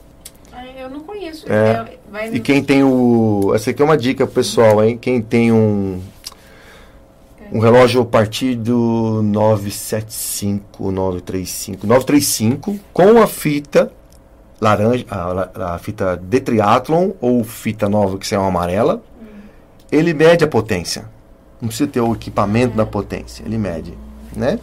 Eu 0.77 0.89
não 0.89 1.01
conheço. 1.01 1.45
É. 1.51 1.97
E 2.27 2.37
no- 2.37 2.39
quem 2.41 2.63
tem 2.63 2.83
o. 2.83 3.51
Essa 3.53 3.71
aqui 3.71 3.81
é 3.81 3.85
uma 3.85 3.97
dica 3.97 4.25
pro 4.25 4.35
pessoal, 4.35 4.83
hein? 4.83 4.97
Quem 4.97 5.21
tem 5.21 5.51
um. 5.51 5.99
Um 7.51 7.59
relógio 7.59 8.01
a 8.01 8.05
partir 8.05 8.53
do 8.55 9.21
975, 9.23 10.91
935, 10.91 11.87
935, 11.87 12.79
com 12.93 13.21
a 13.21 13.25
fita 13.25 13.91
laranja, 14.61 15.03
a, 15.09 15.73
a 15.73 15.79
fita 15.79 16.15
de 16.21 16.39
triathlon 16.41 17.11
ou 17.19 17.43
fita 17.43 17.89
nova 17.89 18.19
que 18.19 18.35
é 18.35 18.37
uma 18.37 18.49
amarela, 18.49 19.01
ele 19.91 20.13
mede 20.13 20.43
a 20.43 20.47
potência. 20.47 21.05
Não 21.59 21.69
precisa 21.69 21.89
ter 21.89 22.01
o 22.01 22.13
equipamento 22.13 22.77
da 22.77 22.85
potência, 22.85 23.43
ele 23.43 23.57
mede, 23.57 23.97
né? 24.35 24.59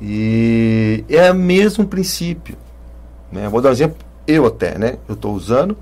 E 0.00 1.04
é 1.08 1.30
o 1.30 1.34
mesmo 1.34 1.86
princípio. 1.86 2.56
Né? 3.30 3.48
Vou 3.48 3.60
dar 3.60 3.68
um 3.68 3.72
exemplo, 3.72 3.98
eu 4.26 4.46
até, 4.46 4.78
né? 4.78 4.96
Eu 5.08 5.14
estou 5.14 5.34
usando, 5.34 5.76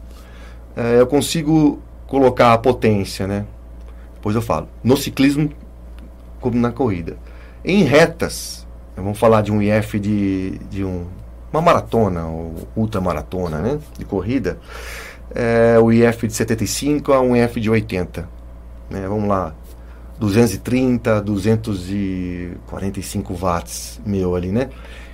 eh, 0.76 1.00
eu 1.00 1.06
consigo 1.06 1.80
colocar 2.06 2.52
a 2.52 2.58
potência, 2.58 3.26
né? 3.26 3.44
Depois 4.14 4.34
eu 4.34 4.42
falo. 4.42 4.68
No 4.82 4.96
ciclismo, 4.96 5.50
como 6.40 6.56
na 6.56 6.72
corrida. 6.72 7.16
Em 7.64 7.84
retas, 7.84 8.66
vamos 8.96 9.18
falar 9.18 9.42
de 9.42 9.52
um 9.52 9.62
IF 9.62 9.98
de, 10.00 10.58
de 10.70 10.84
um, 10.84 11.06
uma 11.52 11.60
maratona, 11.60 12.26
ou 12.26 12.54
ultramaratona, 12.76 13.58
né? 13.58 13.78
De 13.96 14.04
corrida. 14.04 14.58
É, 15.34 15.78
o 15.78 15.92
IF 15.92 16.26
de 16.26 16.32
75 16.32 17.12
a 17.12 17.20
um 17.20 17.36
IF 17.36 17.60
de 17.60 17.70
80. 17.70 18.28
Né? 18.90 19.06
Vamos 19.06 19.28
lá. 19.28 19.54
230, 20.18 21.22
245 21.22 23.34
watts 23.34 24.00
meu 24.04 24.34
ali, 24.34 24.50
né? 24.50 24.70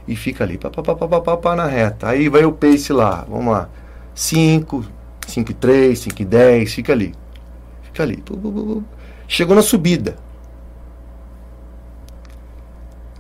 E 0.07 0.17
fica 0.17 0.45
ali, 0.45 0.59
pá, 0.59 0.71
pá, 0.71 0.83
pá, 0.83 0.95
pá, 0.95 1.09
pá, 1.09 1.21
pá, 1.21 1.37
pá, 1.37 1.57
na 1.57 1.67
reta. 1.67 2.09
Aí 2.09 2.29
vai 2.29 2.45
o 2.45 2.53
pace 2.53 2.93
lá, 2.93 3.25
vamos 3.29 3.53
lá. 3.53 3.69
5, 4.15 4.85
5 5.27 5.51
e 5.51 5.55
3, 5.55 5.99
5 5.99 6.23
e 6.23 6.25
10, 6.25 6.75
fica 6.75 6.93
ali. 6.93 7.15
Fica 7.83 8.03
ali. 8.03 8.23
Chegou 9.27 9.57
na 9.57 9.63
subida. 9.63 10.17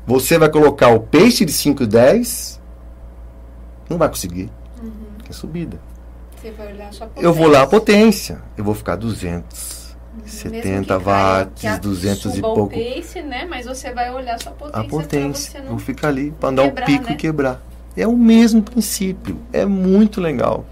Você 0.06 0.38
vai 0.38 0.50
colocar 0.50 0.88
o 0.88 1.00
pace 1.00 1.44
de 1.44 1.52
5 1.52 1.82
e 1.82 1.86
10, 1.86 2.60
não 3.88 3.96
vai 3.96 4.08
conseguir. 4.08 4.50
É 5.28 5.32
subida. 5.32 5.80
Você 6.36 6.50
vai 6.50 6.74
olhar 6.74 6.92
sua 6.92 7.06
potência. 7.06 7.26
Eu 7.26 7.32
vou 7.32 7.48
lá 7.48 7.62
a 7.62 7.66
potência. 7.66 8.42
Eu 8.56 8.64
vou 8.64 8.74
ficar 8.74 8.96
200. 8.96 9.73
Mesmo 10.24 10.62
70 10.62 10.80
que 10.98 11.04
caia- 11.04 11.44
watts, 11.44 11.64
a- 11.64 11.76
200 11.76 12.36
e 12.36 12.40
pouco. 12.40 12.70
pace, 12.70 13.22
né? 13.22 13.46
Mas 13.48 13.66
você 13.66 13.92
vai 13.92 14.12
olhar 14.12 14.40
sua 14.40 14.52
potência. 14.52 14.80
A 14.80 14.84
potência. 14.84 15.60
Vou 15.62 15.72
não... 15.72 15.78
ficar 15.78 16.08
ali 16.08 16.30
para 16.32 16.48
andar 16.48 16.64
o 16.64 16.72
pico 16.72 17.04
né? 17.04 17.12
e 17.12 17.16
quebrar. 17.16 17.62
É 17.96 18.06
o 18.06 18.16
mesmo 18.16 18.62
princípio. 18.62 19.38
É 19.52 19.64
muito 19.64 20.20
legal. 20.20 20.64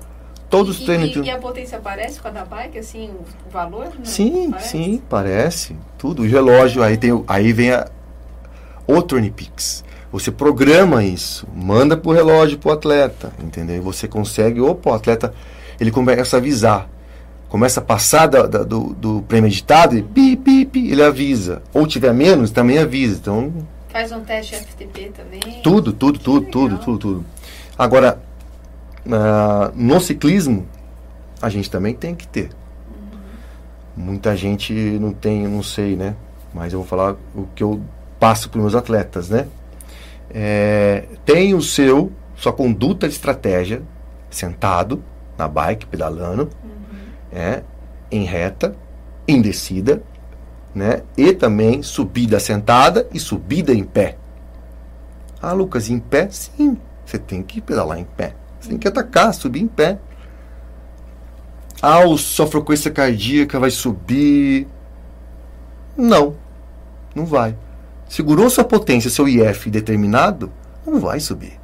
Todos 0.51 0.77
os 0.77 0.83
e, 0.83 0.85
treinos. 0.85 1.17
E, 1.17 1.21
e, 1.21 1.31
a 1.31 1.39
potência 1.39 1.79
aparece 1.79 2.21
com 2.21 2.29
a 2.29 2.31
da 2.31 2.45
bike, 2.45 2.79
assim, 2.79 3.11
o 3.47 3.51
valor? 3.51 3.93
Não, 3.97 4.05
sim, 4.05 4.51
parece? 4.51 4.69
sim, 4.69 5.03
parece. 5.09 5.77
Tudo. 5.97 6.23
O 6.23 6.27
relógio, 6.27 6.83
aí, 6.83 6.97
tem, 6.97 7.25
aí 7.27 7.53
vem 7.53 7.73
a, 7.73 7.89
o 8.87 9.01
Turnipix. 9.01 9.85
Você 10.13 10.31
programa 10.31 11.03
isso, 11.03 11.49
manda 11.55 11.97
pro 11.97 12.11
relógio 12.11 12.59
pro 12.59 12.71
atleta, 12.71 13.33
entendeu? 13.43 13.77
E 13.77 13.81
você 13.81 14.07
consegue, 14.07 14.61
opa, 14.61 14.91
o 14.91 14.95
atleta, 14.95 15.33
ele 15.81 15.91
começa 15.91 16.37
a 16.37 16.39
avisar. 16.39 16.87
Começa 17.53 17.81
a 17.81 17.83
passar 17.83 18.29
da, 18.29 18.47
da, 18.47 18.63
do, 18.63 18.95
do 18.95 19.23
premeditado 19.29 19.95
e 19.95 20.03
pi, 20.03 20.37
pi, 20.37 20.65
pi, 20.65 20.91
ele 20.91 21.03
avisa. 21.03 21.61
Ou 21.75 21.87
tiver 21.87 22.11
menos, 22.15 22.51
também 22.51 22.79
avisa. 22.79 23.19
Então. 23.19 23.53
Faz 23.91 24.11
um 24.11 24.23
teste 24.23 24.55
FTP 24.55 25.13
também. 25.15 25.61
Tudo, 25.63 25.93
tudo, 25.93 26.19
tudo, 26.19 26.47
tudo, 26.47 26.79
tudo, 26.79 26.99
tudo. 26.99 27.25
Agora, 27.77 28.19
uh, 29.05 29.71
no 29.75 30.01
ciclismo, 30.01 30.67
a 31.43 31.51
gente 31.51 31.71
também 31.71 31.93
tem 31.93 32.15
que 32.15 32.27
ter. 32.27 32.49
Uhum. 32.89 34.05
Muita 34.07 34.35
gente 34.35 34.73
não 34.73 35.13
tem, 35.13 35.47
não 35.47 35.63
sei, 35.63 35.95
né? 35.95 36.17
Mas 36.55 36.73
eu 36.73 36.79
vou 36.79 36.89
falar 36.89 37.17
o 37.35 37.47
que 37.55 37.63
eu 37.63 37.83
passo 38.19 38.49
para 38.49 38.61
os 38.61 38.63
meus 38.63 38.75
atletas, 38.75 39.29
né? 39.29 39.47
É, 40.31 41.05
tem 41.27 41.53
o 41.53 41.61
seu, 41.61 42.11
sua 42.35 42.55
conduta 42.55 43.07
de 43.07 43.13
estratégia, 43.13 43.83
sentado 44.31 45.05
na 45.37 45.47
bike, 45.47 45.85
pedalando, 45.85 46.45
uhum. 46.65 46.82
É, 47.33 47.63
em 48.11 48.25
reta, 48.25 48.77
em 49.27 49.41
descida, 49.41 50.03
né? 50.75 51.03
E 51.17 51.33
também 51.33 51.83
subida 51.83 52.39
sentada 52.39 53.09
e 53.13 53.19
subida 53.19 53.73
em 53.73 53.85
pé. 53.85 54.17
Ah, 55.41 55.53
Lucas, 55.53 55.89
em 55.89 55.99
pé? 55.99 56.29
Sim, 56.31 56.79
você 57.05 57.19
tem 57.19 57.43
que 57.43 57.61
pedalar 57.61 57.99
em 57.99 58.05
pé. 58.05 58.35
Você 58.61 58.69
tem 58.69 58.79
que 58.79 58.87
atacar, 58.87 59.35
subir 59.35 59.61
em 59.61 59.67
pé. 59.67 59.99
Ah, 61.81 62.03
sua 62.17 62.47
frequência 62.47 62.91
cardíaca 62.91 63.59
vai 63.59 63.71
subir. 63.71 64.69
Não, 65.97 66.37
não 67.15 67.27
vai. 67.27 67.57
Segurou 68.09 68.49
sua 68.49 68.63
potência, 68.63 69.11
seu 69.11 69.27
IF 69.27 69.69
determinado, 69.69 70.53
não 70.87 71.01
vai 71.01 71.19
subir. 71.19 71.59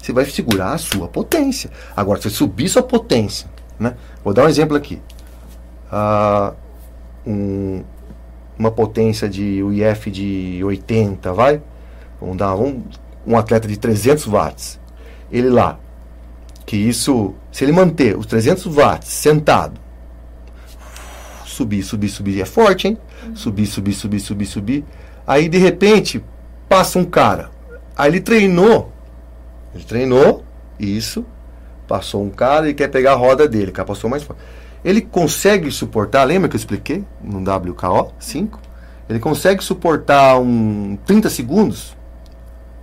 Você 0.00 0.12
vai 0.12 0.24
segurar 0.24 0.72
a 0.72 0.78
sua 0.78 1.08
potência. 1.08 1.70
Agora, 1.94 2.20
se 2.22 2.30
subir 2.30 2.68
sua 2.68 2.82
potência, 2.82 3.48
né? 3.78 3.94
Vou 4.24 4.32
dar 4.34 4.44
um 4.44 4.48
exemplo 4.48 4.76
aqui. 4.76 5.00
Ah, 5.90 6.52
um, 7.26 7.82
uma 8.58 8.70
potência 8.70 9.28
de 9.28 9.62
o 9.62 9.72
IF 9.72 10.10
de 10.10 10.60
80, 10.64 11.32
vai? 11.32 11.62
Vamos 12.20 12.36
dar 12.36 12.56
um, 12.56 12.82
um 13.26 13.36
atleta 13.36 13.68
de 13.68 13.78
300 13.78 14.26
watts. 14.26 14.80
Ele 15.30 15.48
lá, 15.48 15.78
que 16.66 16.76
isso, 16.76 17.34
se 17.52 17.64
ele 17.64 17.72
manter 17.72 18.16
os 18.16 18.26
300 18.26 18.64
watts 18.66 19.08
sentado, 19.08 19.80
subir, 21.44 21.82
subir, 21.82 22.08
subir, 22.08 22.40
é 22.40 22.44
forte, 22.44 22.88
hein? 22.88 22.98
Subir, 23.34 23.66
subir, 23.66 23.92
subir, 23.92 24.20
subir, 24.20 24.46
subir 24.46 24.84
Aí 25.28 25.46
de 25.46 25.58
repente 25.58 26.24
passa 26.66 26.98
um 26.98 27.04
cara. 27.04 27.50
Aí 27.94 28.10
ele 28.10 28.20
treinou. 28.20 28.90
Ele 29.74 29.84
treinou, 29.84 30.42
isso. 30.80 31.22
Passou 31.88 32.22
um 32.22 32.30
cara 32.30 32.68
e 32.68 32.74
quer 32.74 32.88
pegar 32.88 33.12
a 33.12 33.16
roda 33.16 33.48
dele. 33.48 33.70
O 33.70 33.72
cara 33.72 33.86
passou 33.86 34.08
mais 34.08 34.22
forte. 34.22 34.40
Ele 34.84 35.00
consegue 35.00 35.70
suportar, 35.72 36.22
lembra 36.24 36.48
que 36.48 36.54
eu 36.54 36.58
expliquei 36.58 37.04
no 37.22 37.40
WKO 37.40 38.12
5? 38.18 38.60
Ele 39.08 39.18
consegue 39.18 39.64
suportar 39.64 40.38
um 40.38 40.98
30 41.06 41.30
segundos, 41.30 41.96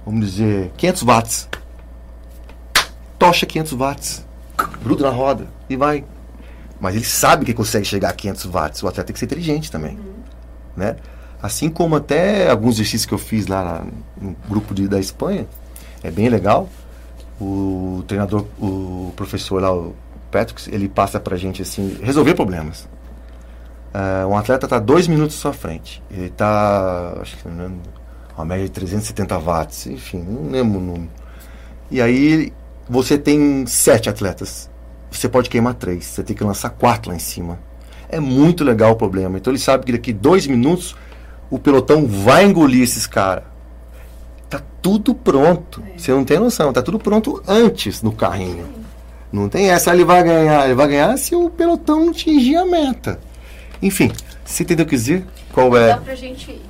vamos 0.06 0.26
dizer, 0.26 0.72
500 0.76 1.04
watts. 1.04 1.50
Tocha 3.18 3.46
500 3.46 3.74
watts, 3.74 4.26
gruda 4.84 5.04
na 5.04 5.16
roda 5.16 5.48
e 5.70 5.78
vai. 5.78 6.04
Mas 6.80 6.96
ele 6.96 7.06
sabe 7.06 7.46
que 7.46 7.54
consegue 7.54 7.86
chegar 7.86 8.10
a 8.10 8.14
500 8.14 8.46
watts. 8.46 8.84
O 8.84 8.88
atleta 8.88 9.08
tem 9.08 9.14
que 9.14 9.20
ser 9.20 9.26
inteligente 9.26 9.72
também, 9.72 9.96
uhum. 9.96 10.14
né? 10.76 10.98
Assim 11.42 11.70
como 11.70 11.96
até 11.96 12.50
alguns 12.50 12.76
exercícios 12.76 13.06
que 13.06 13.14
eu 13.14 13.20
fiz 13.20 13.46
lá 13.46 13.86
no 14.20 14.36
grupo 14.50 14.74
de, 14.74 14.88
da 14.88 15.00
Espanha, 15.00 15.48
é 16.04 16.10
bem 16.10 16.28
legal. 16.28 16.68
O 17.40 18.04
treinador, 18.08 18.46
o 18.60 19.12
professor 19.16 19.62
lá, 19.62 19.74
o 19.74 19.94
Patrick, 20.32 20.74
ele 20.74 20.88
passa 20.88 21.20
pra 21.20 21.36
gente 21.36 21.62
assim, 21.62 21.98
resolver 22.02 22.34
problemas. 22.34 22.88
Uh, 23.94 24.28
um 24.28 24.38
atleta 24.38 24.66
está 24.66 24.80
dois 24.80 25.08
minutos 25.08 25.38
à 25.38 25.40
sua 25.40 25.54
frente. 25.54 26.04
Ele 26.12 26.28
está, 26.28 27.18
acho 27.22 27.38
que 27.38 27.48
não 27.48 27.80
uma 28.38 28.46
média 28.46 28.66
de 28.66 28.72
370 28.72 29.38
watts, 29.40 29.88
enfim, 29.88 30.20
não 30.20 30.52
lembro 30.52 30.80
o 30.80 30.84
número. 30.84 31.10
E 31.90 32.02
aí 32.02 32.52
você 32.90 33.18
tem 33.18 33.66
sete 33.66 34.10
atletas. 34.10 34.70
Você 35.10 35.30
pode 35.30 35.50
queimar 35.50 35.76
três, 35.76 36.06
você 36.06 36.24
tem 36.24 36.36
que 36.36 36.44
lançar 36.44 36.72
quatro 36.72 37.12
lá 37.12 37.16
em 37.16 37.20
cima. 37.20 37.58
É 38.10 38.20
muito 38.20 38.64
legal 38.64 38.92
o 38.92 38.96
problema. 38.96 39.38
Então 39.38 39.52
ele 39.52 39.60
sabe 39.60 39.86
que 39.86 39.94
daqui 39.94 40.12
dois 40.12 40.46
minutos 40.46 40.96
o 41.50 41.58
pelotão 41.58 42.06
vai 42.06 42.46
engolir 42.46 42.84
esses 42.84 43.08
caras. 43.08 43.46
Tá 44.50 44.62
tudo 44.82 45.14
pronto. 45.14 45.84
É. 45.94 45.98
Você 45.98 46.12
não 46.12 46.24
tem 46.24 46.40
noção, 46.40 46.72
tá 46.72 46.82
tudo 46.82 47.00
pronto 47.00 47.42
antes 47.48 48.02
no 48.02 48.12
carrinho. 48.12 48.68
Não 49.32 49.50
tem 49.50 49.70
essa, 49.70 49.94
ele 49.94 50.06
vai 50.06 50.24
ganhar. 50.24 50.66
Ele 50.66 50.76
vai 50.76 50.88
ganhar 50.88 51.18
se 51.18 51.36
o 51.36 51.50
pelotão 51.50 52.10
atingir 52.10 52.56
a 52.56 52.66
meta. 52.66 53.20
Enfim, 53.82 54.12
você 54.44 54.64
entendeu 54.64 54.86
o 54.86 54.90
que 54.90 54.96
dizer? 54.96 55.26
Qual 55.52 55.76
é? 55.76 55.88
Dá 55.88 55.98
pra 55.98 56.16
gente 56.16 56.62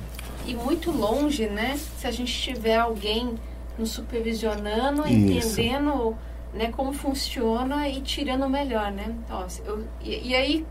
ir 0.46 0.54
muito 0.56 0.90
longe, 0.90 1.46
né? 1.46 1.78
Se 1.98 2.06
a 2.06 2.10
gente 2.10 2.32
tiver 2.32 2.76
alguém 2.76 3.34
nos 3.78 3.90
supervisionando, 3.90 5.02
Isso. 5.06 5.60
entendendo 5.60 6.16
né, 6.54 6.72
como 6.74 6.92
funciona 6.92 7.88
e 7.88 8.00
tirando 8.00 8.46
o 8.46 8.50
melhor, 8.50 8.90
né? 8.90 9.14
Ó, 9.30 9.46
eu, 9.64 9.84
e, 10.02 10.30
e 10.30 10.34
aí 10.34 10.66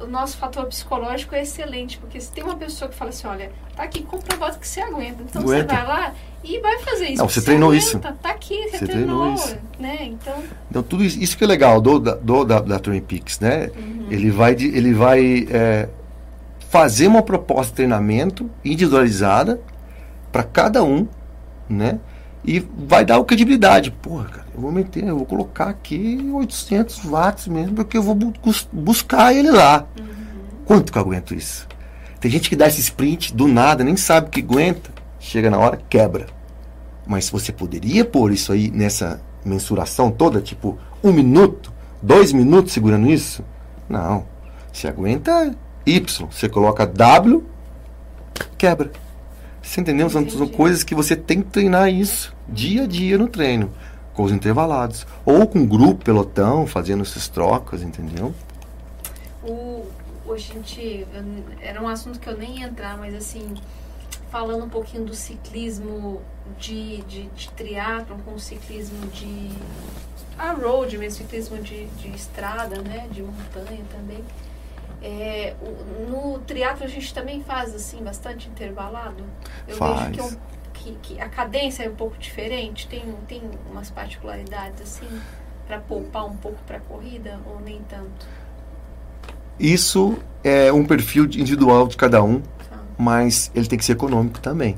o 0.00 0.06
nosso 0.06 0.36
fator 0.36 0.66
psicológico 0.66 1.34
é 1.34 1.42
excelente, 1.42 1.98
porque 1.98 2.20
se 2.20 2.30
tem 2.32 2.42
uma 2.42 2.56
pessoa 2.56 2.88
que 2.88 2.96
fala 2.96 3.10
assim, 3.10 3.26
olha, 3.26 3.52
tá 3.76 3.82
aqui 3.82 4.02
comprovado 4.02 4.58
que 4.58 4.66
você 4.66 4.80
aguenta, 4.80 5.22
então 5.22 5.42
aguenta. 5.42 5.74
você 5.74 5.80
vai 5.80 5.86
lá 5.86 6.14
e 6.42 6.58
vai 6.58 6.78
fazer 6.78 7.08
isso. 7.08 7.18
Não, 7.18 7.28
você, 7.28 7.42
treinou 7.42 7.70
aguenta, 7.70 7.84
isso. 7.84 7.98
Tá 7.98 8.30
aqui, 8.30 8.56
você, 8.62 8.78
você 8.78 8.86
treinou, 8.86 9.20
treinou, 9.20 9.34
isso. 9.34 9.58
né? 9.78 9.98
Então, 10.02 10.42
então 10.70 10.82
tudo 10.82 11.04
isso, 11.04 11.20
isso 11.20 11.36
que 11.36 11.44
é 11.44 11.46
legal 11.46 11.80
do, 11.80 11.98
do 11.98 12.44
da, 12.44 12.60
da 12.60 12.78
Twin 12.78 13.00
Peaks, 13.00 13.40
né? 13.40 13.70
Uhum. 13.76 14.06
Ele 14.10 14.30
vai, 14.30 14.52
ele 14.52 14.94
vai 14.94 15.46
é, 15.50 15.88
fazer 16.70 17.06
uma 17.06 17.22
proposta 17.22 17.70
de 17.70 17.76
treinamento 17.76 18.50
individualizada 18.64 19.60
para 20.32 20.42
cada 20.42 20.82
um, 20.82 21.06
né? 21.68 22.00
E 22.44 22.58
vai 22.60 23.04
dar 23.04 23.22
credibilidade. 23.24 23.90
Porra, 23.90 24.24
cara, 24.24 24.46
eu 24.54 24.60
vou 24.60 24.72
meter, 24.72 25.04
eu 25.04 25.16
vou 25.16 25.26
colocar 25.26 25.68
aqui 25.68 26.30
800 26.32 27.04
watts 27.04 27.48
mesmo, 27.48 27.74
porque 27.74 27.98
eu 27.98 28.02
vou 28.02 28.14
bu 28.14 28.32
buscar 28.72 29.34
ele 29.34 29.50
lá. 29.50 29.86
Uhum. 29.98 30.06
Quanto 30.64 30.92
que 30.92 30.98
eu 30.98 31.02
aguento 31.02 31.34
isso? 31.34 31.68
Tem 32.20 32.30
gente 32.30 32.48
que 32.48 32.56
dá 32.56 32.66
esse 32.68 32.80
sprint 32.80 33.34
do 33.34 33.48
nada, 33.48 33.82
nem 33.82 33.96
sabe 33.96 34.30
que 34.30 34.40
aguenta, 34.40 34.90
chega 35.18 35.50
na 35.50 35.58
hora, 35.58 35.80
quebra. 35.88 36.26
Mas 37.06 37.30
você 37.30 37.50
poderia 37.50 38.04
pôr 38.04 38.32
isso 38.32 38.52
aí 38.52 38.70
nessa 38.70 39.20
mensuração 39.44 40.10
toda, 40.10 40.40
tipo 40.40 40.78
um 41.02 41.12
minuto, 41.12 41.72
dois 42.02 42.32
minutos 42.32 42.72
segurando 42.72 43.10
isso? 43.10 43.42
Não. 43.88 44.24
Você 44.72 44.86
aguenta 44.86 45.54
Y, 45.84 46.26
você 46.30 46.48
coloca 46.48 46.86
W, 46.86 47.44
quebra. 48.56 48.92
Você 49.62 49.80
entendeu? 49.80 50.08
São, 50.10 50.28
são 50.28 50.48
coisas 50.48 50.82
que 50.82 50.94
você 50.94 51.14
tem 51.14 51.42
que 51.42 51.50
treinar 51.50 51.90
isso 51.90 52.34
dia 52.48 52.84
a 52.84 52.86
dia 52.86 53.16
no 53.16 53.28
treino, 53.28 53.70
com 54.14 54.22
os 54.22 54.32
intervalados. 54.32 55.06
Ou 55.24 55.46
com 55.46 55.66
grupo, 55.66 56.04
pelotão, 56.04 56.66
fazendo 56.66 57.02
essas 57.02 57.28
trocas, 57.28 57.82
entendeu? 57.82 58.34
O, 59.42 59.84
gente, 60.36 61.06
era 61.60 61.82
um 61.82 61.88
assunto 61.88 62.18
que 62.18 62.28
eu 62.28 62.36
nem 62.36 62.60
ia 62.60 62.66
entrar, 62.66 62.96
mas 62.96 63.14
assim, 63.14 63.54
falando 64.30 64.64
um 64.64 64.68
pouquinho 64.68 65.04
do 65.04 65.14
ciclismo 65.14 66.20
de, 66.58 67.02
de, 67.02 67.22
de 67.26 67.50
triatlon 67.50 68.18
com 68.18 68.34
o 68.34 68.40
ciclismo 68.40 69.06
de 69.08 69.50
a 70.38 70.52
road 70.52 70.96
mesmo, 70.96 71.18
ciclismo 71.18 71.58
de, 71.58 71.86
de 71.86 72.08
estrada, 72.14 72.80
né, 72.80 73.06
de 73.10 73.22
montanha 73.22 73.84
também. 73.90 74.24
É, 75.02 75.54
no 76.08 76.38
triatlo 76.40 76.84
a 76.84 76.88
gente 76.88 77.12
também 77.14 77.42
faz 77.42 77.74
assim 77.74 78.02
bastante 78.02 78.48
intervalado. 78.48 79.24
Eu 79.66 79.76
faz. 79.76 80.08
vejo 80.08 80.12
que, 80.12 80.22
um, 80.22 80.38
que, 80.72 81.14
que, 81.14 81.20
a 81.20 81.28
cadência 81.28 81.84
é 81.84 81.88
um 81.88 81.94
pouco 81.94 82.18
diferente. 82.18 82.86
Tem, 82.86 83.02
tem 83.26 83.42
umas 83.70 83.90
particularidades 83.90 84.82
assim 84.82 85.08
para 85.66 85.78
poupar 85.78 86.26
um 86.26 86.36
pouco 86.36 86.58
para 86.66 86.76
a 86.78 86.80
corrida 86.80 87.40
ou 87.46 87.60
nem 87.60 87.80
tanto. 87.88 88.26
Isso 89.58 90.18
é 90.42 90.72
um 90.72 90.84
perfil 90.84 91.24
individual 91.24 91.86
de 91.86 91.96
cada 91.96 92.22
um, 92.22 92.40
tá. 92.40 92.78
mas 92.98 93.50
ele 93.54 93.66
tem 93.66 93.78
que 93.78 93.84
ser 93.84 93.92
econômico 93.92 94.40
também. 94.40 94.76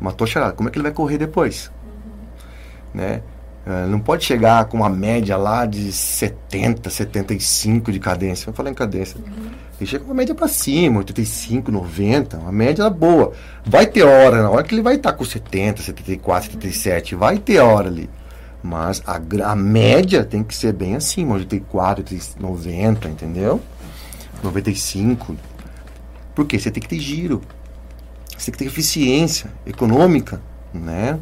Uma 0.00 0.12
tocharada. 0.12 0.52
Como 0.52 0.68
é 0.68 0.72
que 0.72 0.78
ele 0.78 0.84
vai 0.84 0.92
correr 0.92 1.18
depois? 1.18 1.70
Uhum. 1.84 3.00
Né? 3.00 3.22
É, 3.64 3.86
não 3.86 4.00
pode 4.00 4.24
chegar 4.24 4.64
com 4.64 4.78
uma 4.78 4.88
média 4.88 5.36
lá 5.36 5.64
de 5.66 5.92
70, 5.92 6.90
75 6.90 7.92
de 7.92 8.00
cadência. 8.00 8.46
Vamos 8.46 8.56
falar 8.56 8.70
em 8.70 8.74
cadência. 8.74 9.18
Uhum. 9.18 9.50
Ele 9.80 9.88
chega 9.88 10.04
com 10.04 10.10
uma 10.10 10.16
média 10.16 10.34
para 10.34 10.48
cima, 10.48 10.98
85, 10.98 11.70
90, 11.70 12.38
uma 12.38 12.52
média 12.52 12.88
boa. 12.90 13.32
Vai 13.64 13.86
ter 13.86 14.02
hora, 14.02 14.42
na 14.42 14.50
hora 14.50 14.62
que 14.62 14.74
ele 14.74 14.82
vai 14.82 14.96
estar 14.96 15.12
tá 15.12 15.18
com 15.18 15.24
70, 15.24 15.82
74, 15.82 16.48
uhum. 16.48 16.54
77, 16.54 17.14
vai 17.14 17.38
ter 17.38 17.60
hora 17.60 17.88
ali. 17.88 18.10
Mas 18.62 19.02
a, 19.06 19.20
a 19.50 19.56
média 19.56 20.24
tem 20.24 20.42
que 20.42 20.54
ser 20.54 20.72
bem 20.72 20.94
acima, 20.94 21.34
84, 21.34 22.04
90, 22.38 23.08
entendeu? 23.08 23.60
95. 24.42 25.36
Por 26.34 26.46
quê? 26.46 26.58
Você 26.58 26.70
tem 26.70 26.82
que 26.82 26.88
ter 26.88 27.00
giro. 27.00 27.42
Você 28.36 28.50
tem 28.50 28.52
que 28.52 28.58
ter 28.58 28.66
eficiência 28.66 29.50
econômica, 29.66 30.40
né? 30.72 31.18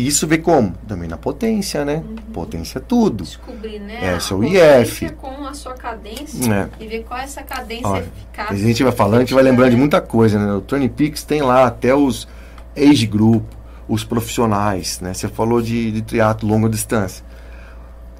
E 0.00 0.06
isso 0.06 0.26
vê 0.26 0.38
como? 0.38 0.72
Também 0.88 1.06
na 1.06 1.18
potência, 1.18 1.84
né? 1.84 1.96
Uhum. 1.96 2.16
Potência 2.32 2.78
é 2.78 2.80
tudo. 2.80 3.22
Descobrir, 3.22 3.78
né? 3.78 4.14
É, 4.14 4.18
seu 4.18 4.42
IF. 4.42 5.10
com 5.10 5.46
a 5.46 5.52
sua 5.52 5.74
cadência 5.74 6.54
é. 6.54 6.82
e 6.82 6.88
ver 6.88 7.04
qual 7.04 7.20
é 7.20 7.24
essa 7.24 7.42
cadência 7.42 7.86
Olha, 7.86 8.00
eficaz. 8.00 8.50
A 8.50 8.54
gente 8.54 8.82
vai 8.82 8.92
falando, 8.92 9.16
a 9.16 9.20
gente 9.20 9.34
vai 9.34 9.42
lembrando 9.42 9.72
de 9.72 9.76
muita 9.76 10.00
coisa, 10.00 10.38
né? 10.38 10.54
O 10.54 10.62
Turning 10.62 10.88
Peaks 10.88 11.22
tem 11.22 11.42
lá 11.42 11.66
até 11.66 11.94
os 11.94 12.26
age 12.74 13.06
group, 13.06 13.44
os 13.86 14.02
profissionais, 14.02 15.00
né? 15.00 15.12
Você 15.12 15.28
falou 15.28 15.60
de, 15.60 15.92
de 15.92 16.00
triatlo 16.00 16.48
longa 16.48 16.70
distância. 16.70 17.22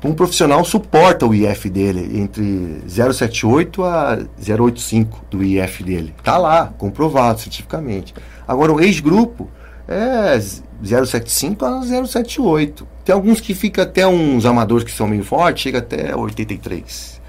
Um 0.05 0.13
profissional 0.13 0.63
suporta 0.67 1.27
o 1.27 1.35
IF 1.35 1.71
dele 1.71 2.21
entre 2.21 2.83
078 2.89 3.85
a 3.85 4.19
085 4.39 5.25
do 5.31 5.43
IF 5.43 5.83
dele. 5.83 6.15
Tá 6.23 6.37
lá, 6.37 6.75
comprovado 6.77 7.41
cientificamente. 7.41 8.15
Agora 8.47 8.71
o 8.71 8.79
age 8.79 9.01
grupo 9.01 9.49
é 9.91 10.39
075 10.83 11.65
a 11.65 11.83
078. 11.83 12.87
Tem 13.05 13.15
alguns 13.15 13.41
que 13.41 13.55
fica 13.55 13.83
até 13.83 14.07
uns 14.07 14.47
amadores 14.47 14.85
que 14.85 14.93
são 14.93 15.09
meio 15.09 15.25
fortes, 15.25 15.65
chega 15.65 15.79
até 15.79 16.15
83, 16.15 17.21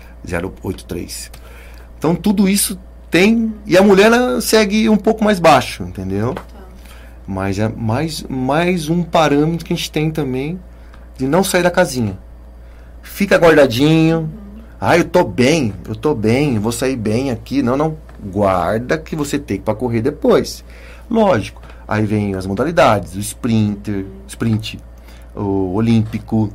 083. 0.63 1.31
Então 1.97 2.15
tudo 2.15 2.47
isso 2.47 2.79
tem 3.09 3.53
e 3.65 3.77
a 3.77 3.81
mulher 3.81 4.11
segue 4.41 4.87
um 4.87 4.97
pouco 4.97 5.23
mais 5.23 5.39
baixo, 5.39 5.83
entendeu? 5.83 6.35
Tá. 6.35 6.43
Mas 7.27 7.59
é 7.59 7.67
mais 7.67 8.23
mais 8.29 8.89
um 8.89 9.03
parâmetro 9.03 9.65
que 9.65 9.73
a 9.73 9.75
gente 9.75 9.91
tem 9.91 10.11
também 10.11 10.59
de 11.17 11.27
não 11.27 11.43
sair 11.43 11.63
da 11.63 11.71
casinha. 11.71 12.17
Fica 13.01 13.37
guardadinho. 13.37 14.19
Uhum. 14.19 14.29
Ah, 14.79 14.97
eu 14.97 15.03
tô 15.03 15.23
bem, 15.23 15.73
eu 15.87 15.95
tô 15.95 16.15
bem, 16.15 16.57
vou 16.59 16.71
sair 16.71 16.95
bem 16.95 17.31
aqui. 17.31 17.61
Não, 17.61 17.75
não. 17.75 17.97
Guarda 18.23 18.97
que 18.97 19.15
você 19.15 19.39
tem 19.39 19.59
para 19.59 19.73
correr 19.73 20.01
depois. 20.01 20.63
Lógico, 21.09 21.60
Aí 21.91 22.05
vem 22.05 22.35
as 22.35 22.45
modalidades, 22.45 23.15
o 23.15 23.19
sprinter, 23.19 24.05
sprint, 24.25 24.79
o 25.35 25.73
olímpico, 25.73 26.49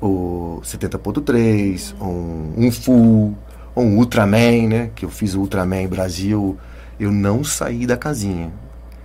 o 0.00 0.60
70.3, 0.62 1.92
um, 2.00 2.52
um 2.56 2.70
full, 2.70 3.36
um 3.74 3.96
Ultraman, 3.96 4.68
né? 4.68 4.90
Que 4.94 5.04
eu 5.04 5.10
fiz 5.10 5.34
o 5.34 5.40
Ultraman 5.40 5.88
Brasil. 5.88 6.56
Eu 6.96 7.10
não 7.10 7.42
saí 7.42 7.86
da 7.86 7.96
casinha. 7.96 8.52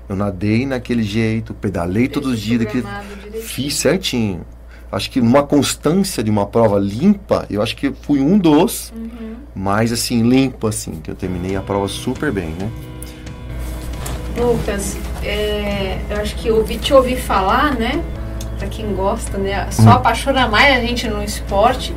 Eu 0.07 0.15
nadei 0.15 0.67
naquele 0.67 1.01
jeito, 1.01 1.55
pedalei 1.55 2.07
todos 2.07 2.33
os 2.33 2.39
dias, 2.39 2.59
daquele, 2.59 2.85
fiz 3.41 3.73
certinho. 3.73 4.41
Acho 4.91 5.09
que 5.09 5.19
uma 5.19 5.41
constância 5.41 6.23
de 6.23 6.29
uma 6.29 6.45
prova 6.45 6.77
limpa, 6.77 7.47
eu 7.49 7.63
acho 7.63 7.75
que 7.75 7.91
fui 8.03 8.19
um 8.19 8.37
dos, 8.37 8.93
uhum. 8.95 9.37
mais 9.55 9.91
assim, 9.91 10.21
limpo, 10.21 10.67
assim, 10.67 10.99
que 11.01 11.09
eu 11.09 11.15
terminei 11.15 11.55
a 11.55 11.61
prova 11.61 11.87
super 11.87 12.31
bem, 12.31 12.49
né? 12.49 12.69
Lucas, 14.38 14.97
é, 15.23 15.99
eu 16.09 16.17
acho 16.17 16.36
que 16.36 16.51
ouvi, 16.51 16.77
te 16.77 16.93
ouvir 16.93 17.17
falar, 17.17 17.75
né? 17.75 18.03
Para 18.57 18.67
quem 18.67 18.93
gosta, 18.93 19.38
né? 19.38 19.67
Só 19.71 19.84
hum. 19.84 19.91
apaixona 19.91 20.47
mais 20.47 20.77
a 20.77 20.79
gente 20.79 21.07
no 21.07 21.23
esporte 21.23 21.93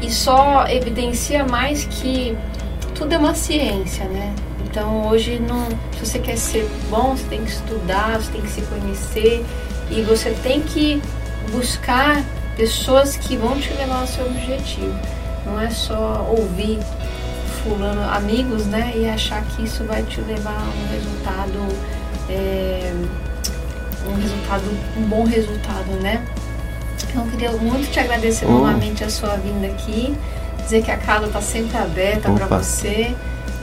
e 0.00 0.10
só 0.10 0.66
evidencia 0.68 1.44
mais 1.44 1.84
que 1.84 2.36
tudo 2.94 3.14
é 3.14 3.18
uma 3.18 3.34
ciência, 3.34 4.04
né? 4.06 4.34
Então 4.64 5.08
hoje 5.08 5.38
não, 5.38 5.68
se 5.92 6.06
você 6.06 6.18
quer 6.18 6.36
ser 6.36 6.68
bom, 6.90 7.16
você 7.16 7.24
tem 7.28 7.44
que 7.44 7.50
estudar, 7.50 8.20
você 8.20 8.32
tem 8.32 8.42
que 8.42 8.50
se 8.50 8.62
conhecer 8.62 9.44
e 9.90 10.02
você 10.02 10.30
tem 10.42 10.60
que 10.60 11.00
buscar 11.50 12.22
pessoas 12.56 13.16
que 13.16 13.36
vão 13.36 13.58
te 13.58 13.72
levar 13.74 14.00
ao 14.00 14.06
seu 14.06 14.26
objetivo. 14.26 14.94
Não 15.44 15.60
é 15.60 15.70
só 15.70 16.26
ouvir 16.36 16.78
amigos, 18.12 18.66
né? 18.66 18.92
E 18.96 19.08
achar 19.08 19.42
que 19.44 19.64
isso 19.64 19.84
vai 19.84 20.02
te 20.02 20.20
levar 20.20 20.56
a 20.56 20.64
um 20.64 20.92
resultado, 20.92 21.68
é, 22.28 22.92
um 24.08 24.14
resultado, 24.14 24.64
um 24.96 25.02
bom 25.02 25.24
resultado, 25.24 25.90
né? 26.02 26.24
Então 27.08 27.24
eu 27.24 27.30
queria 27.30 27.52
muito 27.52 27.90
te 27.90 28.00
agradecer 28.00 28.46
oh. 28.46 28.52
novamente 28.52 29.04
a 29.04 29.10
sua 29.10 29.36
vinda 29.36 29.66
aqui, 29.66 30.16
dizer 30.62 30.82
que 30.82 30.90
a 30.90 30.96
casa 30.96 31.26
está 31.26 31.40
sempre 31.40 31.76
aberta 31.76 32.30
para 32.30 32.46
você 32.46 33.14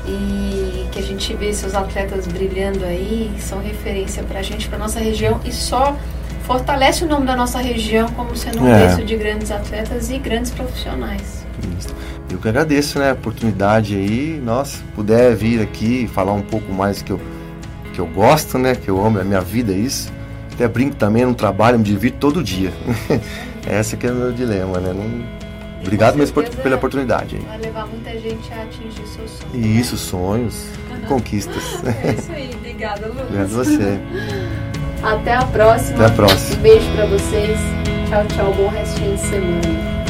e 0.05 0.87
que 0.91 0.99
a 0.99 1.01
gente 1.01 1.33
vê 1.35 1.53
seus 1.53 1.73
atletas 1.73 2.27
brilhando 2.27 2.83
aí, 2.85 3.31
são 3.39 3.59
referência 3.59 4.23
para 4.23 4.39
a 4.39 4.43
gente, 4.43 4.67
para 4.67 4.77
nossa 4.77 4.99
região 4.99 5.39
e 5.45 5.51
só 5.51 5.95
fortalece 6.43 7.05
o 7.05 7.07
nome 7.07 7.25
da 7.25 7.35
nossa 7.35 7.59
região 7.59 8.07
como 8.09 8.35
sendo 8.35 8.61
um 8.61 8.67
é. 8.67 8.79
berço 8.79 9.03
de 9.03 9.15
grandes 9.15 9.49
atletas 9.49 10.09
e 10.09 10.17
grandes 10.17 10.51
profissionais. 10.51 11.42
Eu 12.29 12.39
que 12.39 12.47
agradeço, 12.47 12.99
né, 12.99 13.11
a 13.11 13.13
oportunidade 13.13 13.95
aí. 13.95 14.41
Nossa, 14.43 14.81
puder 14.95 15.35
vir 15.35 15.61
aqui 15.61 16.03
e 16.03 16.07
falar 16.07 16.33
um 16.33 16.41
pouco 16.41 16.71
mais 16.73 17.01
que 17.01 17.11
eu, 17.11 17.19
que 17.93 17.99
eu 17.99 18.07
gosto, 18.07 18.57
né, 18.57 18.75
que 18.75 18.89
eu 18.89 19.05
amo, 19.05 19.19
a 19.19 19.23
minha 19.23 19.41
vida 19.41 19.71
é 19.71 19.77
isso. 19.77 20.11
Até 20.53 20.67
brinco 20.67 20.95
também, 20.95 21.25
no 21.25 21.33
trabalho, 21.33 21.77
me 21.77 21.83
divirto 21.83 22.17
todo 22.17 22.43
dia. 22.43 22.71
Esse 23.69 23.97
que 23.97 24.07
é 24.07 24.11
o 24.11 24.15
meu 24.15 24.31
dilema, 24.31 24.79
né? 24.79 24.93
Não... 24.93 25.43
Obrigado 25.81 26.15
mesmo 26.15 26.33
por, 26.33 26.47
pela 26.47 26.75
oportunidade. 26.75 27.37
Vai 27.39 27.57
levar 27.57 27.85
muita 27.87 28.11
gente 28.11 28.51
a 28.53 28.63
atingir 28.63 29.05
seus 29.05 29.31
sonhos. 29.31 29.53
Né? 29.53 29.67
Isso, 29.67 29.97
sonhos, 29.97 30.65
conquistas. 31.07 31.83
É 32.05 32.11
isso 32.13 32.31
aí, 32.31 32.51
obrigada, 32.55 33.07
Lucas. 33.07 33.23
Obrigado 33.23 33.51
a 33.51 33.63
você. 33.63 33.99
Até 35.03 35.35
a 35.35 35.45
próxima. 35.45 35.95
Até 35.95 36.05
a 36.05 36.15
próxima. 36.15 36.59
Um 36.59 36.61
beijo 36.61 36.91
para 36.93 37.05
vocês. 37.07 37.59
Tchau, 38.09 38.25
tchau. 38.27 38.53
Bom 38.53 38.69
restinho 38.69 39.15
de 39.15 39.21
semana. 39.21 40.02